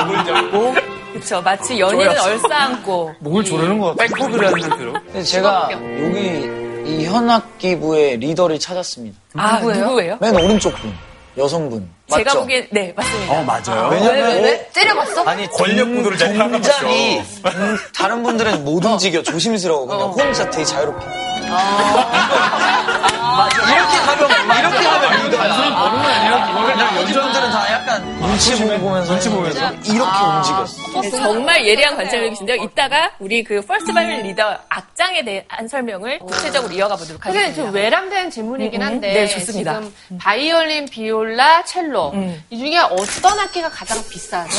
목을 0.06 0.26
잡고 0.26 0.74
그렇죠. 1.14 1.42
마치 1.42 1.80
연인을 1.80 2.08
얼싸안고 2.10 3.16
목을 3.20 3.44
조르는 3.44 3.80
것 3.80 3.96
같아. 3.98 4.14
백호그라는 4.16 4.62
상태로. 4.62 4.94
근데 4.94 5.24
제가 5.24 5.70
여기 5.72 6.62
이 6.86 7.06
현악기부의 7.06 8.18
리더를 8.18 8.60
찾았습니다. 8.60 9.18
아, 9.36 9.60
누구예요? 9.60 10.18
맨 10.20 10.36
오른쪽 10.36 10.74
분, 10.76 10.92
여성분. 11.38 11.90
맞죠? 12.10 12.24
제가 12.24 12.40
보기엔 12.42 12.68
네 12.72 12.94
맞습니다. 12.96 13.34
어, 13.34 13.44
맞아요. 13.44 13.90
왜냐면 13.90 14.60
때려봤어? 14.74 15.24
아니 15.24 15.48
권력 15.50 15.86
구도를 15.86 16.18
잘 16.18 16.38
동작이 16.38 17.20
음, 17.46 17.78
다른 17.96 18.22
분들은 18.24 18.66
못 18.66 18.84
움직여 18.84 19.24
조심스러워 19.24 19.86
그냥 19.88 20.10
혼자 20.10 20.50
되게 20.50 20.66
자유롭게 20.66 21.06
이렇게 23.42 23.98
하면 23.98 24.01
이렇게 24.60 24.78
하면 24.88 25.24
리더야 25.30 25.76
버는 25.76 26.02
거 26.02 26.08
아니야? 26.08 26.54
그냥 26.54 26.78
나머지 26.78 27.14
분들은 27.14 27.52
다 27.52 27.72
약간 27.72 28.04
눈치 28.20 28.56
보면서 28.58 29.12
눈치 29.14 29.30
보면서 29.30 29.72
이렇게 29.84 30.20
움직였어 30.26 31.02
네, 31.02 31.10
정말 31.12 31.66
예리한 31.68 31.96
관찰력이신데요. 31.96 32.64
이따가 32.64 33.12
우리 33.20 33.44
그 33.44 33.62
first 33.62 33.94
바이올린 33.94 34.24
리더 34.28 34.58
악장에 34.70 35.24
대한 35.24 35.68
설명을 35.68 36.20
구체적으로 36.20 36.74
이어가 36.74 36.96
보도록 36.96 37.26
하겠습니다. 37.26 37.56
좀 37.56 37.74
외람된 37.74 38.30
질문이긴 38.32 38.82
음, 38.82 38.86
음. 38.86 38.92
한데 38.92 39.14
네, 39.14 39.28
좋습니다. 39.28 39.82
지금 39.82 40.18
바이올린, 40.20 40.86
비올라, 40.86 41.64
첼로 41.64 42.12
음. 42.14 42.44
이 42.50 42.58
중에 42.58 42.78
어떤 42.80 43.40
악기가 43.40 43.70
가장 43.70 43.98
비싸죠? 44.10 44.50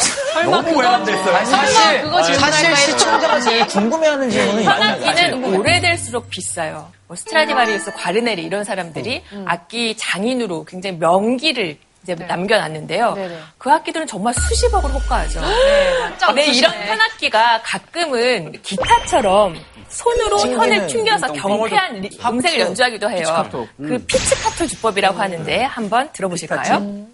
너무 0.44 0.76
외람됐어요. 0.78 1.36
아니, 1.36 1.46
사실 1.46 2.02
그거 2.02 2.22
질문할 2.22 2.52
사실. 2.52 2.76
시청자가 2.76 3.40
제일 3.40 3.66
궁금해하는 3.66 4.30
질문은 4.30 4.62
이런 4.62 4.82
현악기는 4.82 5.44
오래될수록 5.54 6.28
비싸요. 6.30 6.90
뭐 7.12 7.16
스트라디바리우스, 7.16 7.92
과르네리 7.92 8.42
이런 8.42 8.64
사람들이 8.64 9.22
악기 9.44 9.94
장인으로 9.98 10.64
굉장히 10.64 10.96
명기를 10.96 11.76
이제 12.02 12.14
남겨놨는데요. 12.14 13.12
네네. 13.12 13.38
그 13.58 13.70
악기들은 13.70 14.06
정말 14.06 14.32
수십억을 14.34 14.90
호가하죠. 14.90 15.40
짱 16.18 16.34
네, 16.34 16.46
이런 16.46 16.70
없으시네. 16.70 16.86
현악기가 16.86 17.60
가끔은 17.62 18.52
기타처럼 18.62 19.56
손으로 19.88 20.38
현을 20.40 20.86
튕겨서 20.86 21.26
동- 21.28 21.36
경쾌한 21.36 22.00
리- 22.00 22.10
음색을 22.24 22.58
연주하기도 22.58 23.10
해요. 23.10 23.18
피치카토. 23.20 23.68
그 23.76 23.98
피치카토 24.06 24.66
주법이라고 24.68 25.18
하는데 25.20 25.62
한번 25.64 26.10
들어보실까요? 26.12 26.80
네, 26.80 27.06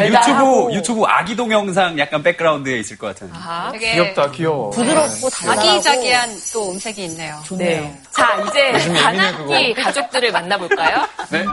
약간. 0.00 0.06
유튜브, 0.06 0.74
유튜브 0.74 1.04
아기 1.04 1.36
동영상 1.36 1.98
약간 1.98 2.22
백그라운드에 2.22 2.78
있을 2.78 2.96
것 2.98 3.08
같은. 3.08 3.30
아하. 3.34 3.72
되게 3.72 3.92
귀엽다, 3.92 4.30
귀여워. 4.30 4.70
부드럽고 4.70 5.28
아기자기한 5.48 6.30
또 6.52 6.70
음색이 6.70 7.04
있네요. 7.04 7.42
네. 7.52 8.00
자, 8.10 8.36
이제 8.48 8.72
반악기 9.02 9.74
가족들을 9.74 10.32
만나볼까요? 10.32 11.06
네? 11.30 11.44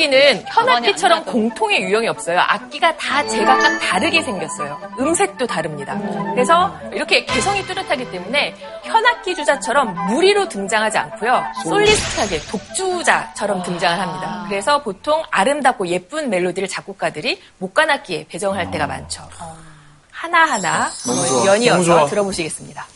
악기는 0.00 0.44
현악기처럼 0.46 1.24
공통의 1.26 1.82
유형이 1.82 2.08
없어요. 2.08 2.40
악기가 2.40 2.96
다 2.96 3.26
제각각 3.26 3.78
다르게 3.80 4.22
생겼어요. 4.22 4.80
음색도 4.98 5.46
다릅니다. 5.46 5.98
그래서 6.32 6.74
이렇게 6.92 7.24
개성이 7.26 7.62
뚜렷하기 7.66 8.10
때문에 8.10 8.54
현악기 8.82 9.34
주자처럼 9.34 9.94
무리로 10.06 10.48
등장하지 10.48 10.96
않고요. 10.96 11.44
솔리스트하게 11.64 12.40
독주자처럼 12.50 13.62
등장을 13.62 14.00
합니다. 14.00 14.46
그래서 14.48 14.82
보통 14.82 15.22
아름답고 15.30 15.86
예쁜 15.88 16.30
멜로디를 16.30 16.66
작곡가들이 16.68 17.42
목관악기에 17.58 18.26
배정할 18.28 18.70
때가 18.70 18.86
많죠. 18.86 19.28
하나하나. 20.10 20.90
너무 21.06 21.46
연이어서. 21.46 22.06
들어보시겠습니다. 22.06 22.86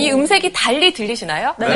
이 0.00 0.10
음색이 0.10 0.52
달리 0.52 0.92
들리시나요? 0.92 1.54
네. 1.58 1.66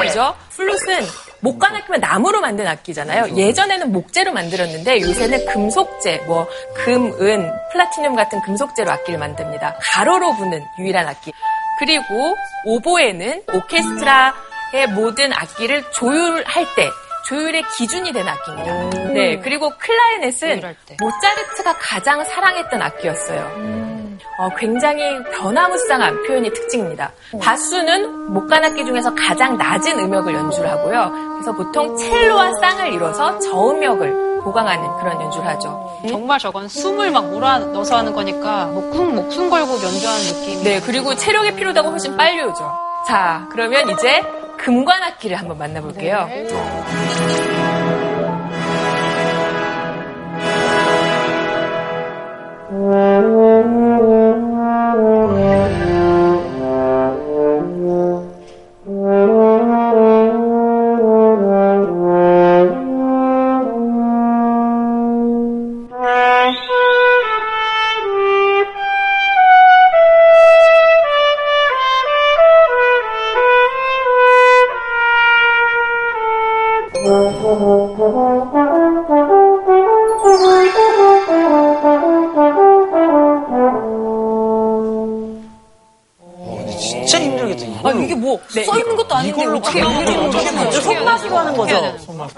그죠? 0.00 0.34
플룻은 0.50 1.04
목관악기면 1.40 2.00
나무로 2.00 2.40
만든 2.40 2.66
악기잖아요. 2.66 3.36
예전에는 3.36 3.92
목재로 3.92 4.32
만들었는데 4.32 5.00
요새는 5.02 5.46
금속재, 5.46 6.22
뭐 6.26 6.48
금, 6.74 7.12
은, 7.20 7.50
플라티늄 7.72 8.16
같은 8.16 8.40
금속재로 8.42 8.90
악기를 8.90 9.18
만듭니다. 9.18 9.78
가로로 9.92 10.34
부는 10.34 10.64
유일한 10.80 11.06
악기. 11.06 11.32
그리고 11.78 12.36
오보에는 12.64 13.42
오케스트라의 13.52 14.88
모든 14.94 15.32
악기를 15.32 15.84
조율할 15.92 16.66
때 16.74 16.88
조율의 17.28 17.62
기준이 17.76 18.12
되는 18.12 18.28
악기입니다. 18.28 19.12
네, 19.12 19.38
그리고 19.38 19.70
때. 20.86 20.96
모차르트가 20.98 21.76
가장 21.78 22.24
사랑했던 22.24 22.82
악기였어요. 22.82 23.87
어, 24.38 24.48
굉장히 24.56 25.02
변화무쌍한 25.34 26.22
표현이 26.26 26.52
특징입니다. 26.52 27.12
바수는 27.40 28.32
목관악기 28.32 28.84
중에서 28.84 29.14
가장 29.14 29.56
낮은 29.56 29.98
음역을 29.98 30.34
연주를 30.34 30.70
하고요. 30.70 31.10
그래서 31.34 31.52
보통 31.52 31.96
첼로와 31.96 32.52
쌍을 32.60 32.92
이뤄서 32.92 33.38
저음역을 33.40 34.40
보강하는 34.42 34.88
그런 34.98 35.20
연주를 35.20 35.46
하죠. 35.48 36.00
정말 36.08 36.38
저건 36.38 36.68
숨을 36.68 37.10
막 37.10 37.28
몰아 37.30 37.58
넣어서 37.58 37.96
하는 37.96 38.12
거니까 38.14 38.66
목숨 38.66 39.14
목숨 39.14 39.50
걸고 39.50 39.72
연주하는 39.72 40.20
느낌. 40.22 40.62
네, 40.62 40.80
그리고 40.80 41.14
체력이 41.14 41.54
필요하고 41.56 41.90
훨씬 41.90 42.16
빨리 42.16 42.40
오죠. 42.42 42.72
자, 43.06 43.46
그러면 43.50 43.88
이제 43.90 44.22
금관악기를 44.58 45.38
한번 45.38 45.58
만나볼게요. 45.58 46.28
진짜 52.78 54.17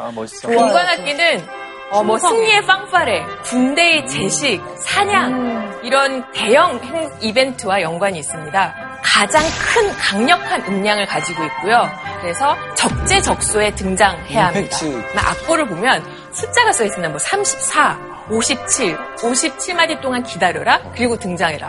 아, 0.01 0.11
멋있어. 0.15 0.49
금관악기는 0.49 1.47
어, 1.93 2.05
뭐 2.05 2.17
승리의 2.19 2.67
빵파레, 2.67 3.25
군대의 3.45 4.07
제식, 4.07 4.63
사냥 4.79 5.81
이런 5.83 6.25
대형 6.33 6.79
행- 6.85 7.11
이벤트와 7.21 7.83
연관이 7.83 8.21
있습니다. 8.21 8.75
가장 9.03 9.43
큰 9.43 9.93
강력한 9.97 10.63
음량을 10.69 11.07
가지고 11.07 11.45
있고요. 11.47 11.91
그래서 12.21 12.57
적재적소에 12.77 13.75
등장해야 13.75 14.47
합니다. 14.49 14.77
임팩트. 14.87 15.19
악보를 15.19 15.67
보면 15.67 16.05
숫자가 16.33 16.73
써 16.73 16.85
있습니다. 16.85 17.09
뭐 17.11 17.19
34, 17.19 17.99
57, 18.31 18.97
57마디 19.17 20.01
동안 20.01 20.23
기다려라, 20.23 20.81
그리고 20.95 21.19
등장해라. 21.19 21.69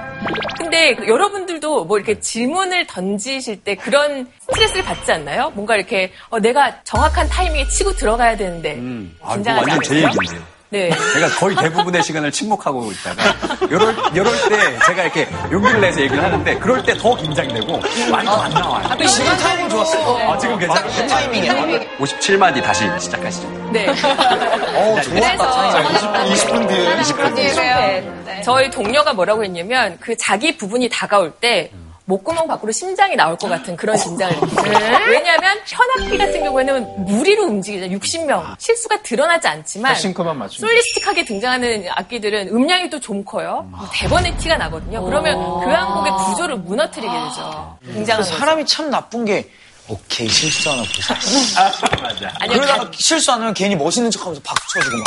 근데 0.59 0.93
그 0.95 1.07
여러분 1.07 1.40
뭐 1.85 1.97
이렇게 1.97 2.19
질문을 2.19 2.85
던지실 2.87 3.63
때 3.63 3.75
그런 3.75 4.27
스트레스를 4.41 4.83
받지 4.83 5.11
않나요? 5.11 5.51
뭔가 5.55 5.75
이렇게 5.75 6.11
어, 6.29 6.39
내가 6.39 6.83
정확한 6.83 7.27
타이밍에 7.29 7.67
치고 7.67 7.93
들어가야 7.95 8.35
되는데 8.37 8.75
음. 8.75 9.15
아, 9.21 9.33
긴장하지 9.35 9.69
완전 9.69 9.83
제 9.83 10.05
않으세요? 10.05 10.07
얘기인데요. 10.21 10.60
네. 10.71 10.89
제가 11.13 11.27
거의 11.37 11.53
대부분의 11.57 12.01
시간을 12.01 12.31
침묵하고 12.31 12.89
있다가 12.93 13.35
이럴, 13.69 13.93
이럴 14.13 14.31
때 14.49 14.79
제가 14.87 15.03
이렇게 15.03 15.27
용기를 15.51 15.81
내서 15.81 15.99
얘기를 15.99 16.23
하는데 16.23 16.57
그럴 16.59 16.81
때 16.83 16.91
더 17.01 17.15
긴장되고 17.15 17.79
말도 18.11 18.31
안 18.31 18.51
나와요. 18.51 18.87
아, 18.89 19.07
시간 19.07 19.35
타이밍 19.37 19.67
좋았어요. 19.69 20.29
아, 20.31 20.37
지금 20.37 20.57
괜찮아요? 20.59 20.91
그 20.95 21.07
타이밍이야. 21.07 21.53
57마디 21.97 22.61
다시 22.63 22.85
시작하시죠. 22.99 23.49
네. 23.71 23.87
어, 23.89 25.01
좋았다. 25.01 26.23
20 26.25 26.49
분 26.49 26.67
뒤에. 26.67 26.95
20분 26.97 27.35
뒤에 27.35 28.41
저희 28.43 28.69
동료가 28.69 29.13
뭐라고 29.13 29.43
했냐면 29.43 29.97
그 29.99 30.15
자기 30.17 30.55
부분이 30.57 30.89
다가올 30.89 31.31
때 31.31 31.71
목구멍 32.11 32.45
밖으로 32.47 32.71
심장이 32.73 33.15
나올 33.15 33.37
것 33.37 33.47
같은 33.47 33.75
그런 33.77 33.95
긴장을 33.97 34.33
느끼어요. 34.35 34.99
왜냐하면 35.07 35.57
현악기 35.65 36.17
같은 36.17 36.43
경우에는 36.43 37.05
무리로 37.05 37.45
움직이잖아요. 37.45 37.97
60명. 37.97 38.55
실수가 38.59 39.01
드러나지 39.01 39.47
않지만 39.47 39.95
싱크만 39.95 40.49
솔리스틱하게 40.49 41.23
등장하는 41.25 41.85
악기들은 41.89 42.49
음량이 42.49 42.89
또 42.89 43.01
좀 43.01 43.25
커요. 43.25 43.67
대번의 43.93 44.37
티가 44.37 44.57
나거든요. 44.57 45.03
그러면 45.03 45.35
그 45.63 45.69
한곡의 45.71 46.11
구조를 46.27 46.57
무너뜨리게 46.57 47.11
되죠. 47.11 47.77
굉장한 47.91 48.23
거죠. 48.23 48.37
사람이 48.37 48.65
참 48.67 48.91
나쁜 48.91 49.25
게 49.25 49.49
오케이 49.87 50.27
실수 50.29 50.69
하나 50.69 50.83
보자. 50.83 51.15
맞아. 52.01 52.31
아니요, 52.39 52.59
그러다가 52.61 52.91
실수 52.93 53.31
안 53.31 53.39
하면 53.41 53.53
괜히 53.55 53.75
멋있는 53.75 54.11
척하면서 54.11 54.39
박수 54.45 54.79
쳐주고 54.79 54.97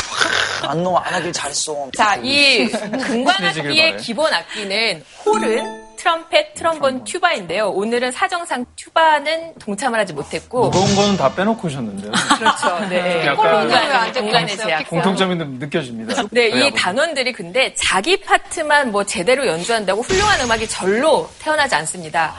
막안 0.63 0.83
넣어 0.83 0.97
안 0.99 1.15
하길 1.15 1.33
잘했어. 1.33 1.89
자, 1.97 2.17
이 2.17 2.69
친해지길 2.69 2.91
금관악기의. 2.99 3.97
기본 3.99 4.35
악기는 4.35 5.05
홀은 5.25 5.84
트럼펫, 6.05 6.53
트럼본, 6.53 7.05
튜바인데요. 7.05 7.71
오늘은 7.71 8.13
사정상 8.13 8.67
튜바는 8.77 9.55
동참을 9.59 9.99
하지 9.99 10.13
못했고 10.13 10.69
무거운 10.69 10.95
거는 10.95 11.17
다 11.17 11.35
빼놓고 11.35 11.67
오셨는데요. 11.67 12.13
그렇죠. 12.39 12.89
네. 12.91 13.25
약간 13.25 13.67
공간, 13.67 14.13
공간의 14.13 14.57
제약. 14.59 14.91
공통점이 14.91 15.39
좀 15.39 15.59
느껴집니다. 15.59 16.25
네, 16.31 16.49
이. 16.49 16.71
단원들이 16.75 17.33
근데 17.33 17.73
자기 17.75 18.21
파트만 18.21 18.93
뭐 18.93 19.05
제대로 19.05 19.47
연주한다고 19.47 20.03
훌륭한 20.03 20.43
음악이 20.43 20.69
절로 20.69 21.27
태어나지 21.39 21.75
않습니다. 21.77 22.35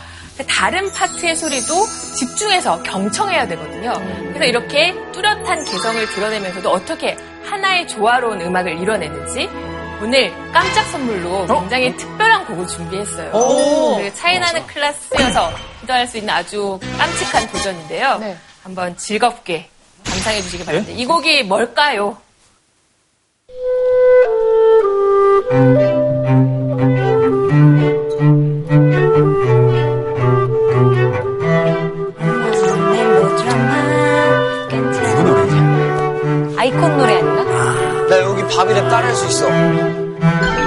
다른 0.47 0.91
파트의 0.91 1.35
소리도 1.35 1.73
집중해서 2.19 2.83
경청해야 2.83 3.47
되거든요. 3.47 3.93
그래서 4.27 4.45
이렇게 4.45 4.93
뚜렷한 5.11 5.63
개성을 5.63 6.05
드러내면서도 6.05 6.69
어떻게 6.69 7.17
하나의 7.43 7.87
조화로운 7.87 8.41
음악을 8.41 8.77
이뤄내는지 8.79 9.49
오늘 10.01 10.31
깜짝 10.51 10.83
선물로 10.85 11.47
굉장히 11.47 11.95
특별한 11.95 12.45
곡을 12.45 12.67
준비했어요. 12.67 13.31
오! 13.33 13.97
그 13.97 14.13
차이나는 14.13 14.67
클래스여서 14.67 15.51
기도할 15.81 16.07
수 16.07 16.17
있는 16.17 16.33
아주 16.33 16.79
깜찍한 16.97 17.47
도전인데요. 17.51 18.17
네. 18.19 18.37
한번 18.63 18.95
즐겁게 18.97 19.69
감상해 20.03 20.41
주시기 20.41 20.65
바랍니다. 20.65 20.93
이 20.95 21.05
곡이 21.05 21.43
뭘까요? 21.43 22.17
아이콘 36.57 36.97
노래 36.97 37.13
아닌가? 37.17 37.43
나 38.09 38.19
여기 38.21 38.41
바비랩 38.43 38.89
따라할 38.89 39.15
수 39.15 39.25
있어. 39.27 39.47
슬퍼. 40.25 40.64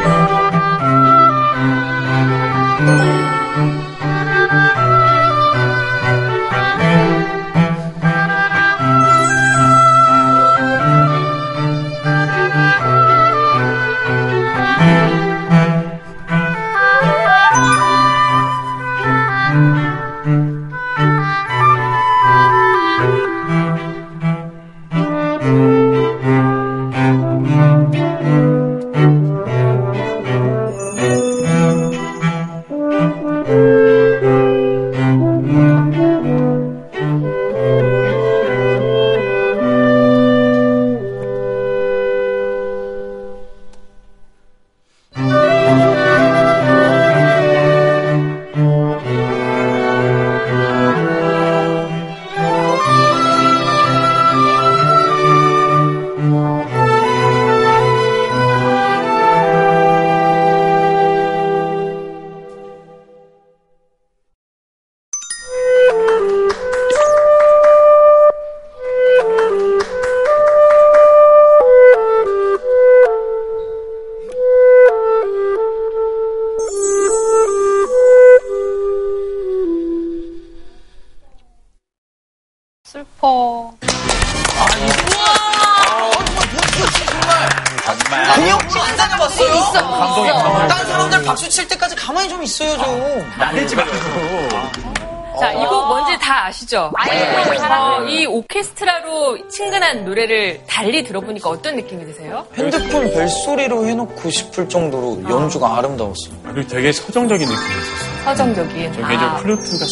친근한 99.49 100.05
노래를 100.05 100.61
달리 100.67 101.03
들어보니까 101.05 101.49
어떤 101.51 101.77
느낌이 101.77 102.05
드세요? 102.07 102.47
핸드폰 102.57 103.11
벨소리로 103.13 103.87
해놓고 103.87 104.31
싶을 104.31 104.69
정도로 104.69 105.23
연주가 105.29 105.77
아름다웠어요. 105.77 106.35
그리고 106.53 106.69
되게 106.69 106.93
서정적인 106.93 107.47
느낌이 107.49 107.65
있었어요. 107.81 108.25
서정적인. 108.25 108.93
저 108.93 109.07
개인적으로 109.07 109.37
플루트가 109.43 109.85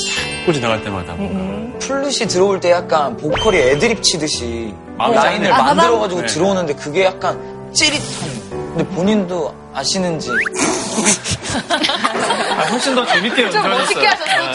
싹 0.46 0.52
지나갈 0.52 0.82
때마다 0.84 1.14
뭔가 1.14 1.78
플룻이 1.78 2.28
들어올 2.28 2.60
때 2.60 2.70
약간 2.70 3.16
보컬이 3.16 3.56
애드립 3.58 4.02
치듯이 4.02 4.74
마음이 4.96 5.14
라인을 5.16 5.48
짠해. 5.48 5.62
만들어가지고 5.74 6.20
네. 6.22 6.26
들어오는데 6.26 6.74
그게 6.74 7.04
약간 7.04 7.38
찌릿한. 7.72 8.46
근데 8.50 8.84
본인도 8.94 9.54
아시는지 9.76 10.30
아, 12.56 12.62
훨씬 12.70 12.94
더 12.94 13.04
재밌게 13.06 13.50
좀 13.50 13.62
연주하셨어요. 13.62 13.78
멋있게 13.78 14.06
하셨어, 14.06 14.52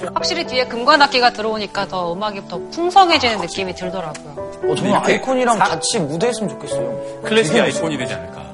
좀. 0.00 0.10
확실히 0.14 0.46
뒤에 0.46 0.64
금관악기가 0.66 1.30
들어오니까 1.32 1.86
더 1.88 2.12
음악이 2.12 2.42
더 2.48 2.58
풍성해지는 2.70 3.40
느낌이 3.40 3.74
들더라고요. 3.74 4.34
어, 4.70 4.74
저는 4.74 4.90
이렇게 4.90 5.12
아이콘이랑 5.14 5.56
사- 5.58 5.64
같이 5.64 5.98
무대했으면 5.98 6.50
좋겠어요. 6.50 7.22
클래식의 7.24 7.60
아이콘이 7.62 7.96
되지 7.98 8.14
않을까. 8.14 8.44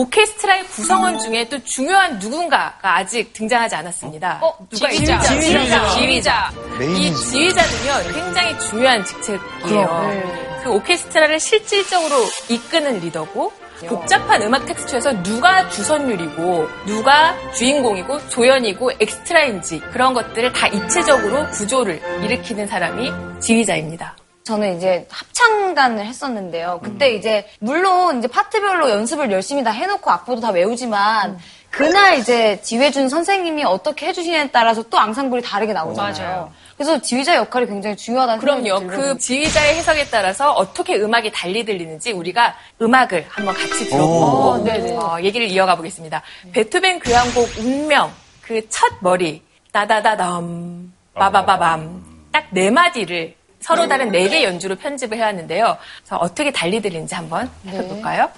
오케스트라의 0.00 0.64
구성원 0.64 1.18
중에 1.18 1.48
또 1.48 1.62
중요한 1.62 2.18
누군가가 2.18 2.96
아직 2.96 3.32
등장하지 3.34 3.74
않았습니다. 3.74 4.38
어, 4.42 4.56
누가 4.70 4.88
지휘자. 4.90 5.20
지휘자. 5.20 5.90
지휘자. 5.90 6.52
이. 6.80 7.14
지휘자는요, 7.14 8.12
굉장히 8.14 8.58
중요한 8.60 9.04
직책이에요. 9.04 10.60
그 10.64 10.70
오케스트라를 10.70 11.38
실질적으로 11.38 12.16
이끄는 12.48 13.00
리더고, 13.00 13.52
복잡한 13.88 14.42
음악 14.42 14.66
텍스처에서 14.66 15.22
누가 15.22 15.68
주선율이고, 15.70 16.68
누가 16.86 17.34
주인공이고, 17.52 18.28
조연이고, 18.28 18.92
엑스트라인지, 19.00 19.80
그런 19.92 20.12
것들을 20.14 20.52
다 20.52 20.66
입체적으로 20.68 21.48
구조를 21.50 22.00
일으키는 22.24 22.66
사람이 22.66 23.10
지휘자입니다. 23.40 24.16
저는 24.44 24.76
이제 24.78 25.06
합창단을 25.10 26.04
했었는데요. 26.06 26.80
그때 26.82 27.14
이제 27.14 27.46
물론 27.60 28.18
이제 28.18 28.26
파트별로 28.26 28.90
연습을 28.90 29.30
열심히 29.30 29.62
다 29.62 29.70
해놓고 29.70 30.10
악보도 30.10 30.40
다 30.40 30.50
외우지만 30.50 31.38
그날 31.70 32.18
이제 32.18 32.60
지휘해준 32.62 33.08
선생님이 33.08 33.64
어떻게 33.64 34.06
해주시냐에 34.08 34.50
따라서 34.50 34.82
또 34.84 34.98
앙상블이 34.98 35.42
다르게 35.42 35.72
나오잖아요. 35.72 36.12
맞아요. 36.24 36.52
그래서 36.76 37.00
지휘자 37.00 37.36
역할이 37.36 37.66
굉장히 37.66 37.96
중요하다는 37.96 38.40
그럼요. 38.40 38.78
생각이 38.78 39.00
그. 39.02 39.18
지휘자의 39.18 39.74
해석에 39.76 40.06
따라서 40.10 40.50
어떻게 40.52 40.96
음악이 40.96 41.30
달리 41.30 41.64
들리는지 41.64 42.12
우리가 42.12 42.56
음악을 42.80 43.26
한번 43.28 43.54
같이 43.54 43.84
오. 43.84 43.88
들어보고 43.90 44.64
네네. 44.64 44.96
어, 44.96 45.18
얘기를 45.22 45.46
이어가 45.46 45.76
보겠습니다. 45.76 46.22
베토벤 46.52 47.00
교향곡 47.00 47.50
운명 47.58 48.10
그 48.42 48.60
첫 48.68 48.94
머리 49.00 49.42
따다다담 49.72 50.92
빠바바밤 51.14 52.02
딱 52.32 52.46
네 52.52 52.70
마디를 52.70 53.34
서로 53.60 53.86
다른 53.88 54.10
네개 54.10 54.42
연주로 54.44 54.76
편집을 54.76 55.16
해왔는데요. 55.18 55.76
그래서 55.98 56.16
어떻게 56.16 56.50
달리 56.50 56.80
들리는지 56.80 57.14
한번 57.14 57.50
해볼까요? 57.66 58.28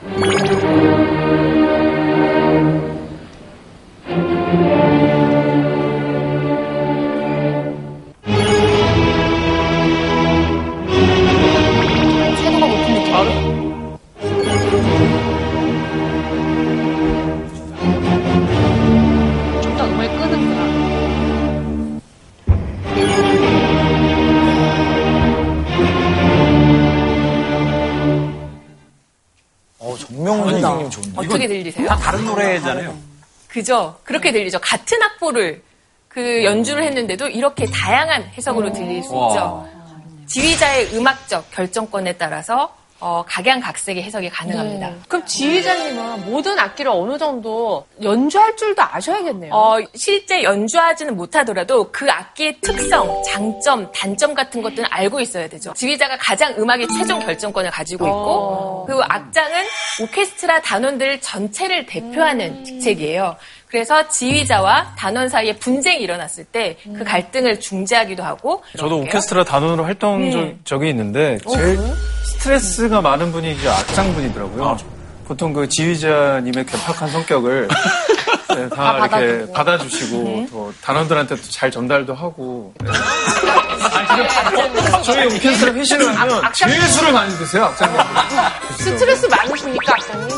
세 0.00 1.57
어, 30.18 30.24
정명훈 30.24 30.50
선생님 30.60 30.90
좋은데. 30.90 31.12
어떻게 31.20 31.46
들리세요? 31.48 31.86
다 31.86 31.96
다른 31.96 32.24
노래잖아요. 32.24 32.96
그죠? 33.48 33.98
그렇게 34.04 34.32
들리죠. 34.32 34.58
같은 34.60 35.02
악보를 35.02 35.62
그 36.08 36.44
연주를 36.44 36.82
했는데도 36.84 37.28
이렇게 37.28 37.66
다양한 37.66 38.24
해석으로 38.36 38.72
들릴 38.72 39.02
수 39.02 39.14
와. 39.14 39.28
있죠. 39.28 39.68
지휘자의 40.26 40.94
음악적 40.96 41.50
결정권에 41.52 42.14
따라서 42.14 42.74
어, 43.00 43.24
각양각색의 43.26 44.02
해석이 44.02 44.28
가능합니다. 44.30 44.92
그럼 45.06 45.24
지휘자님은 45.24 46.30
모든 46.30 46.58
악기를 46.58 46.90
어느 46.90 47.16
정도 47.16 47.86
연주할 48.02 48.56
줄도 48.56 48.82
아셔야겠네요. 48.82 49.54
어, 49.54 49.76
실제 49.94 50.42
연주하지는 50.42 51.16
못하더라도 51.16 51.90
그 51.92 52.10
악기의 52.10 52.60
특성, 52.60 53.22
장점, 53.24 53.90
단점 53.92 54.34
같은 54.34 54.62
것들은 54.62 54.86
알고 54.90 55.20
있어야 55.20 55.48
되죠. 55.48 55.72
지휘자가 55.74 56.16
가장 56.18 56.54
음악의 56.58 56.88
최종 56.98 57.20
결정권을 57.20 57.70
가지고 57.70 58.06
있고, 58.06 58.16
어. 58.16 58.84
그리고 58.86 59.02
악장은 59.04 59.64
오케스트라 60.02 60.60
단원들 60.62 61.20
전체를 61.20 61.86
대표하는 61.86 62.64
직책이에요. 62.64 63.36
그래서 63.70 64.08
지휘자와 64.08 64.94
단원 64.96 65.28
사이에 65.28 65.54
분쟁이 65.56 66.02
일어났을 66.02 66.44
때 66.44 66.78
그 66.84 67.04
갈등을 67.04 67.60
중재하기도 67.60 68.22
하고. 68.22 68.62
저도. 68.78 69.00
오케스트라 69.00 69.44
단원으로 69.44 69.84
활동 69.84 70.22
음. 70.24 70.30
적- 70.30 70.54
적이 70.64 70.90
있는데 70.90 71.38
제일 71.52 71.78
스트레스가 72.24 73.00
많은 73.02 73.30
분이 73.32 73.52
이제 73.52 73.68
악장 73.68 74.14
분이더라고요. 74.14 74.78
보통 75.26 75.52
그 75.52 75.68
지휘자님의 75.68 76.64
괴팍한 76.64 77.10
성격을 77.10 77.68
네, 78.56 78.68
다 78.70 78.96
이렇게 78.96 79.08
받아주고. 79.08 79.52
받아주시고 79.52 80.46
또 80.50 80.72
단원들한테 80.82 81.36
또잘 81.36 81.70
전달도 81.70 82.14
하고. 82.14 82.72
네. 82.82 82.90
아, 82.90 85.02
저희 85.02 85.26
오케스트라 85.26 85.72
회식을 85.74 86.18
하면 86.18 86.42
악장- 86.44 86.68
제일 86.70 86.80
술을 86.82 87.12
많이 87.12 87.30
드세요, 87.36 87.64
악장님. 87.64 88.00
스트레스 88.78 89.26
많으십니까, 89.26 89.92
악장님? 89.94 90.28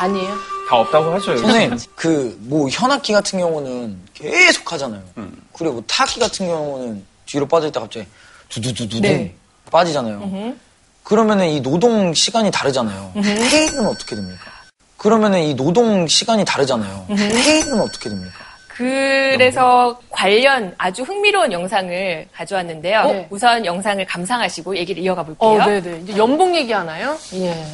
아니에요. 0.00 0.34
다 0.70 0.76
없다고 0.76 1.12
하죠. 1.14 1.32
여기. 1.32 1.40
선생님, 1.40 1.78
그, 1.96 2.38
뭐, 2.42 2.68
현악기 2.68 3.12
같은 3.12 3.40
경우는 3.40 3.98
계속 4.14 4.72
하잖아요. 4.72 5.02
그리고 5.52 5.74
뭐 5.74 5.84
타악기 5.88 6.20
같은 6.20 6.46
경우는 6.46 7.04
뒤로 7.26 7.46
빠질 7.48 7.72
때 7.72 7.80
갑자기 7.80 8.06
두두두두두 8.50 9.00
네. 9.00 9.34
빠지잖아요. 9.68 10.54
그러면은 11.02 11.48
이 11.48 11.60
노동 11.60 12.14
시간이 12.14 12.52
다르잖아요. 12.52 13.14
페이는 13.14 13.84
어떻게 13.84 14.14
됩니까? 14.14 14.44
그러면은 14.96 15.42
이 15.42 15.54
노동 15.54 16.06
시간이 16.06 16.44
다르잖아요. 16.44 17.06
페이는 17.08 17.80
어떻게 17.80 18.08
됩니까? 18.08 18.38
그래서 18.68 20.00
관련 20.08 20.74
아주 20.78 21.02
흥미로운 21.02 21.52
영상을 21.52 22.28
가져왔는데요. 22.32 23.04
네. 23.04 23.26
우선 23.28 23.66
영상을 23.66 24.06
감상하시고 24.06 24.76
얘기를 24.76 25.02
이어가 25.02 25.24
볼게요. 25.24 25.50
어, 25.50 25.66
네네. 25.66 26.00
이제 26.04 26.16
연봉 26.16 26.54
얘기하나요? 26.54 27.18
예. 27.34 27.66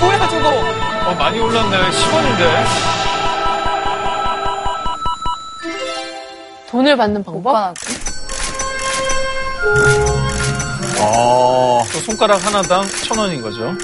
뭐야 0.00 0.28
저거? 0.28 0.48
어, 1.10 1.14
많이 1.14 1.38
올랐네. 1.40 1.76
10원인데. 1.90 2.90
돈을 6.70 6.96
받는 6.96 7.24
방법? 7.24 7.50
오빠 7.50 7.74
또 11.92 11.98
손가락 12.00 12.44
하나당 12.44 12.86
천 13.04 13.18
원인 13.18 13.42
거죠. 13.42 13.74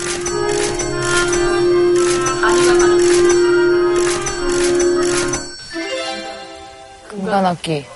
금관악기. 7.08 7.95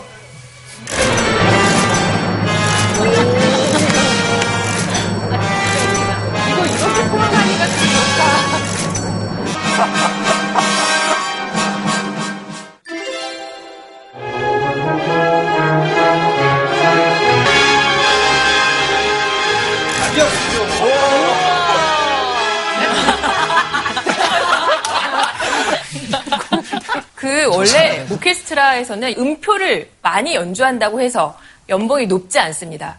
그 27.15 27.47
원래 27.55 28.07
오케스트라에서는 28.11 29.15
음표를 29.19 29.89
많이 30.03 30.35
연주한다고 30.35 31.01
해서 31.01 31.39
연봉이 31.71 32.07
높지 32.07 32.39
않습니다. 32.41 32.97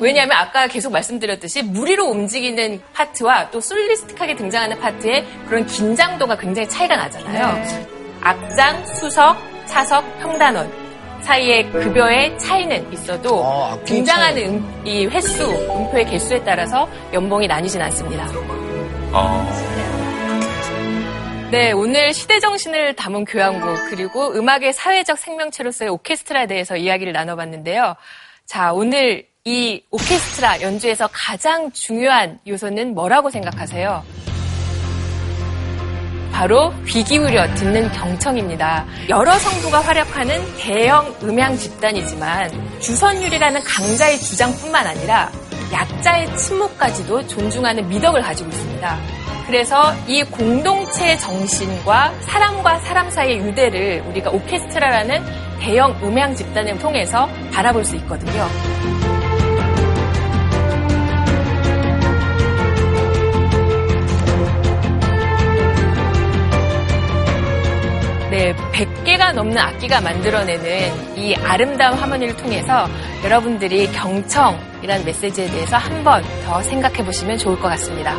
왜냐하면 0.00 0.38
아까 0.38 0.66
계속 0.66 0.92
말씀드렸듯이 0.92 1.62
무리로 1.62 2.06
움직이는 2.06 2.80
파트와 2.92 3.50
또 3.50 3.60
솔리스틱하게 3.60 4.36
등장하는 4.36 4.80
파트의 4.80 5.24
그런 5.48 5.66
긴장도가 5.66 6.36
굉장히 6.36 6.68
차이가 6.68 6.96
나잖아요. 6.96 7.62
악장, 8.20 8.86
수석, 8.86 9.36
차석, 9.66 10.04
평단원 10.20 10.70
사이의 11.22 11.70
급여의 11.70 12.38
차이는 12.38 12.92
있어도 12.92 13.42
아, 13.44 13.78
등장하는 13.84 14.44
음- 14.44 14.82
이 14.84 15.06
횟수, 15.06 15.42
음표의 15.44 16.04
개수에 16.06 16.44
따라서 16.44 16.88
연봉이 17.12 17.46
나뉘진 17.46 17.80
않습니다. 17.82 18.26
네, 21.54 21.70
오늘 21.70 22.12
시대 22.12 22.40
정신을 22.40 22.96
담은 22.96 23.26
교향곡 23.26 23.88
그리고 23.88 24.32
음악의 24.34 24.72
사회적 24.72 25.16
생명체로서의 25.16 25.88
오케스트라에 25.88 26.48
대해서 26.48 26.76
이야기를 26.76 27.12
나눠봤는데요. 27.12 27.94
자, 28.44 28.72
오늘 28.72 29.28
이 29.44 29.80
오케스트라 29.92 30.62
연주에서 30.62 31.08
가장 31.12 31.70
중요한 31.70 32.40
요소는 32.44 32.96
뭐라고 32.96 33.30
생각하세요? 33.30 34.02
바로 36.32 36.74
귀 36.88 37.04
기울여 37.04 37.46
듣는 37.54 37.88
경청입니다. 37.92 38.84
여러 39.08 39.32
성부가 39.34 39.78
활약하는 39.78 40.56
대형 40.58 41.14
음향 41.22 41.56
집단이지만 41.56 42.80
주선율이라는 42.80 43.60
강자의 43.62 44.18
주장뿐만 44.18 44.88
아니라 44.88 45.30
약자의 45.74 46.36
침묵까지도 46.38 47.26
존중하는 47.26 47.88
미덕을 47.88 48.22
가지고 48.22 48.48
있습니다. 48.48 48.98
그래서 49.46 49.92
이 50.06 50.22
공동체 50.22 51.16
정신과 51.18 52.14
사람과 52.22 52.78
사람 52.78 53.10
사이의 53.10 53.38
유대를 53.40 54.04
우리가 54.08 54.30
오케스트라라는 54.30 55.22
대형 55.60 55.98
음향 56.02 56.34
집단을 56.34 56.78
통해서 56.78 57.28
바라볼 57.52 57.84
수 57.84 57.96
있거든요. 57.96 59.13
네, 68.34 68.52
100개가 68.72 69.32
넘는 69.32 69.56
악기가 69.56 70.00
만들어내는 70.00 71.16
이 71.16 71.36
아름다운 71.36 71.96
하모니를 71.96 72.36
통해서 72.36 72.88
여러분들이 73.22 73.86
경청이라는 73.92 75.04
메시지에 75.04 75.46
대해서 75.46 75.76
한 75.76 76.02
번 76.02 76.20
더 76.44 76.60
생각해 76.62 77.04
보시면 77.04 77.38
좋을 77.38 77.54
것 77.60 77.68
같습니다. 77.68 78.16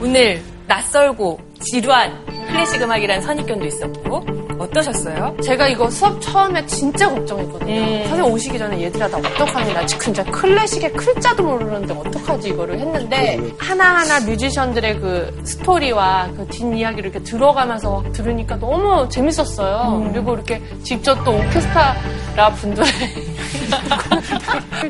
오늘 0.00 0.42
낯설고 0.66 1.38
지루한 1.60 2.37
클래식 2.48 2.82
음악이라는 2.82 3.22
선입견도 3.22 3.66
있었고 3.66 4.24
어떠셨어요? 4.58 5.36
제가 5.44 5.68
이거 5.68 5.88
수업 5.90 6.20
처음에 6.20 6.64
진짜 6.66 7.08
걱정했거든요. 7.08 8.04
선생님 8.08 8.32
오시기 8.32 8.58
전에 8.58 8.82
얘들아 8.82 9.08
나 9.08 9.18
어떡하니 9.18 9.72
나 9.72 9.86
진짜 9.86 10.24
클래식의 10.24 10.92
클자도 10.94 11.42
모르는데 11.44 11.94
어떡하지 11.94 12.48
이거를 12.48 12.80
했는데 12.80 13.38
하나하나 13.58 14.20
뮤지션들의 14.20 14.98
그 14.98 15.40
스토리와 15.44 16.30
그 16.36 16.46
뒷이야기를 16.48 17.10
이렇게 17.10 17.22
들어가면서 17.22 18.02
들으니까 18.12 18.58
너무 18.58 19.08
재밌었어요. 19.08 20.10
그리고 20.12 20.34
이렇게 20.34 20.60
직접 20.82 21.22
또 21.24 21.36
오케스트라 21.36 22.50
분들의 22.56 22.88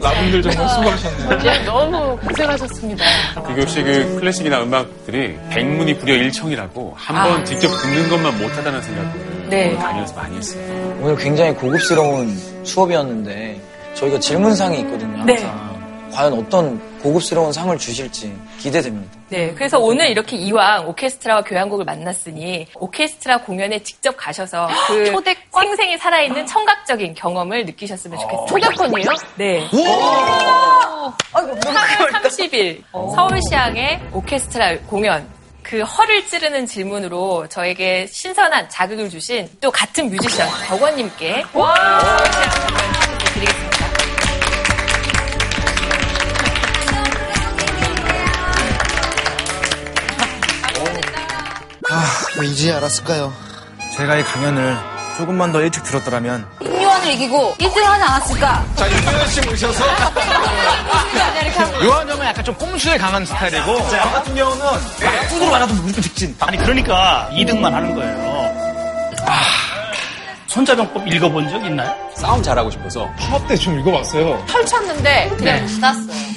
나분들 0.00 0.42
정말 0.42 0.68
수고하셨네요. 0.68 1.38
네, 1.38 1.64
너무 1.64 2.16
고생하셨습니다. 2.18 3.04
그 3.46 3.60
역시 3.60 3.82
그 3.82 4.16
클래식이나 4.20 4.62
음악들이 4.62 5.36
백문이 5.50 5.98
불여 5.98 6.14
일청이라고 6.14 6.94
한번 6.96 7.40
아. 7.40 7.44
직접 7.48 7.68
듣는 7.80 8.08
것만 8.10 8.38
못하다는 8.42 8.82
생각을 8.82 9.48
네. 9.48 9.74
다니면서 9.76 10.14
많이 10.14 10.36
했어요. 10.36 10.98
오늘 11.00 11.16
굉장히 11.16 11.54
고급스러운 11.54 12.36
수업이었는데 12.62 13.58
저희가 13.94 14.20
질문상이 14.20 14.80
있거든요. 14.80 15.24
네. 15.24 15.32
항상. 15.42 15.78
과연 16.12 16.32
어떤 16.34 16.98
고급스러운 17.00 17.52
상을 17.52 17.76
주실지 17.78 18.36
기대됩니다. 18.58 19.16
네, 19.28 19.52
그래서 19.54 19.78
오늘 19.78 20.08
이렇게 20.08 20.36
이왕 20.36 20.88
오케스트라와 20.88 21.44
교향곡을 21.44 21.84
만났으니 21.84 22.66
오케스트라 22.74 23.42
공연에 23.42 23.78
직접 23.82 24.12
가셔서 24.16 24.68
그 24.88 25.06
초대권? 25.12 25.66
생생히 25.66 25.96
살아있는 25.98 26.46
청각적인 26.46 27.14
경험을 27.14 27.66
느끼셨으면 27.66 28.18
좋겠어요. 28.18 28.46
초대권이에요? 28.48 29.10
네. 29.36 29.68
3월 29.70 31.12
30일 32.12 32.82
서울시향의 32.92 34.00
오케스트라 34.12 34.78
공연 34.88 35.24
그 35.68 35.82
허를 35.82 36.26
찌르는 36.26 36.66
질문으로 36.66 37.46
저에게 37.48 38.06
신선한 38.06 38.70
자극을 38.70 39.10
주신 39.10 39.46
또 39.60 39.70
같은 39.70 40.08
뮤지션 40.08 40.48
덕원님께 40.66 41.44
공연 41.52 41.74
드리겠습니다. 43.34 43.78
왜 52.40 52.46
이제 52.46 52.72
알았을까요? 52.72 53.34
제가 53.94 54.16
이 54.16 54.22
강연을 54.22 54.74
조금만 55.18 55.52
더 55.52 55.60
일찍 55.60 55.84
들었더라면 55.84 56.48
임 56.62 56.77
요한을 56.88 57.12
이기고 57.12 57.54
1등 57.58 57.82
하지 57.82 58.02
않았을까? 58.02 58.64
자, 58.76 58.90
윤정현 58.90 59.28
씨 59.28 59.40
모셔서. 59.42 59.84
요한 61.84 62.08
형은 62.08 62.26
약간 62.26 62.42
좀 62.44 62.54
꼼수에 62.54 62.96
강한 62.96 63.24
스타일이고 63.26 63.88
저 63.90 63.96
같은 63.98 64.34
경우는 64.34 64.64
약분으로 65.02 65.50
말아도 65.50 65.74
무조건 65.74 66.02
직진 66.02 66.34
아니 66.40 66.56
그러니까 66.56 67.28
2등만 67.32 67.70
하는 67.70 67.94
거예요. 67.94 68.52
아, 69.26 69.40
손자병법 70.46 71.06
읽어본 71.08 71.50
적 71.50 71.62
있나요? 71.64 71.94
싸움 72.16 72.42
잘하고 72.42 72.70
싶어서 72.70 73.06
파업 73.18 73.46
때 73.48 73.56
좀 73.56 73.78
읽어봤어요. 73.80 74.44
펼쳤는데 74.46 75.30
그냥 75.36 75.66
닫았어요. 75.80 76.28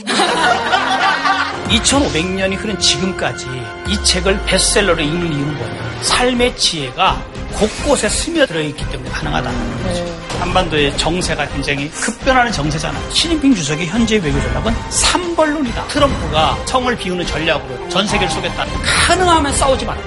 2500년이 1.70 2.58
흐른 2.60 2.78
지금까지 2.80 3.48
이 3.88 4.04
책을 4.04 4.44
베스트셀러로 4.46 5.02
읽는 5.02 5.32
이유는 5.34 5.58
뭐냐? 5.58 5.91
삶의 6.02 6.58
지혜가 6.58 7.22
곳곳에 7.54 8.10
스며들어 8.10 8.60
있기 8.62 8.90
때문에 8.90 9.10
가능하다는 9.10 9.84
거죠. 9.84 10.22
한반도의 10.40 10.98
정세가 10.98 11.48
굉장히 11.50 11.90
급변하는 11.92 12.52
정세잖아요. 12.52 13.12
시진핑 13.12 13.54
주석의 13.54 13.88
현재 13.88 14.16
외교 14.18 14.42
전략은 14.42 14.74
삼벌론이다. 14.90 15.88
트럼프가 15.88 16.58
성을 16.66 16.96
비우는 16.98 17.26
전략으로 17.26 17.90
전 17.90 18.08
세계를 18.08 18.30
쏘겠다. 18.34 18.66
가능하면 19.08 19.54
싸우지 19.54 19.86
말라. 19.86 20.02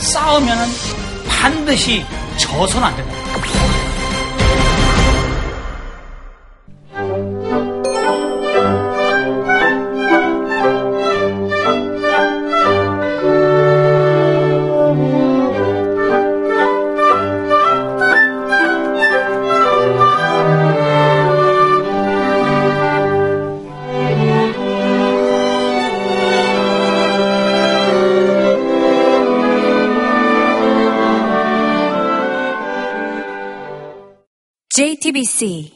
싸우면은 0.00 0.66
반드시 1.28 2.04
져서는 2.36 2.88
안 2.88 2.96
된다. 2.96 3.12
TBC 35.06 35.75